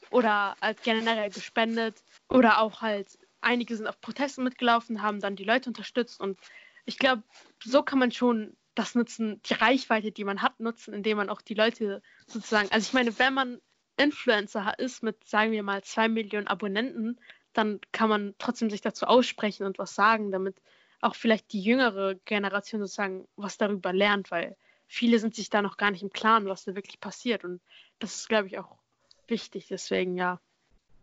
Oder 0.09 0.55
halt 0.61 0.83
generell 0.83 1.29
gespendet. 1.29 2.03
Oder 2.29 2.59
auch 2.59 2.81
halt, 2.81 3.17
einige 3.41 3.75
sind 3.75 3.87
auf 3.87 3.99
Protesten 4.01 4.43
mitgelaufen, 4.43 5.01
haben 5.01 5.19
dann 5.19 5.35
die 5.35 5.43
Leute 5.43 5.69
unterstützt. 5.69 6.19
Und 6.19 6.37
ich 6.85 6.97
glaube, 6.97 7.23
so 7.63 7.83
kann 7.83 7.99
man 7.99 8.11
schon 8.11 8.55
das 8.75 8.93
nutzen, 8.93 9.41
die 9.43 9.53
Reichweite, 9.53 10.11
die 10.11 10.23
man 10.23 10.41
hat, 10.41 10.59
nutzen, 10.59 10.93
indem 10.93 11.17
man 11.17 11.29
auch 11.29 11.41
die 11.41 11.53
Leute 11.53 12.01
sozusagen, 12.27 12.69
also 12.71 12.87
ich 12.87 12.93
meine, 12.93 13.17
wenn 13.17 13.33
man 13.33 13.61
Influencer 13.97 14.77
ist 14.77 15.03
mit, 15.03 15.27
sagen 15.27 15.51
wir 15.51 15.63
mal, 15.63 15.83
zwei 15.83 16.09
Millionen 16.09 16.47
Abonnenten, 16.47 17.17
dann 17.53 17.79
kann 17.91 18.09
man 18.09 18.35
trotzdem 18.37 18.69
sich 18.69 18.81
dazu 18.81 19.05
aussprechen 19.05 19.65
und 19.65 19.79
was 19.79 19.95
sagen, 19.95 20.31
damit 20.31 20.61
auch 21.01 21.15
vielleicht 21.15 21.53
die 21.53 21.61
jüngere 21.61 22.15
Generation 22.25 22.81
sozusagen 22.81 23.27
was 23.37 23.57
darüber 23.57 23.93
lernt, 23.93 24.31
weil 24.31 24.57
viele 24.87 25.19
sind 25.19 25.35
sich 25.35 25.49
da 25.49 25.61
noch 25.61 25.77
gar 25.77 25.91
nicht 25.91 26.03
im 26.03 26.11
Klaren, 26.11 26.45
was 26.47 26.65
da 26.65 26.75
wirklich 26.75 26.99
passiert. 26.99 27.43
Und 27.43 27.61
das 27.99 28.15
ist, 28.15 28.29
glaube 28.29 28.47
ich, 28.47 28.57
auch 28.57 28.77
wichtig. 29.27 29.67
Deswegen 29.69 30.17
ja. 30.17 30.41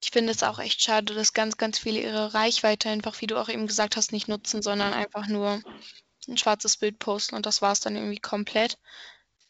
ich 0.02 0.10
finde 0.10 0.32
es 0.32 0.42
auch 0.42 0.58
echt 0.58 0.82
schade, 0.82 1.14
dass 1.14 1.32
ganz, 1.32 1.56
ganz 1.56 1.78
viele 1.78 2.00
ihre 2.00 2.34
Reichweite 2.34 2.90
einfach, 2.90 3.20
wie 3.20 3.26
du 3.26 3.40
auch 3.40 3.48
eben 3.48 3.66
gesagt 3.66 3.96
hast, 3.96 4.12
nicht 4.12 4.28
nutzen, 4.28 4.62
sondern 4.62 4.92
einfach 4.92 5.28
nur 5.28 5.62
ein 6.28 6.38
schwarzes 6.38 6.76
Bild 6.76 6.98
posten 6.98 7.34
und 7.34 7.46
das 7.46 7.62
war 7.62 7.72
es 7.72 7.80
dann 7.80 7.96
irgendwie 7.96 8.20
komplett. 8.20 8.78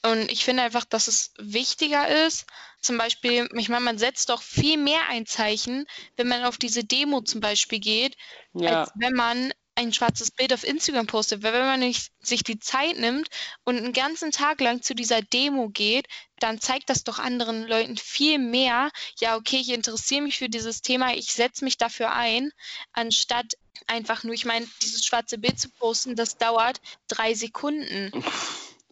Und 0.04 0.32
ich 0.32 0.44
finde 0.44 0.64
einfach, 0.64 0.84
dass 0.84 1.06
es 1.06 1.32
wichtiger 1.38 2.26
ist, 2.26 2.46
zum 2.80 2.98
Beispiel, 2.98 3.48
ich 3.54 3.68
meine, 3.68 3.84
man 3.84 3.98
setzt 3.98 4.30
doch 4.30 4.42
viel 4.42 4.76
mehr 4.76 5.08
ein 5.08 5.26
Zeichen, 5.26 5.86
wenn 6.16 6.26
man 6.26 6.44
auf 6.44 6.58
diese 6.58 6.82
Demo 6.82 7.20
zum 7.20 7.40
Beispiel 7.40 7.78
geht, 7.78 8.16
ja, 8.52 8.80
als 8.80 8.90
wenn 8.96 9.12
man 9.12 9.52
ein 9.74 9.92
schwarzes 9.92 10.30
Bild 10.30 10.52
auf 10.52 10.64
Instagram 10.64 11.06
postet, 11.06 11.42
weil 11.42 11.52
wenn 11.52 11.66
man 11.66 11.80
nicht 11.80 12.12
sich 12.20 12.44
die 12.44 12.58
Zeit 12.58 12.98
nimmt 12.98 13.28
und 13.64 13.76
einen 13.76 13.92
ganzen 13.92 14.30
Tag 14.30 14.60
lang 14.60 14.82
zu 14.82 14.94
dieser 14.94 15.22
Demo 15.22 15.68
geht, 15.68 16.06
dann 16.38 16.60
zeigt 16.60 16.90
das 16.90 17.04
doch 17.04 17.18
anderen 17.18 17.66
Leuten 17.66 17.96
viel 17.96 18.38
mehr, 18.38 18.90
ja, 19.18 19.36
okay, 19.36 19.58
ich 19.58 19.70
interessiere 19.70 20.22
mich 20.22 20.38
für 20.38 20.48
dieses 20.48 20.82
Thema, 20.82 21.14
ich 21.14 21.32
setze 21.32 21.64
mich 21.64 21.78
dafür 21.78 22.12
ein, 22.12 22.52
anstatt 22.92 23.54
einfach 23.86 24.24
nur, 24.24 24.34
ich 24.34 24.44
meine, 24.44 24.66
dieses 24.82 25.04
schwarze 25.04 25.38
Bild 25.38 25.58
zu 25.58 25.70
posten, 25.70 26.16
das 26.16 26.36
dauert 26.36 26.80
drei 27.08 27.34
Sekunden. 27.34 28.12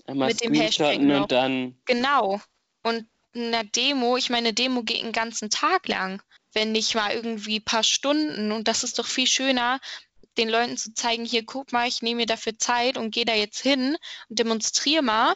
Einmal 0.07 0.29
mit 0.29 0.43
dem 0.43 0.55
Hashtag 0.55 1.01
noch. 1.01 1.23
und 1.23 1.33
dann. 1.33 1.79
Genau. 1.85 2.41
Und 2.83 3.07
eine 3.35 3.65
Demo, 3.65 4.17
ich 4.17 4.31
meine, 4.31 4.49
eine 4.49 4.55
Demo 4.55 4.83
geht 4.83 5.03
einen 5.03 5.13
ganzen 5.13 5.51
Tag 5.51 5.87
lang, 5.87 6.23
wenn 6.53 6.73
nicht 6.73 6.95
mal 6.95 7.13
irgendwie 7.13 7.59
ein 7.59 7.65
paar 7.65 7.85
Stunden. 7.85 8.51
Und 8.51 8.67
das 8.67 8.83
ist 8.83 8.99
doch 8.99 9.07
viel 9.07 9.29
schöner, 9.29 9.79
den 10.39 10.49
Leuten 10.49 10.77
zu 10.77 10.95
zeigen, 10.95 11.25
hier, 11.25 11.45
guck 11.45 11.73
mal, 11.73 11.89
ich 11.89 12.03
nehme 12.03 12.21
mir 12.23 12.27
dafür 12.27 12.59
Zeit 12.59 12.97
und 12.97 13.11
gehe 13.11 13.25
da 13.25 13.35
jetzt 13.35 13.61
hin 13.61 13.97
und 14.29 14.39
demonstriere 14.39 15.03
mal, 15.03 15.35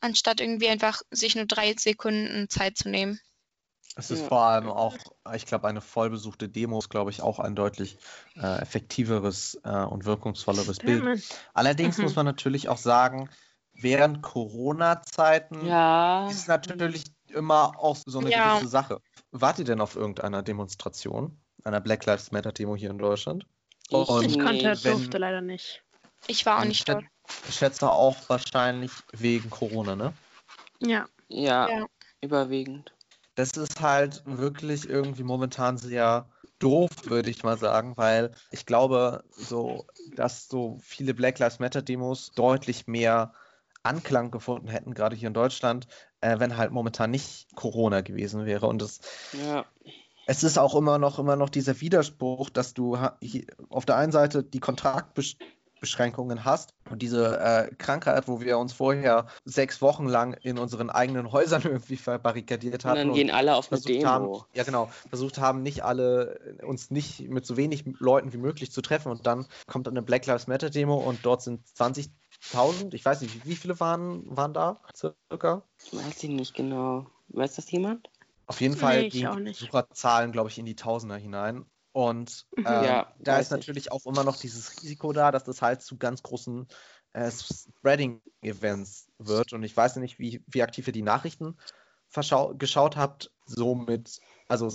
anstatt 0.00 0.40
irgendwie 0.40 0.68
einfach 0.68 1.02
sich 1.10 1.36
nur 1.36 1.46
drei 1.46 1.74
Sekunden 1.76 2.48
Zeit 2.48 2.76
zu 2.76 2.88
nehmen. 2.88 3.20
Es 3.98 4.10
ist 4.10 4.20
ja. 4.20 4.28
vor 4.28 4.42
allem 4.42 4.68
auch, 4.68 4.94
ich 5.34 5.46
glaube, 5.46 5.66
eine 5.68 5.80
vollbesuchte 5.80 6.50
Demo 6.50 6.78
ist, 6.78 6.90
glaube 6.90 7.10
ich, 7.10 7.22
auch 7.22 7.38
ein 7.38 7.56
deutlich 7.56 7.96
äh, 8.36 8.60
effektiveres 8.60 9.58
äh, 9.64 9.70
und 9.70 10.04
wirkungsvolleres 10.04 10.78
Bild. 10.80 11.24
Allerdings 11.54 11.96
mhm. 11.96 12.04
muss 12.04 12.14
man 12.14 12.26
natürlich 12.26 12.68
auch 12.68 12.76
sagen, 12.76 13.30
während 13.72 14.22
Corona-Zeiten 14.22 15.66
ja. 15.66 16.28
ist 16.28 16.46
natürlich 16.46 17.04
immer 17.28 17.78
auch 17.78 17.96
so 18.04 18.18
eine 18.18 18.30
ja. 18.30 18.54
gewisse 18.54 18.70
Sache. 18.70 19.00
Wart 19.30 19.58
ihr 19.58 19.64
denn 19.64 19.80
auf 19.80 19.96
irgendeiner 19.96 20.42
Demonstration, 20.42 21.40
einer 21.64 21.80
Black 21.80 22.04
Lives 22.04 22.32
Matter 22.32 22.52
Demo 22.52 22.76
hier 22.76 22.90
in 22.90 22.98
Deutschland? 22.98 23.46
Ich, 23.90 23.98
ich 23.98 24.38
konnte, 24.38 24.78
wenn, 24.82 24.92
durfte 24.92 25.18
leider 25.18 25.40
nicht. 25.40 25.82
Ich 26.26 26.44
war 26.46 26.60
auch 26.60 26.64
nicht 26.64 26.88
dort. 26.88 27.04
Ich 27.48 27.56
schätze 27.56 27.90
auch 27.90 28.16
wahrscheinlich 28.28 28.92
wegen 29.12 29.50
Corona, 29.50 29.96
ne? 29.96 30.12
Ja. 30.80 31.06
Ja, 31.28 31.68
ja. 31.68 31.86
überwiegend. 32.20 32.92
Das 33.34 33.52
ist 33.52 33.80
halt 33.80 34.22
wirklich 34.24 34.88
irgendwie 34.88 35.24
momentan 35.24 35.76
sehr 35.76 36.28
doof, 36.58 36.90
würde 37.04 37.30
ich 37.30 37.42
mal 37.42 37.58
sagen, 37.58 37.96
weil 37.96 38.32
ich 38.50 38.64
glaube, 38.64 39.24
so, 39.30 39.86
dass 40.14 40.48
so 40.48 40.78
viele 40.82 41.14
Black 41.14 41.38
Lives 41.38 41.58
Matter 41.58 41.82
Demos 41.82 42.30
deutlich 42.32 42.86
mehr 42.86 43.34
Anklang 43.82 44.30
gefunden 44.30 44.68
hätten, 44.68 44.94
gerade 44.94 45.16
hier 45.16 45.28
in 45.28 45.34
Deutschland, 45.34 45.86
äh, 46.20 46.38
wenn 46.38 46.56
halt 46.56 46.72
momentan 46.72 47.10
nicht 47.10 47.54
Corona 47.54 48.00
gewesen 48.00 48.46
wäre. 48.46 48.66
Und 48.66 48.82
es 48.82 49.00
ja 49.32 49.64
es 50.26 50.42
ist 50.42 50.58
auch 50.58 50.74
immer 50.74 50.98
noch, 50.98 51.18
immer 51.18 51.36
noch 51.36 51.48
dieser 51.48 51.80
Widerspruch, 51.80 52.50
dass 52.50 52.74
du 52.74 52.98
auf 53.70 53.86
der 53.86 53.96
einen 53.96 54.10
Seite 54.10 54.42
die 54.42 54.58
Kontaktbeschränkungen 54.58 56.44
hast 56.44 56.74
und 56.90 57.00
diese 57.00 57.38
äh, 57.38 57.74
Krankheit, 57.76 58.26
wo 58.26 58.40
wir 58.40 58.58
uns 58.58 58.72
vorher 58.72 59.26
sechs 59.44 59.80
Wochen 59.80 60.08
lang 60.08 60.34
in 60.34 60.58
unseren 60.58 60.90
eigenen 60.90 61.30
Häusern 61.30 61.62
irgendwie 61.64 61.96
verbarrikadiert 61.96 62.84
haben. 62.84 63.00
Und 63.00 63.06
dann 63.06 63.14
gehen 63.14 63.30
alle 63.30 63.54
auf 63.54 63.70
eine 63.70 63.80
Demo. 63.80 64.06
Haben, 64.06 64.44
ja, 64.52 64.64
genau. 64.64 64.90
Versucht 65.08 65.38
haben, 65.38 65.62
nicht 65.62 65.84
alle, 65.84 66.58
uns 66.66 66.90
nicht 66.90 67.28
mit 67.28 67.46
so 67.46 67.56
wenig 67.56 67.84
Leuten 68.00 68.32
wie 68.32 68.38
möglich 68.38 68.72
zu 68.72 68.82
treffen. 68.82 69.12
Und 69.12 69.26
dann 69.26 69.46
kommt 69.68 69.86
eine 69.86 70.02
Black 70.02 70.26
Lives 70.26 70.48
Matter 70.48 70.70
Demo 70.70 70.96
und 70.96 71.20
dort 71.24 71.42
sind 71.42 71.64
20.000, 71.78 72.94
ich 72.94 73.04
weiß 73.04 73.20
nicht, 73.20 73.46
wie 73.46 73.54
viele 73.54 73.78
waren, 73.78 74.24
waren 74.36 74.52
da 74.52 74.80
circa? 74.94 75.62
Weiß 75.92 76.24
ich 76.24 76.30
nicht 76.30 76.54
genau. 76.54 77.06
Weiß 77.28 77.54
das 77.54 77.70
jemand? 77.70 78.08
Auf 78.46 78.60
jeden 78.60 78.76
Fall 78.76 79.02
nee, 79.02 79.08
gehen 79.08 79.36
die 79.36 79.50
Besucherzahlen, 79.50 80.32
glaube 80.32 80.50
ich, 80.50 80.58
in 80.58 80.66
die 80.66 80.76
Tausender 80.76 81.16
hinein. 81.16 81.66
Und 81.92 82.46
ähm, 82.58 82.64
ja, 82.64 83.12
da 83.18 83.38
ist 83.38 83.50
natürlich 83.50 83.90
auch 83.90 84.04
immer 84.04 84.22
noch 84.22 84.36
dieses 84.36 84.82
Risiko 84.82 85.12
da, 85.12 85.32
dass 85.32 85.44
das 85.44 85.62
halt 85.62 85.82
zu 85.82 85.96
ganz 85.96 86.22
großen 86.22 86.68
äh, 87.14 87.30
Spreading-Events 87.30 89.08
wird. 89.18 89.52
Und 89.52 89.62
ich 89.62 89.76
weiß 89.76 89.96
nicht, 89.96 90.18
wie, 90.18 90.44
wie 90.46 90.62
aktiv 90.62 90.86
ihr 90.86 90.92
die 90.92 91.02
Nachrichten 91.02 91.56
geschaut 92.58 92.96
habt. 92.96 93.32
So 93.46 93.74
mit, 93.74 94.20
also 94.48 94.70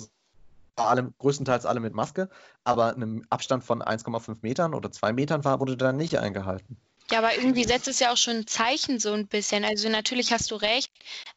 alle, 0.76 1.12
größtenteils 1.18 1.66
alle 1.66 1.80
mit 1.80 1.94
Maske, 1.94 2.28
aber 2.64 2.94
einem 2.94 3.24
Abstand 3.30 3.64
von 3.64 3.82
1,5 3.82 4.38
Metern 4.42 4.74
oder 4.74 4.90
2 4.90 5.12
Metern 5.12 5.44
war, 5.44 5.60
wurde 5.60 5.76
da 5.76 5.92
nicht 5.92 6.18
eingehalten. 6.18 6.76
Ja, 7.10 7.18
aber 7.18 7.36
irgendwie 7.36 7.64
setzt 7.64 7.88
es 7.88 8.00
ja 8.00 8.12
auch 8.12 8.16
schon 8.16 8.36
ein 8.38 8.46
Zeichen 8.46 8.98
so 8.98 9.12
ein 9.12 9.26
bisschen. 9.26 9.64
Also 9.64 9.88
natürlich 9.88 10.32
hast 10.32 10.50
du 10.50 10.56
recht, 10.56 10.90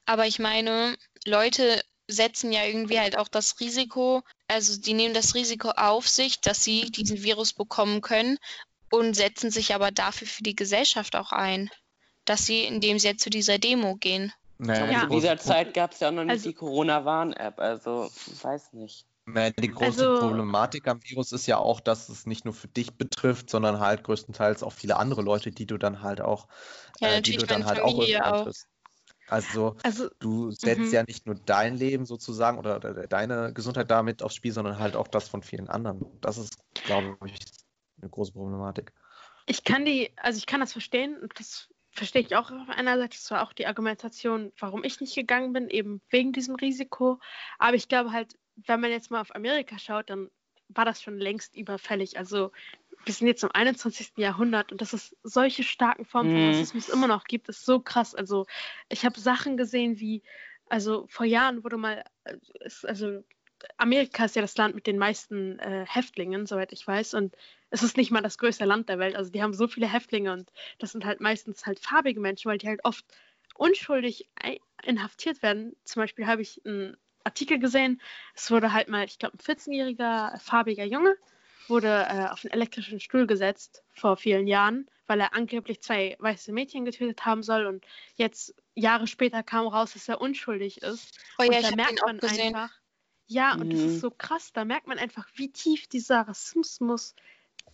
aber 0.06 0.26
ich 0.26 0.40
meine, 0.40 0.96
Leute 1.26 1.82
setzen 2.08 2.52
ja 2.52 2.66
irgendwie 2.66 3.00
halt 3.00 3.18
auch 3.18 3.28
das 3.28 3.60
Risiko, 3.60 4.22
also 4.48 4.80
die 4.80 4.94
nehmen 4.94 5.14
das 5.14 5.36
Risiko 5.36 5.70
auf 5.70 6.08
sich, 6.08 6.40
dass 6.42 6.64
sie 6.64 6.92
diesen 6.92 7.24
Virus 7.24 7.54
bekommen 7.54 8.02
können 8.02 8.38
und 8.92 9.16
setzen 9.16 9.52
sich 9.52 9.74
aber 9.74 9.92
dafür 9.92 10.28
für 10.28 10.44
die 10.44 10.56
Gesellschaft 10.56 11.16
auch 11.16 11.32
ein, 11.32 11.70
dass 12.26 12.46
sie, 12.46 12.64
indem 12.64 13.00
sie 13.00 13.08
jetzt 13.08 13.24
zu 13.24 13.30
dieser 13.30 13.58
Demo 13.58 13.96
gehen. 13.96 14.32
Naja, 14.58 14.90
ja. 14.90 15.02
Zu 15.02 15.16
dieser 15.16 15.38
Zeit 15.38 15.74
gab 15.74 15.92
es 15.92 16.00
ja 16.00 16.10
auch 16.10 16.14
noch 16.14 16.24
nicht 16.24 16.32
also, 16.32 16.50
die 16.50 16.56
Corona-Warn-App, 16.56 17.60
also 17.60 18.10
ich 18.28 18.44
weiß 18.44 18.74
nicht. 18.74 19.06
Naja, 19.26 19.52
die 19.60 19.70
große 19.70 20.08
also, 20.08 20.20
Problematik 20.20 20.88
am 20.88 21.04
Virus 21.04 21.32
ist 21.32 21.48
ja 21.48 21.58
auch, 21.58 21.80
dass 21.80 22.10
es 22.10 22.28
nicht 22.28 22.46
nur 22.46 22.54
für 22.54 22.68
dich 22.68 22.94
betrifft, 22.94 23.50
sondern 23.50 23.80
halt 23.80 24.04
größtenteils 24.04 24.62
auch 24.62 24.72
viele 24.72 24.98
andere 24.98 25.24
Leute, 25.24 25.50
die 25.50 25.66
du 25.66 25.78
dann 25.78 26.04
halt 26.04 26.22
auch, 26.22 26.48
ja, 27.00 27.16
äh, 27.16 27.22
die 27.22 27.36
du 27.36 27.48
dann 27.48 27.66
halt 27.66 27.80
Familie 27.80 28.24
auch 28.24 28.44
triffst. 28.44 28.68
Also, 29.28 29.76
also 29.84 30.10
du 30.20 30.52
setzt 30.52 30.82
mhm. 30.82 30.92
ja 30.92 31.04
nicht 31.04 31.26
nur 31.26 31.36
dein 31.36 31.76
Leben 31.76 32.06
sozusagen 32.06 32.60
oder, 32.60 32.78
oder, 32.78 33.08
deine 33.08 33.54
Gesundheit 33.54 33.90
damit 33.90 34.22
aufs 34.22 34.36
Spiel, 34.36 34.52
sondern 34.52 34.80
halt 34.80 34.96
auch 34.96 35.08
das 35.08 35.28
von 35.28 35.42
vielen 35.42 35.68
anderen. 35.68 36.06
Das 36.22 36.38
ist, 36.38 36.58
glaube 36.86 37.18
ich, 37.26 37.40
eine 38.02 38.10
große 38.10 38.34
Problematik. 38.34 38.94
Ich 39.48 39.64
kann 39.64 39.86
die, 39.86 40.12
also 40.18 40.38
ich 40.38 40.46
kann 40.46 40.60
das 40.60 40.74
verstehen 40.74 41.18
und 41.20 41.40
das 41.40 41.70
verstehe 41.92 42.22
ich 42.22 42.36
auch 42.36 42.52
auf 42.52 42.70
einer 42.70 42.98
Seite. 42.98 43.18
Das 43.18 43.32
war 43.32 43.44
auch 43.44 43.54
die 43.54 43.68
Argumentation, 43.68 44.52
warum 44.60 44.84
ich 44.84 45.00
nicht 45.00 45.16
gegangen 45.16 45.54
bin, 45.54 45.70
eben 45.70 46.02
wegen 46.10 46.34
diesem 46.34 46.56
Risiko. 46.56 47.20
Aber 47.58 47.76
ich 47.76 47.88
glaube 47.88 48.12
halt, 48.12 48.38
wenn 48.56 48.82
man 48.82 48.92
jetzt 48.92 49.12
mal 49.12 49.22
auf 49.22 49.34
Amerika 49.34 49.80
schaut, 49.80 50.10
dann 50.10 50.30
war 50.70 50.86
das 50.86 51.02
schon 51.02 51.18
längst 51.18 51.56
überfällig. 51.56 52.18
Also 52.18 52.52
wir 53.06 53.14
sind 53.14 53.28
jetzt 53.28 53.44
im 53.44 53.52
21. 53.54 54.14
Jahrhundert 54.18 54.72
und 54.72 54.82
dass 54.82 54.94
es 54.94 55.16
solche 55.24 55.64
starken 55.64 56.06
Formen 56.06 56.32
von 56.32 56.42
mhm. 56.42 56.48
Rassismus 56.50 56.90
immer 56.90 57.08
noch 57.08 57.26
gibt, 57.26 57.50
ist 57.50 57.66
so 57.66 57.80
krass. 57.80 58.16
Also 58.16 58.46
ich 58.90 59.06
habe 59.06 59.20
Sachen 59.20 59.58
gesehen 59.58 60.00
wie, 60.00 60.24
also 60.70 61.06
vor 61.10 61.26
Jahren 61.26 61.64
wurde 61.64 61.78
mal, 61.78 62.04
äh, 62.24 62.38
also 62.84 63.24
Amerika 63.78 64.26
ist 64.26 64.36
ja 64.36 64.42
das 64.42 64.58
Land 64.58 64.76
mit 64.76 64.88
den 64.88 64.98
meisten 64.98 65.60
äh, 65.60 65.86
Häftlingen, 65.88 66.46
soweit 66.46 66.72
ich 66.74 66.86
weiß, 66.86 67.14
und 67.14 67.36
es 67.70 67.84
ist 67.84 67.98
nicht 67.98 68.12
mal 68.12 68.22
das 68.22 68.38
größte 68.38 68.66
Land 68.66 68.90
der 68.90 69.00
Welt. 69.00 69.16
Also 69.16 69.32
die 69.32 69.42
haben 69.42 69.54
so 69.54 69.68
viele 69.68 69.92
Häftlinge 69.92 70.34
und 70.34 70.52
das 70.80 70.92
sind 70.92 71.06
halt 71.06 71.22
meistens 71.22 71.66
halt 71.66 71.80
farbige 71.80 72.20
Menschen, 72.20 72.50
weil 72.50 72.58
die 72.58 72.68
halt 72.68 72.82
oft 72.84 73.06
unschuldig 73.56 74.30
inhaftiert 74.84 75.42
werden. 75.42 75.76
Zum 75.84 76.02
Beispiel 76.02 76.28
habe 76.28 76.42
ich 76.42 76.62
einen 76.66 76.98
Artikel 77.24 77.60
gesehen, 77.60 78.02
es 78.36 78.52
wurde 78.52 78.74
halt 78.74 78.88
mal, 78.88 79.06
ich 79.06 79.18
glaube, 79.18 79.38
ein 79.38 79.40
14-jähriger 79.40 80.40
farbiger 80.40 80.86
Junge 80.86 81.16
wurde 81.70 82.08
äh, 82.10 82.28
auf 82.28 82.44
einen 82.44 82.54
elektrischen 82.54 83.00
Stuhl 83.00 83.28
gesetzt 83.28 83.84
vor 83.94 84.18
vielen 84.18 84.48
Jahren, 84.48 84.90
weil 85.08 85.20
er 85.20 85.34
angeblich 85.34 85.82
zwei 85.82 86.16
weiße 86.20 86.52
Mädchen 86.52 86.86
getötet 86.86 87.26
haben 87.26 87.44
soll 87.44 87.66
und 87.66 87.86
jetzt 88.16 88.56
Jahre 88.74 89.08
später 89.08 89.44
kam 89.44 89.68
raus, 89.68 89.94
dass 89.94 90.10
er 90.10 90.22
unschuldig 90.22 90.82
ist. 90.82 91.18
Oh 91.40 91.44
ja, 91.44 91.58
und 91.58 91.64
da 91.64 91.76
merkt 91.76 92.02
man 92.06 92.20
einfach, 92.20 92.72
ja, 93.28 93.56
mhm. 93.56 93.62
und 93.62 93.74
das 93.74 93.80
ist 93.80 93.96
mhm. 93.96 94.00
so 94.00 94.12
krass, 94.12 94.52
da 94.54 94.66
merkt 94.66 94.88
man 94.88 95.00
einfach, 95.00 95.28
wie 95.36 95.52
tief 95.52 95.88
dieser 95.88 96.22
Rassismus 96.22 97.16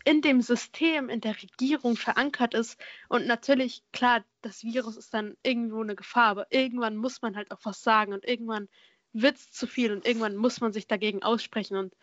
in 0.03 0.21
dem 0.21 0.41
System, 0.41 1.09
in 1.09 1.21
der 1.21 1.35
Regierung 1.41 1.95
verankert 1.95 2.53
ist. 2.53 2.79
Und 3.07 3.27
natürlich, 3.27 3.83
klar, 3.91 4.23
das 4.41 4.63
Virus 4.63 4.97
ist 4.97 5.13
dann 5.13 5.37
irgendwo 5.43 5.81
eine 5.81 5.95
Gefahr, 5.95 6.27
aber 6.27 6.47
irgendwann 6.49 6.97
muss 6.97 7.21
man 7.21 7.35
halt 7.35 7.51
auch 7.51 7.59
was 7.63 7.83
sagen 7.83 8.13
und 8.13 8.25
irgendwann 8.25 8.67
wird 9.13 9.37
es 9.37 9.51
zu 9.51 9.67
viel 9.67 9.91
und 9.91 10.05
irgendwann 10.05 10.37
muss 10.37 10.61
man 10.61 10.73
sich 10.73 10.87
dagegen 10.87 11.21
aussprechen. 11.21 11.77
Und 11.77 11.93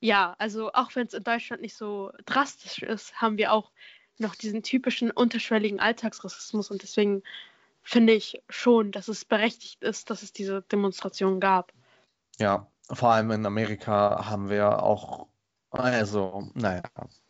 ja, 0.00 0.34
also 0.38 0.72
auch 0.72 0.94
wenn 0.94 1.06
es 1.06 1.14
in 1.14 1.22
Deutschland 1.22 1.62
nicht 1.62 1.76
so 1.76 2.10
drastisch 2.26 2.82
ist, 2.82 3.20
haben 3.20 3.36
wir 3.36 3.52
auch 3.52 3.70
noch 4.18 4.34
diesen 4.34 4.62
typischen 4.62 5.10
unterschwelligen 5.10 5.80
Alltagsrassismus 5.80 6.70
und 6.70 6.82
deswegen 6.82 7.22
finde 7.82 8.12
ich 8.12 8.42
schon, 8.48 8.92
dass 8.92 9.08
es 9.08 9.24
berechtigt 9.24 9.82
ist, 9.82 10.10
dass 10.10 10.22
es 10.22 10.32
diese 10.32 10.62
Demonstrationen 10.62 11.40
gab. 11.40 11.72
Ja, 12.38 12.70
vor 12.90 13.10
allem 13.10 13.30
in 13.30 13.46
Amerika 13.46 14.26
haben 14.26 14.48
wir 14.50 14.82
auch, 14.82 15.28
also, 15.70 16.50
naja, 16.54 16.82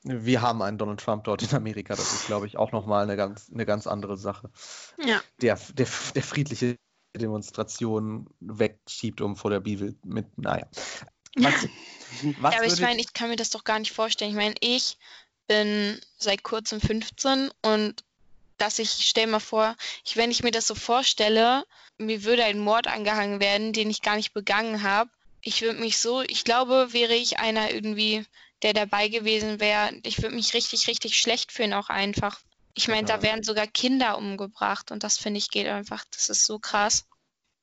wir 0.02 0.42
haben 0.42 0.62
einen 0.62 0.78
Donald 0.78 1.00
Trump 1.00 1.24
dort 1.24 1.42
in 1.42 1.56
Amerika, 1.56 1.94
das 1.94 2.12
ist, 2.12 2.26
glaube 2.26 2.46
ich, 2.46 2.56
auch 2.56 2.72
nochmal 2.72 3.04
eine 3.04 3.16
ganz, 3.16 3.50
eine 3.52 3.66
ganz 3.66 3.86
andere 3.86 4.16
Sache. 4.16 4.50
Ja. 4.98 5.20
Der, 5.40 5.58
der, 5.74 5.86
der 6.14 6.22
friedliche 6.22 6.76
Demonstrationen 7.16 8.26
wegschiebt, 8.40 9.20
um 9.20 9.36
vor 9.36 9.50
der 9.50 9.60
Bibel 9.60 9.96
mit, 10.04 10.38
naja. 10.38 10.66
Was, 11.36 11.54
was 12.38 12.54
ja, 12.54 12.60
aber 12.60 12.66
ich 12.66 12.80
meine, 12.80 13.00
ich 13.00 13.12
kann 13.12 13.30
mir 13.30 13.36
das 13.36 13.50
doch 13.50 13.64
gar 13.64 13.78
nicht 13.78 13.92
vorstellen. 13.92 14.30
Ich 14.30 14.36
meine, 14.36 14.54
ich 14.60 14.96
bin 15.46 16.00
seit 16.16 16.42
kurzem 16.42 16.80
15 16.80 17.50
und 17.62 18.04
dass 18.58 18.78
ich, 18.78 18.90
stell 18.90 19.26
mal 19.26 19.40
vor, 19.40 19.74
ich, 20.04 20.16
wenn 20.16 20.30
ich 20.30 20.42
mir 20.42 20.50
das 20.50 20.66
so 20.66 20.74
vorstelle, 20.74 21.64
mir 21.98 22.24
würde 22.24 22.44
ein 22.44 22.58
Mord 22.58 22.86
angehangen 22.86 23.40
werden, 23.40 23.72
den 23.72 23.90
ich 23.90 24.02
gar 24.02 24.16
nicht 24.16 24.32
begangen 24.32 24.82
habe. 24.82 25.10
Ich 25.40 25.62
würde 25.62 25.80
mich 25.80 25.98
so, 25.98 26.20
ich 26.20 26.44
glaube, 26.44 26.92
wäre 26.92 27.14
ich 27.14 27.38
einer 27.38 27.72
irgendwie, 27.72 28.26
der 28.62 28.74
dabei 28.74 29.08
gewesen 29.08 29.60
wäre. 29.60 29.98
Ich 30.02 30.20
würde 30.20 30.34
mich 30.34 30.52
richtig, 30.52 30.86
richtig 30.88 31.18
schlecht 31.18 31.52
fühlen, 31.52 31.72
auch 31.72 31.88
einfach. 31.88 32.38
Ich 32.74 32.88
meine, 32.88 33.06
da 33.06 33.22
werden 33.22 33.42
sogar 33.42 33.66
Kinder 33.66 34.18
umgebracht 34.18 34.90
und 34.90 35.02
das 35.02 35.18
finde 35.18 35.38
ich 35.38 35.50
geht 35.50 35.66
einfach, 35.66 36.04
das 36.10 36.28
ist 36.28 36.44
so 36.44 36.58
krass. 36.58 37.06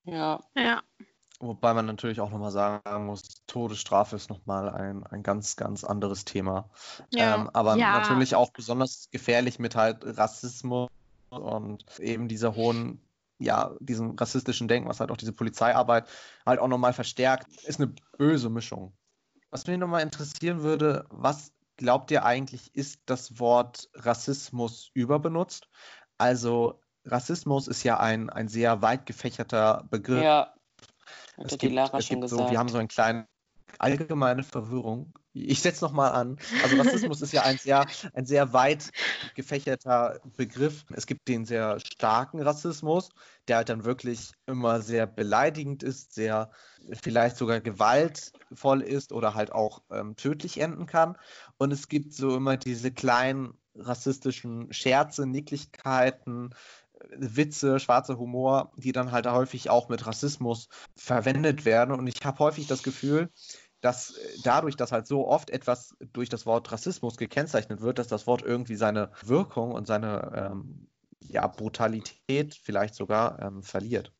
Ja. 0.04 0.44
Ja. 0.56 0.82
Wobei 1.40 1.74
man 1.76 1.86
natürlich 1.86 2.20
auch 2.20 2.32
nochmal 2.32 2.52
sagen 2.52 3.06
muss, 3.06 3.22
Todesstrafe 3.46 4.16
ist 4.16 4.30
nochmal 4.30 4.70
ein, 4.70 5.06
ein 5.06 5.22
ganz, 5.22 5.56
ganz 5.56 5.84
anderes 5.84 6.26
Thema. 6.26 6.70
Ja. 7.12 7.36
Ähm, 7.36 7.50
aber 7.54 7.76
Ja. 7.76 7.92
natürlich 7.92 8.34
auch 8.34 8.52
besonders 8.52 9.10
gefährlich 9.12 9.60
mit 9.60 9.76
halt 9.76 10.00
Rassismus 10.18 10.90
und 11.30 12.00
eben 12.00 12.28
dieser 12.28 12.56
hohen, 12.56 13.00
ja, 13.38 13.76
diesem 13.80 14.16
rassistischen 14.16 14.68
Denken, 14.68 14.90
was 14.90 15.00
halt 15.00 15.12
auch 15.12 15.18
diese 15.18 15.34
Polizeiarbeit 15.34 16.08
halt 16.44 16.60
auch 16.60 16.68
nochmal 16.68 16.94
verstärkt, 16.94 17.48
ist 17.66 17.80
eine 17.80 17.94
böse 18.18 18.50
Mischung. 18.50 18.94
Was 19.52 19.68
mich 19.68 19.78
nochmal 19.78 20.02
interessieren 20.02 20.64
würde, 20.64 21.06
was 21.10 21.52
glaubt 21.78 22.10
ihr 22.10 22.26
eigentlich, 22.26 22.74
ist 22.76 23.02
das 23.06 23.40
Wort 23.40 23.90
Rassismus 23.94 24.90
überbenutzt? 24.96 25.70
Also 26.18 26.82
Rassismus 27.06 27.68
ist 27.68 27.84
ja 27.84 28.00
ein, 28.00 28.32
ein 28.32 28.48
sehr 28.48 28.82
weit 28.82 29.06
gefächerter 29.06 29.86
Begriff. 29.90 30.24
Ja. 30.24 30.57
Es 31.38 31.44
Hat 31.44 31.52
ja 31.52 31.58
die 31.58 31.66
gibt, 31.68 31.76
Lara 31.76 31.98
es 31.98 32.08
schon 32.08 32.20
gibt 32.22 32.30
so, 32.30 32.38
gesagt. 32.38 32.52
wir 32.52 32.60
haben 32.60 32.70
so 32.70 32.78
einen 32.78 32.88
kleinen 32.88 33.28
allgemeine 33.80 34.44
Verwirrung. 34.44 35.14
Ich 35.34 35.62
setze 35.62 35.86
nochmal 35.86 36.14
an. 36.14 36.40
Also 36.64 36.78
Rassismus 36.78 37.22
ist 37.22 37.32
ja 37.32 37.44
ein 37.44 37.58
sehr, 37.58 37.86
ein 38.14 38.26
sehr 38.26 38.54
weit 38.54 38.92
gefächerter 39.36 40.20
Begriff. 40.36 40.84
Es 40.94 41.06
gibt 41.06 41.28
den 41.28 41.46
sehr 41.46 41.80
starken 41.80 42.42
Rassismus, 42.42 43.10
der 43.48 43.58
halt 43.58 43.70
dann 43.70 43.86
wirklich 43.86 44.32
immer 44.48 44.82
sehr 44.82 45.06
beleidigend 45.06 45.84
ist, 45.84 46.14
sehr 46.14 46.50
vielleicht 46.92 47.38
sogar 47.38 47.62
gewaltvoll 47.62 48.82
ist 48.82 49.12
oder 49.12 49.36
halt 49.36 49.52
auch 49.52 49.84
ähm, 49.92 50.16
tödlich 50.16 50.60
enden 50.60 50.88
kann. 50.88 51.18
Und 51.58 51.72
es 51.72 51.88
gibt 51.88 52.14
so 52.14 52.36
immer 52.36 52.58
diese 52.58 52.92
kleinen 52.92 53.54
rassistischen 53.76 54.74
Scherze, 54.74 55.28
Nicklichkeiten, 55.28 56.56
Witze, 57.16 57.80
schwarzer 57.80 58.18
Humor, 58.18 58.72
die 58.76 58.91
dann 58.91 59.12
halt 59.12 59.28
häufig 59.28 59.70
auch 59.70 59.89
mit 59.89 60.05
Rassismus 60.05 60.68
verwendet 60.95 61.66
werden. 61.66 61.93
Und 61.93 62.08
ich 62.08 62.24
habe 62.24 62.39
häufig 62.39 62.68
das 62.68 62.84
Gefühl, 62.84 63.30
dass 63.82 64.12
äh, 64.12 64.38
dadurch, 64.43 64.76
dass 64.76 64.91
halt 64.91 65.08
so 65.08 65.28
oft 65.28 65.49
etwas 65.49 65.95
durch 66.14 66.30
das 66.30 66.45
Wort 66.45 66.72
Rassismus 66.72 67.18
gekennzeichnet 67.18 67.82
wird, 67.82 67.99
dass 67.99 68.08
das 68.08 68.28
Wort 68.28 68.41
irgendwie 68.41 68.76
seine 68.76 69.12
Wirkung 69.24 69.72
und 69.72 69.88
seine 69.88 70.51
ähm, 70.51 70.88
ja, 71.22 71.47
Brutalität 71.47 72.55
vielleicht 72.55 72.95
sogar 72.95 73.39
ähm, 73.41 73.64
verliert. 73.64 74.12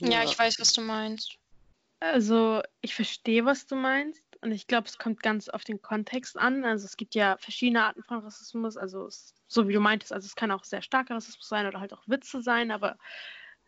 Ja, 0.00 0.24
ich 0.24 0.38
weiß, 0.38 0.56
was 0.58 0.72
du 0.72 0.80
meinst. 0.80 1.38
Also, 2.00 2.62
ich 2.80 2.94
verstehe, 2.94 3.44
was 3.44 3.66
du 3.66 3.76
meinst. 3.76 4.22
Und 4.44 4.52
ich 4.52 4.66
glaube, 4.66 4.86
es 4.86 4.98
kommt 4.98 5.22
ganz 5.22 5.48
auf 5.48 5.64
den 5.64 5.80
Kontext 5.80 6.38
an. 6.38 6.66
Also, 6.66 6.84
es 6.84 6.98
gibt 6.98 7.14
ja 7.14 7.38
verschiedene 7.38 7.82
Arten 7.82 8.02
von 8.02 8.18
Rassismus. 8.18 8.76
Also, 8.76 9.06
es, 9.06 9.34
so 9.48 9.68
wie 9.68 9.72
du 9.72 9.80
meintest, 9.80 10.12
also 10.12 10.26
es 10.26 10.36
kann 10.36 10.50
auch 10.50 10.64
sehr 10.64 10.82
starker 10.82 11.14
Rassismus 11.14 11.48
sein 11.48 11.66
oder 11.66 11.80
halt 11.80 11.94
auch 11.94 12.02
Witze 12.06 12.42
sein. 12.42 12.70
Aber 12.70 12.98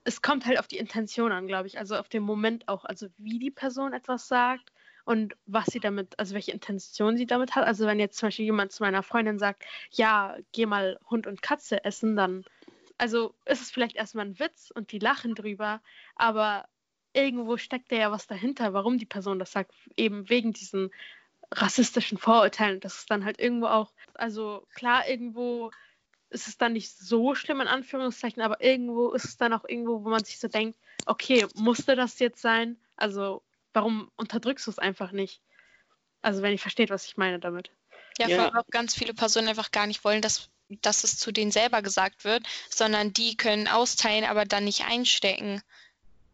es 0.04 0.20
kommt 0.20 0.44
halt 0.44 0.58
auf 0.58 0.68
die 0.68 0.76
Intention 0.76 1.32
an, 1.32 1.46
glaube 1.46 1.66
ich. 1.66 1.78
Also, 1.78 1.96
auf 1.96 2.10
den 2.10 2.22
Moment 2.22 2.68
auch. 2.68 2.84
Also, 2.84 3.06
wie 3.16 3.38
die 3.38 3.50
Person 3.50 3.94
etwas 3.94 4.28
sagt 4.28 4.70
und 5.06 5.34
was 5.46 5.64
sie 5.64 5.80
damit, 5.80 6.18
also 6.18 6.34
welche 6.34 6.52
Intention 6.52 7.16
sie 7.16 7.26
damit 7.26 7.54
hat. 7.54 7.66
Also, 7.66 7.86
wenn 7.86 7.98
jetzt 7.98 8.18
zum 8.18 8.26
Beispiel 8.26 8.44
jemand 8.44 8.70
zu 8.70 8.82
meiner 8.82 9.02
Freundin 9.02 9.38
sagt, 9.38 9.64
ja, 9.92 10.36
geh 10.52 10.66
mal 10.66 10.98
Hund 11.08 11.26
und 11.26 11.40
Katze 11.40 11.84
essen, 11.86 12.16
dann. 12.16 12.44
Also 12.98 13.34
ist 13.46 13.62
es 13.62 13.70
vielleicht 13.70 13.96
erstmal 13.96 14.26
ein 14.26 14.38
Witz 14.38 14.70
und 14.74 14.92
die 14.92 14.98
lachen 14.98 15.34
drüber, 15.34 15.82
aber 16.16 16.66
irgendwo 17.16 17.56
steckt 17.56 17.90
da 17.90 17.96
ja 17.96 18.10
was 18.12 18.26
dahinter, 18.26 18.72
warum 18.72 18.98
die 18.98 19.06
Person 19.06 19.38
das 19.38 19.52
sagt, 19.52 19.72
eben 19.96 20.28
wegen 20.28 20.52
diesen 20.52 20.90
rassistischen 21.50 22.18
Vorurteilen. 22.18 22.80
Das 22.80 22.98
ist 22.98 23.10
dann 23.10 23.24
halt 23.24 23.38
irgendwo 23.40 23.66
auch, 23.66 23.92
also 24.14 24.66
klar, 24.74 25.08
irgendwo 25.08 25.70
ist 26.30 26.48
es 26.48 26.58
dann 26.58 26.72
nicht 26.72 26.96
so 26.96 27.34
schlimm 27.34 27.60
in 27.60 27.68
Anführungszeichen, 27.68 28.42
aber 28.42 28.60
irgendwo 28.60 29.12
ist 29.12 29.24
es 29.24 29.36
dann 29.36 29.52
auch 29.52 29.64
irgendwo, 29.66 30.04
wo 30.04 30.08
man 30.08 30.24
sich 30.24 30.38
so 30.38 30.48
denkt, 30.48 30.78
okay, 31.06 31.46
musste 31.54 31.96
das 31.96 32.18
jetzt 32.18 32.42
sein? 32.42 32.76
Also 32.96 33.42
warum 33.72 34.10
unterdrückst 34.16 34.66
du 34.66 34.70
es 34.70 34.78
einfach 34.78 35.12
nicht? 35.12 35.40
Also 36.22 36.42
wenn 36.42 36.52
ihr 36.52 36.58
versteht, 36.58 36.90
was 36.90 37.06
ich 37.06 37.16
meine 37.16 37.38
damit. 37.38 37.70
Ja, 38.18 38.28
Ja. 38.28 38.36
vor 38.36 38.44
allem 38.46 38.56
auch 38.56 38.70
ganz 38.70 38.94
viele 38.94 39.14
Personen 39.14 39.48
einfach 39.48 39.70
gar 39.70 39.86
nicht 39.86 40.04
wollen, 40.04 40.22
dass, 40.22 40.50
dass 40.68 41.04
es 41.04 41.18
zu 41.18 41.30
denen 41.30 41.52
selber 41.52 41.82
gesagt 41.82 42.24
wird, 42.24 42.42
sondern 42.68 43.12
die 43.12 43.36
können 43.36 43.68
austeilen, 43.68 44.24
aber 44.24 44.44
dann 44.44 44.64
nicht 44.64 44.86
einstecken. 44.86 45.62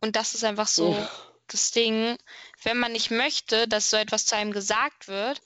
Und 0.02 0.16
das 0.16 0.34
ist 0.34 0.44
einfach 0.44 0.66
so 0.66 0.92
Ja. 0.92 1.08
das 1.46 1.70
Ding. 1.70 2.18
Wenn 2.62 2.78
man 2.78 2.92
nicht 2.92 3.10
möchte, 3.10 3.68
dass 3.68 3.88
so 3.88 3.96
etwas 3.96 4.26
zu 4.26 4.36
einem 4.36 4.52
gesagt 4.52 5.08
wird, 5.08 5.40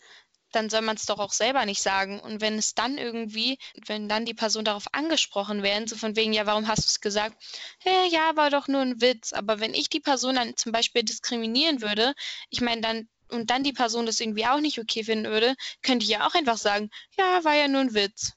dann 0.52 0.70
soll 0.70 0.80
man 0.80 0.96
es 0.96 1.04
doch 1.04 1.18
auch 1.18 1.32
selber 1.32 1.66
nicht 1.66 1.82
sagen. 1.82 2.18
Und 2.20 2.40
wenn 2.40 2.56
es 2.56 2.74
dann 2.74 2.96
irgendwie, 2.96 3.58
wenn 3.86 4.08
dann 4.08 4.24
die 4.24 4.34
Person 4.34 4.64
darauf 4.64 4.86
angesprochen 4.92 5.62
werden, 5.62 5.86
so 5.86 5.96
von 5.96 6.16
wegen, 6.16 6.32
ja, 6.32 6.46
warum 6.46 6.68
hast 6.68 6.84
du 6.84 6.88
es 6.88 7.00
gesagt? 7.00 7.36
Hey, 7.78 8.08
ja, 8.10 8.34
war 8.36 8.48
doch 8.50 8.66
nur 8.66 8.80
ein 8.80 9.00
Witz. 9.00 9.32
Aber 9.34 9.60
wenn 9.60 9.74
ich 9.74 9.90
die 9.90 10.00
Person 10.00 10.36
dann 10.36 10.56
zum 10.56 10.72
Beispiel 10.72 11.02
diskriminieren 11.02 11.82
würde, 11.82 12.14
ich 12.48 12.60
meine, 12.60 12.80
dann 12.80 13.08
und 13.28 13.50
dann 13.50 13.64
die 13.64 13.72
Person 13.72 14.06
das 14.06 14.20
irgendwie 14.20 14.46
auch 14.46 14.60
nicht 14.60 14.78
okay 14.78 15.02
finden 15.02 15.30
würde, 15.30 15.56
könnte 15.82 16.04
ich 16.04 16.10
ja 16.10 16.26
auch 16.26 16.34
einfach 16.34 16.56
sagen, 16.56 16.90
ja, 17.18 17.44
war 17.44 17.54
ja 17.54 17.66
nur 17.66 17.80
ein 17.80 17.92
Witz. 17.92 18.32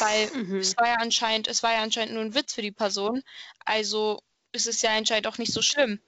Weil 0.00 0.30
Mhm. 0.34 0.58
es 0.58 0.76
war 0.76 0.88
ja 0.88 0.96
anscheinend, 0.96 1.46
es 1.46 1.62
war 1.62 1.72
ja 1.72 1.82
anscheinend 1.82 2.14
nur 2.14 2.24
ein 2.24 2.34
Witz 2.34 2.52
für 2.52 2.62
die 2.62 2.72
Person. 2.72 3.22
Also 3.64 4.20
ist 4.52 4.66
es 4.66 4.82
ja 4.82 4.96
anscheinend 4.96 5.26
auch 5.26 5.38
nicht 5.38 5.52
so 5.52 5.62
schlimm. 5.62 6.00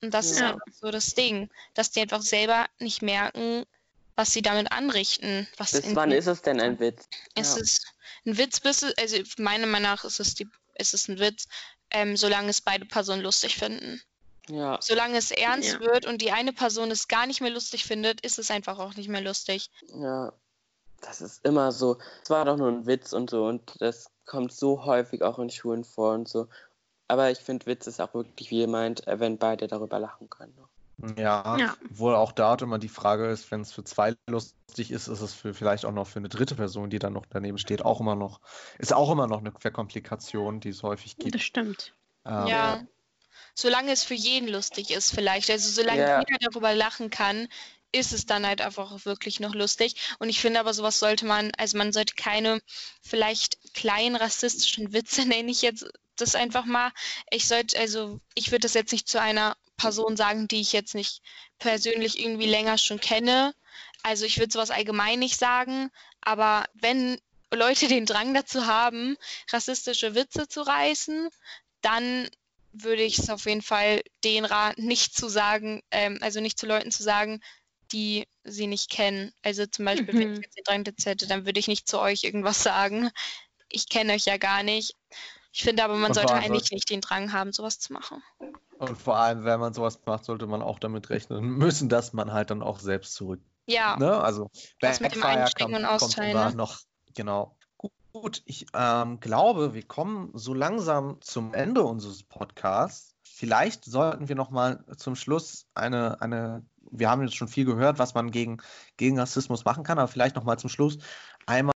Und 0.00 0.12
das 0.12 0.30
ist 0.30 0.40
Ja. 0.40 0.52
einfach 0.52 0.66
so 0.80 0.90
das 0.90 1.14
Ding, 1.14 1.48
dass 1.74 1.90
die 1.90 2.00
einfach 2.00 2.22
selber 2.22 2.66
nicht 2.78 3.02
merken, 3.02 3.64
was 4.16 4.32
sie 4.32 4.42
damit 4.42 4.72
anrichten. 4.72 5.48
Was 5.56 5.72
Bis 5.72 5.84
in- 5.86 5.96
wann 5.96 6.10
ist 6.10 6.26
es 6.26 6.42
denn 6.42 6.60
ein 6.60 6.78
Witz? 6.80 7.08
es 7.34 7.54
Ja. 7.56 7.62
ist 7.62 7.86
ein 8.26 8.36
Witz, 8.36 8.60
bis 8.60 8.82
es, 8.82 8.96
also 8.98 9.18
meiner 9.38 9.66
Meinung 9.66 9.90
nach 9.90 10.04
ist 10.04 10.20
es, 10.20 10.34
die, 10.34 10.48
ist 10.74 10.94
es 10.94 11.08
ein 11.08 11.18
Witz, 11.18 11.46
ähm, 11.90 12.16
solange 12.16 12.50
es 12.50 12.60
beide 12.60 12.84
Personen 12.84 13.22
lustig 13.22 13.56
finden. 13.56 14.02
Ja. 14.48 14.78
Solange 14.82 15.18
es 15.18 15.30
ernst 15.30 15.74
Ja. 15.74 15.80
wird 15.80 16.04
und 16.04 16.20
die 16.20 16.32
eine 16.32 16.52
Person 16.52 16.90
es 16.90 17.06
gar 17.06 17.26
nicht 17.26 17.40
mehr 17.40 17.50
lustig 17.50 17.84
findet, 17.84 18.20
ist 18.22 18.38
es 18.40 18.50
einfach 18.50 18.78
auch 18.80 18.94
nicht 18.96 19.08
mehr 19.08 19.20
lustig. 19.20 19.70
Ja, 19.94 20.32
das 21.00 21.20
ist 21.20 21.44
immer 21.44 21.70
so. 21.70 21.98
Es 22.24 22.30
war 22.30 22.44
doch 22.44 22.56
nur 22.56 22.68
ein 22.68 22.86
Witz 22.86 23.12
und 23.12 23.30
so 23.30 23.44
und 23.46 23.80
das 23.80 24.06
kommt 24.24 24.52
so 24.52 24.84
häufig 24.84 25.22
auch 25.22 25.38
in 25.38 25.48
Schulen 25.50 25.84
vor 25.84 26.14
und 26.14 26.28
so. 26.28 26.48
Aber 27.12 27.30
ich 27.30 27.40
finde, 27.40 27.66
Witz 27.66 27.86
ist 27.86 28.00
auch 28.00 28.14
wirklich, 28.14 28.50
wie 28.50 28.60
ihr 28.60 28.68
meint, 28.68 29.06
äh, 29.06 29.20
wenn 29.20 29.36
beide 29.36 29.66
darüber 29.66 29.98
lachen 29.98 30.30
können. 30.30 30.56
Ja, 31.18 31.58
Ja. 31.58 31.76
wohl 31.90 32.14
auch 32.14 32.32
da 32.32 32.54
immer 32.54 32.78
die 32.78 32.88
Frage 32.88 33.26
ist, 33.26 33.50
wenn 33.50 33.60
es 33.60 33.70
für 33.70 33.84
zwei 33.84 34.14
lustig 34.26 34.90
ist, 34.90 35.08
ist 35.08 35.20
es 35.20 35.34
für 35.34 35.52
vielleicht 35.52 35.84
auch 35.84 35.92
noch 35.92 36.06
für 36.06 36.20
eine 36.20 36.30
dritte 36.30 36.54
Person, 36.54 36.88
die 36.88 36.98
dann 36.98 37.12
noch 37.12 37.26
daneben 37.28 37.58
steht, 37.58 37.84
auch 37.84 38.00
immer 38.00 38.14
noch, 38.14 38.40
ist 38.78 38.94
auch 38.94 39.10
immer 39.10 39.26
noch 39.26 39.40
eine 39.40 39.52
Verkomplikation, 39.52 40.60
die 40.60 40.70
es 40.70 40.82
häufig 40.82 41.18
gibt. 41.18 41.34
Das 41.34 41.42
stimmt. 41.42 41.92
Ähm, 42.24 42.46
Ja. 42.46 42.82
Solange 43.54 43.92
es 43.92 44.04
für 44.04 44.14
jeden 44.14 44.48
lustig 44.48 44.90
ist, 44.90 45.14
vielleicht. 45.14 45.50
Also 45.50 45.68
solange 45.70 46.00
Ja. 46.00 46.20
jeder 46.20 46.38
darüber 46.40 46.74
lachen 46.74 47.10
kann, 47.10 47.46
ist 47.92 48.14
es 48.14 48.24
dann 48.24 48.46
halt 48.46 48.62
einfach 48.62 48.90
auch 48.90 49.04
wirklich 49.04 49.38
noch 49.38 49.54
lustig. 49.54 49.96
Und 50.18 50.30
ich 50.30 50.40
finde 50.40 50.60
aber, 50.60 50.72
sowas 50.72 50.98
sollte 50.98 51.26
man, 51.26 51.52
also 51.58 51.76
man 51.76 51.92
sollte 51.92 52.14
keine 52.14 52.62
vielleicht 53.02 53.74
kleinen 53.74 54.16
rassistischen 54.16 54.94
Witze, 54.94 55.26
nenne 55.28 55.50
ich 55.50 55.60
jetzt 55.60 55.86
das 56.16 56.34
einfach 56.34 56.64
mal. 56.64 56.92
Ich 57.30 57.46
sollte, 57.48 57.78
also 57.78 58.20
ich 58.34 58.50
würde 58.50 58.60
das 58.60 58.74
jetzt 58.74 58.92
nicht 58.92 59.08
zu 59.08 59.20
einer 59.20 59.56
Person 59.76 60.16
sagen, 60.16 60.48
die 60.48 60.60
ich 60.60 60.72
jetzt 60.72 60.94
nicht 60.94 61.22
persönlich 61.58 62.18
irgendwie 62.18 62.46
länger 62.46 62.78
schon 62.78 63.00
kenne. 63.00 63.54
Also 64.02 64.24
ich 64.24 64.38
würde 64.38 64.52
sowas 64.52 64.70
allgemein 64.70 65.18
nicht 65.18 65.38
sagen, 65.38 65.90
aber 66.20 66.64
wenn 66.74 67.18
Leute 67.52 67.88
den 67.88 68.06
Drang 68.06 68.34
dazu 68.34 68.66
haben, 68.66 69.16
rassistische 69.52 70.14
Witze 70.14 70.48
zu 70.48 70.62
reißen, 70.62 71.28
dann 71.82 72.28
würde 72.72 73.02
ich 73.02 73.18
es 73.18 73.28
auf 73.30 73.44
jeden 73.46 73.62
Fall 73.62 74.02
den 74.24 74.44
raten, 74.44 74.86
nicht 74.86 75.14
zu 75.14 75.28
sagen, 75.28 75.82
ähm, 75.90 76.18
also 76.22 76.40
nicht 76.40 76.58
zu 76.58 76.66
Leuten 76.66 76.90
zu 76.90 77.02
sagen, 77.02 77.40
die 77.92 78.26
sie 78.44 78.66
nicht 78.66 78.90
kennen. 78.90 79.32
Also 79.42 79.66
zum 79.66 79.84
Beispiel, 79.84 80.16
wenn 80.16 80.28
Mhm. 80.28 80.34
ich 80.34 80.40
jetzt 80.46 80.56
den 80.56 80.64
Drang 80.64 80.84
dazu 80.84 81.10
hätte, 81.10 81.26
dann 81.26 81.44
würde 81.44 81.60
ich 81.60 81.68
nicht 81.68 81.86
zu 81.88 82.00
euch 82.00 82.24
irgendwas 82.24 82.62
sagen. 82.62 83.10
Ich 83.68 83.88
kenne 83.88 84.14
euch 84.14 84.24
ja 84.26 84.38
gar 84.38 84.62
nicht. 84.62 84.94
Ich 85.52 85.62
finde 85.62 85.84
aber, 85.84 85.94
man 85.94 86.10
Und 86.10 86.14
sollte 86.14 86.34
eigentlich 86.34 86.70
nicht 86.70 86.88
den 86.88 87.00
Drang 87.00 87.32
haben, 87.32 87.52
sowas 87.52 87.78
zu 87.78 87.92
machen. 87.92 88.22
Und 88.78 88.98
vor 88.98 89.16
allem, 89.16 89.44
wenn 89.44 89.60
man 89.60 89.74
sowas 89.74 90.00
macht, 90.06 90.24
sollte 90.24 90.46
man 90.46 90.62
auch 90.62 90.78
damit 90.78 91.10
rechnen 91.10 91.44
müssen, 91.44 91.88
dass 91.88 92.12
man 92.12 92.32
halt 92.32 92.50
dann 92.50 92.62
auch 92.62 92.80
selbst 92.80 93.14
zurück. 93.14 93.40
Ja, 93.66 93.96
Ne? 93.96 94.12
Also 94.20 94.50
Das 94.80 95.00
mit 95.00 95.14
dem 95.14 95.20
Backfire 95.20 95.50
kommt, 95.56 95.76
und 95.76 95.82
kommt 95.82 96.02
Austeilen, 96.02 96.32
immer 96.32 96.50
ne? 96.50 96.56
noch. 96.56 96.80
Genau. 97.14 97.56
Gut, 98.12 98.42
ich 98.44 98.66
ähm, 98.74 99.20
glaube, 99.20 99.72
wir 99.72 99.84
kommen 99.84 100.30
so 100.34 100.52
langsam 100.52 101.20
zum 101.22 101.54
Ende 101.54 101.82
unseres 101.82 102.22
Podcasts. 102.22 103.14
Vielleicht 103.22 103.84
sollten 103.84 104.28
wir 104.28 104.36
noch 104.36 104.50
mal 104.50 104.84
zum 104.98 105.16
Schluss 105.16 105.66
eine, 105.74 106.20
eine, 106.20 106.62
wir 106.90 107.08
haben 107.08 107.22
jetzt 107.22 107.36
schon 107.36 107.48
viel 107.48 107.64
gehört, 107.64 107.98
was 107.98 108.12
man 108.14 108.30
gegen, 108.30 108.58
gegen 108.98 109.18
Rassismus 109.18 109.64
machen 109.64 109.82
kann, 109.82 109.98
aber 109.98 110.08
vielleicht 110.08 110.36
noch 110.36 110.44
mal 110.44 110.58
zum 110.58 110.68
Schluss 110.68 110.98
einmal, 111.46 111.71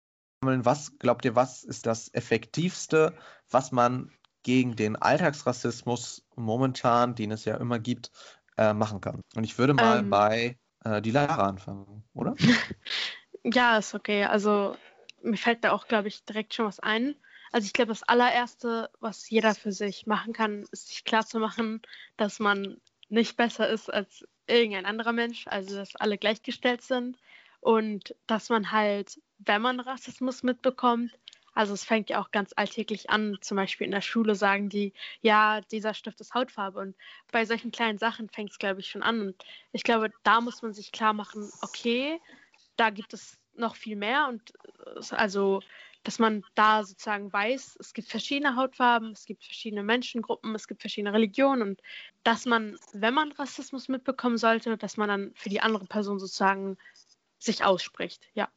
was 0.46 0.98
glaubt 1.00 1.26
ihr, 1.26 1.36
was 1.36 1.64
ist 1.64 1.86
das 1.86 2.14
Effektivste, 2.14 3.16
was 3.50 3.72
man 3.72 4.12
gegen 4.44 4.76
den 4.76 4.96
Alltagsrassismus 4.96 6.26
momentan, 6.36 7.16
den 7.16 7.32
es 7.32 7.46
ja 7.46 7.58
immer 7.58 7.80
gibt, 7.80 8.12
äh, 8.58 8.74
machen 8.74 9.02
kann? 9.02 9.22
Und 9.36 9.44
ich 9.44 9.58
würde 9.58 9.74
mal 9.74 10.00
Ähm. 10.00 10.10
bei 10.10 10.58
äh, 10.84 11.02
die 11.02 11.12
Lara 11.12 11.48
anfangen, 11.48 12.04
oder? 12.14 12.36
ja, 13.44 13.78
ist 13.78 13.94
okay. 13.94 14.26
Also 14.26 14.76
mir 15.22 15.38
fällt 15.38 15.64
da 15.64 15.72
auch, 15.72 15.88
glaube 15.88 16.08
ich, 16.08 16.26
direkt 16.26 16.54
schon 16.54 16.66
was 16.66 16.80
ein. 16.80 17.16
Also 17.52 17.66
ich 17.66 17.74
glaube, 17.74 17.90
das 17.90 18.04
allererste, 18.04 18.90
was 19.00 19.30
jeder 19.30 19.54
für 19.54 19.72
sich 19.72 20.08
machen 20.08 20.34
kann, 20.34 20.66
ist 20.72 20.90
sich 20.90 21.06
klarzumachen, 21.06 21.82
dass 22.18 22.40
man 22.40 22.82
nicht 23.10 23.38
besser 23.38 23.70
ist 23.70 23.94
als 23.94 24.28
irgendein 24.48 24.86
anderer 24.86 25.14
Mensch, 25.14 25.46
also 25.48 25.76
dass 25.76 25.96
alle 25.96 26.18
gleichgestellt 26.18 26.82
sind 26.82 27.18
und 27.62 28.16
dass 28.28 28.50
man 28.50 28.72
halt, 28.72 29.22
wenn 29.46 29.62
man 29.62 29.80
Rassismus 29.80 30.44
mitbekommt, 30.44 31.12
also 31.54 31.74
es 31.74 31.84
fängt 31.84 32.10
ja 32.10 32.20
auch 32.20 32.32
ganz 32.32 32.52
alltäglich 32.56 33.10
an, 33.10 33.38
zum 33.42 33.58
Beispiel 33.58 33.86
in 33.86 33.92
der 33.92 34.02
Schule 34.02 34.34
sagen 34.36 34.70
die, 34.70 34.94
ja, 35.22 35.62
dieser 35.62 35.94
Stift 35.94 36.20
ist 36.20 36.34
Hautfarbe. 36.34 36.80
Und 36.80 36.96
bei 37.32 37.46
solchen 37.46 37.72
kleinen 37.72 38.00
Sachen 38.00 38.30
fängt 38.30 38.52
es, 38.52 38.58
glaube 38.58 38.80
ich, 38.80 38.88
schon 38.88 39.04
an. 39.04 39.22
Und 39.22 39.46
ich 39.72 39.84
glaube, 39.84 40.12
da 40.24 40.42
muss 40.42 40.64
man 40.64 40.74
sich 40.74 40.92
klar 40.92 41.14
machen, 41.14 41.52
okay, 41.62 42.20
da 42.76 42.90
gibt 42.90 43.14
es 43.14 43.38
noch 43.56 43.76
viel 43.76 43.96
mehr. 43.96 44.28
Und 44.30 44.54
äh, 45.12 45.16
also 45.16 45.62
dass 46.04 46.20
man 46.20 46.44
da 46.56 46.84
sozusagen 46.84 47.32
weiß, 47.32 47.78
es 47.80 47.94
gibt 47.94 48.10
verschiedene 48.10 48.58
Hautfarben, 48.58 49.12
es 49.12 49.26
gibt 49.26 49.46
verschiedene 49.46 49.84
Menschengruppen, 49.84 50.54
es 50.54 50.68
gibt 50.68 50.82
verschiedene 50.82 51.14
Religionen. 51.14 51.62
Und 51.62 51.82
dass 52.24 52.46
man, 52.46 52.78
wenn 52.92 53.14
man 53.14 53.32
Rassismus 53.32 53.88
mitbekommen 53.88 54.38
sollte, 54.38 54.78
dass 54.78 54.98
man 54.98 55.08
dann 55.08 55.32
für 55.36 55.50
die 55.50 55.62
andere 55.62 55.86
Person 55.86 56.20
sozusagen 56.20 56.78
sich 57.40 57.64
ausspricht, 57.64 58.28
ja. 58.34 58.50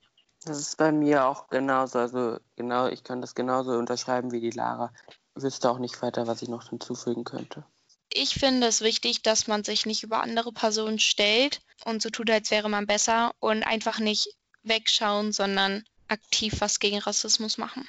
Das 0.46 0.60
ist 0.60 0.78
bei 0.78 0.92
mir 0.92 1.26
auch 1.26 1.48
genauso. 1.48 1.98
Also 1.98 2.38
genau, 2.54 2.86
ich 2.86 3.02
kann 3.02 3.20
das 3.20 3.34
genauso 3.34 3.72
unterschreiben 3.72 4.30
wie 4.30 4.40
die 4.40 4.50
Lara. 4.50 4.92
Ich 5.36 5.42
wüsste 5.42 5.68
auch 5.68 5.78
nicht 5.78 6.00
weiter, 6.02 6.28
was 6.28 6.40
ich 6.40 6.48
noch 6.48 6.70
hinzufügen 6.70 7.24
könnte. 7.24 7.64
Ich 8.12 8.34
finde 8.34 8.68
es 8.68 8.80
wichtig, 8.80 9.22
dass 9.22 9.48
man 9.48 9.64
sich 9.64 9.86
nicht 9.86 10.04
über 10.04 10.22
andere 10.22 10.52
Personen 10.52 11.00
stellt 11.00 11.60
und 11.84 12.00
so 12.00 12.10
tut, 12.10 12.30
als 12.30 12.52
wäre 12.52 12.68
man 12.68 12.86
besser 12.86 13.32
und 13.40 13.64
einfach 13.64 13.98
nicht 13.98 14.28
wegschauen, 14.62 15.32
sondern 15.32 15.84
aktiv 16.06 16.54
was 16.60 16.78
gegen 16.78 16.98
Rassismus 16.98 17.58
machen. 17.58 17.84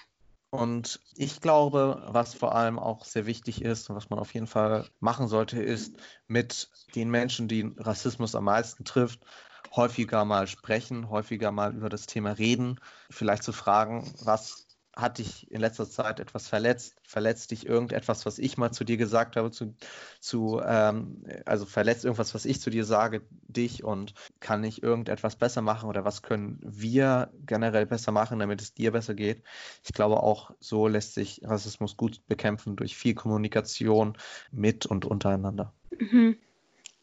Und 0.50 1.00
ich 1.16 1.42
glaube, 1.42 2.02
was 2.08 2.34
vor 2.34 2.56
allem 2.56 2.80
auch 2.80 3.06
sehr 3.06 3.28
wichtig 3.28 3.62
ist 3.62 3.90
und 3.90 3.96
was 3.96 4.10
man 4.10 4.18
auf 4.18 4.34
jeden 4.34 4.48
Fall 4.48 4.90
machen 5.00 5.28
sollte, 5.28 5.62
ist 5.62 5.96
mit 6.26 6.70
den 6.96 7.12
Menschen, 7.12 7.48
die 7.48 7.72
Rassismus 7.78 8.34
am 8.34 8.46
meisten 8.46 8.84
trifft, 8.84 9.20
häufiger 9.78 10.26
mal 10.26 10.48
sprechen, 10.48 11.10
häufiger 11.10 11.52
mal 11.52 11.76
über 11.76 11.90
das 11.90 12.08
Thema 12.08 12.32
reden, 12.32 12.80
vielleicht 13.10 13.44
zu 13.44 13.54
fragen, 13.54 14.12
was 14.24 14.68
hat 14.98 15.20
dich 15.20 15.50
in 15.52 15.62
letzter 15.62 15.88
Zeit 15.88 16.20
etwas 16.20 16.48
verletzt? 16.48 16.96
Verletzt 17.04 17.52
dich 17.52 17.68
irgendetwas, 17.68 18.26
was 18.26 18.40
ich 18.40 18.58
mal 18.58 18.72
zu 18.72 18.84
dir 18.84 18.98
gesagt 18.98 19.36
habe, 19.36 19.52
zu, 19.52 19.76
zu 20.20 20.60
ähm, 20.66 21.24
also 21.46 21.66
verletzt 21.66 22.04
irgendwas, 22.04 22.34
was 22.34 22.46
ich 22.46 22.60
zu 22.60 22.72
dir 22.72 22.84
sage, 22.84 23.22
dich 23.30 23.84
und 23.84 24.16
kann 24.40 24.64
ich 24.64 24.82
irgendetwas 24.82 25.36
besser 25.36 25.62
machen 25.62 25.88
oder 25.88 26.04
was 26.04 26.24
können 26.24 26.60
wir 26.64 27.32
generell 27.46 27.86
besser 27.86 28.12
machen, 28.12 28.40
damit 28.40 28.60
es 28.60 28.74
dir 28.74 28.92
besser 28.92 29.14
geht? 29.14 29.44
Ich 29.84 29.94
glaube 29.94 30.18
auch, 30.24 30.52
so 30.60 30.88
lässt 30.88 31.14
sich 31.14 31.42
Rassismus 31.44 31.96
gut 31.96 32.26
bekämpfen 32.28 32.76
durch 32.76 32.98
viel 32.98 33.14
Kommunikation 33.14 34.18
mit 34.52 34.88
und 34.88 35.06
untereinander. 35.06 35.74
Mhm. 35.92 36.38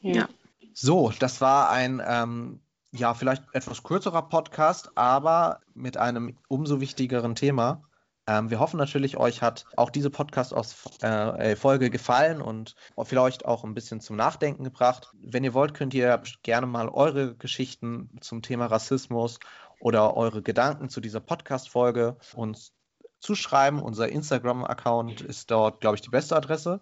Ja. 0.01 0.29
So, 0.73 1.13
das 1.21 1.41
war 1.41 1.71
ein 1.71 2.03
ähm, 2.05 2.61
ja, 2.97 3.13
vielleicht 3.15 3.43
etwas 3.53 3.83
kürzerer 3.83 4.23
Podcast, 4.23 4.91
aber 4.95 5.61
mit 5.75 5.97
einem 5.97 6.37
umso 6.49 6.81
wichtigeren 6.81 7.35
Thema. 7.35 7.83
Ähm, 8.27 8.51
wir 8.51 8.61
hoffen 8.61 8.79
natürlich, 8.79 9.17
euch 9.17 9.43
hat 9.43 9.67
auch 9.77 9.91
diese 9.91 10.11
Podcast-Folge 10.11 11.87
äh, 11.87 11.91
gefallen 11.91 12.41
und 12.41 12.77
vielleicht 13.03 13.45
auch 13.45 13.65
ein 13.65 13.75
bisschen 13.75 14.01
zum 14.01 14.17
Nachdenken 14.17 14.65
gebracht. 14.65 15.13
Wenn 15.21 15.45
ihr 15.45 15.55
wollt, 15.55 15.75
könnt 15.75 15.93
ihr 15.93 16.23
gerne 16.43 16.67
mal 16.67 16.89
eure 16.89 17.35
Geschichten 17.35 18.11
zum 18.21 18.43
Thema 18.43 18.67
Rassismus 18.67 19.41
oder 19.81 20.17
eure 20.17 20.43
Gedanken 20.43 20.89
zu 20.89 21.01
dieser 21.01 21.21
Podcast-Folge 21.21 22.17
uns 22.35 22.73
zuschreiben. 23.19 23.81
Unser 23.81 24.09
Instagram-Account 24.09 25.21
ist 25.21 25.51
dort, 25.51 25.81
glaube 25.81 25.97
ich, 25.97 26.03
die 26.03 26.11
beste 26.11 26.37
Adresse. 26.37 26.81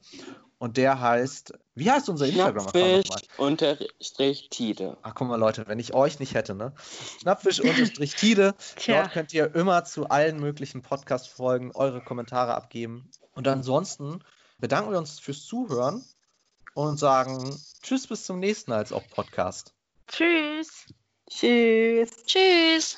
Und 0.63 0.77
der 0.77 1.01
heißt, 1.01 1.55
wie 1.75 1.91
heißt 1.91 2.09
unser 2.09 2.27
Instagram-Account 2.27 3.09
nochmal? 3.09 3.23
Unterstrich 3.37 4.49
Tide. 4.49 4.97
Ach, 5.03 5.13
guck 5.13 5.27
mal, 5.27 5.35
Leute, 5.35 5.67
wenn 5.67 5.81
ich 5.81 5.93
euch 5.93 6.21
nicht 6.21 6.35
hätte, 6.35 6.55
ne? 6.55 6.73
Schnappfisch 7.21 7.59
unterstrich 7.61 8.15
Tide. 8.15 8.55
Dort 8.87 9.11
könnt 9.11 9.35
ihr 9.35 9.53
immer 9.57 9.85
zu 9.85 10.09
allen 10.09 10.39
möglichen 10.39 10.83
Podcast-Folgen 10.83 11.73
eure 11.75 12.01
Kommentare 12.01 12.55
abgeben. 12.55 13.11
Und 13.33 13.49
ansonsten 13.49 14.23
bedanken 14.61 14.93
wir 14.93 14.99
uns 14.99 15.19
fürs 15.19 15.45
Zuhören 15.47 16.05
und 16.75 16.97
sagen 16.97 17.61
Tschüss 17.83 18.07
bis 18.07 18.25
zum 18.25 18.39
nächsten 18.39 18.71
als 18.71 18.93
auch 18.93 19.03
Podcast. 19.09 19.75
Tschüss. 20.07 20.87
Tschüss. 21.29 22.25
Tschüss. 22.25 22.97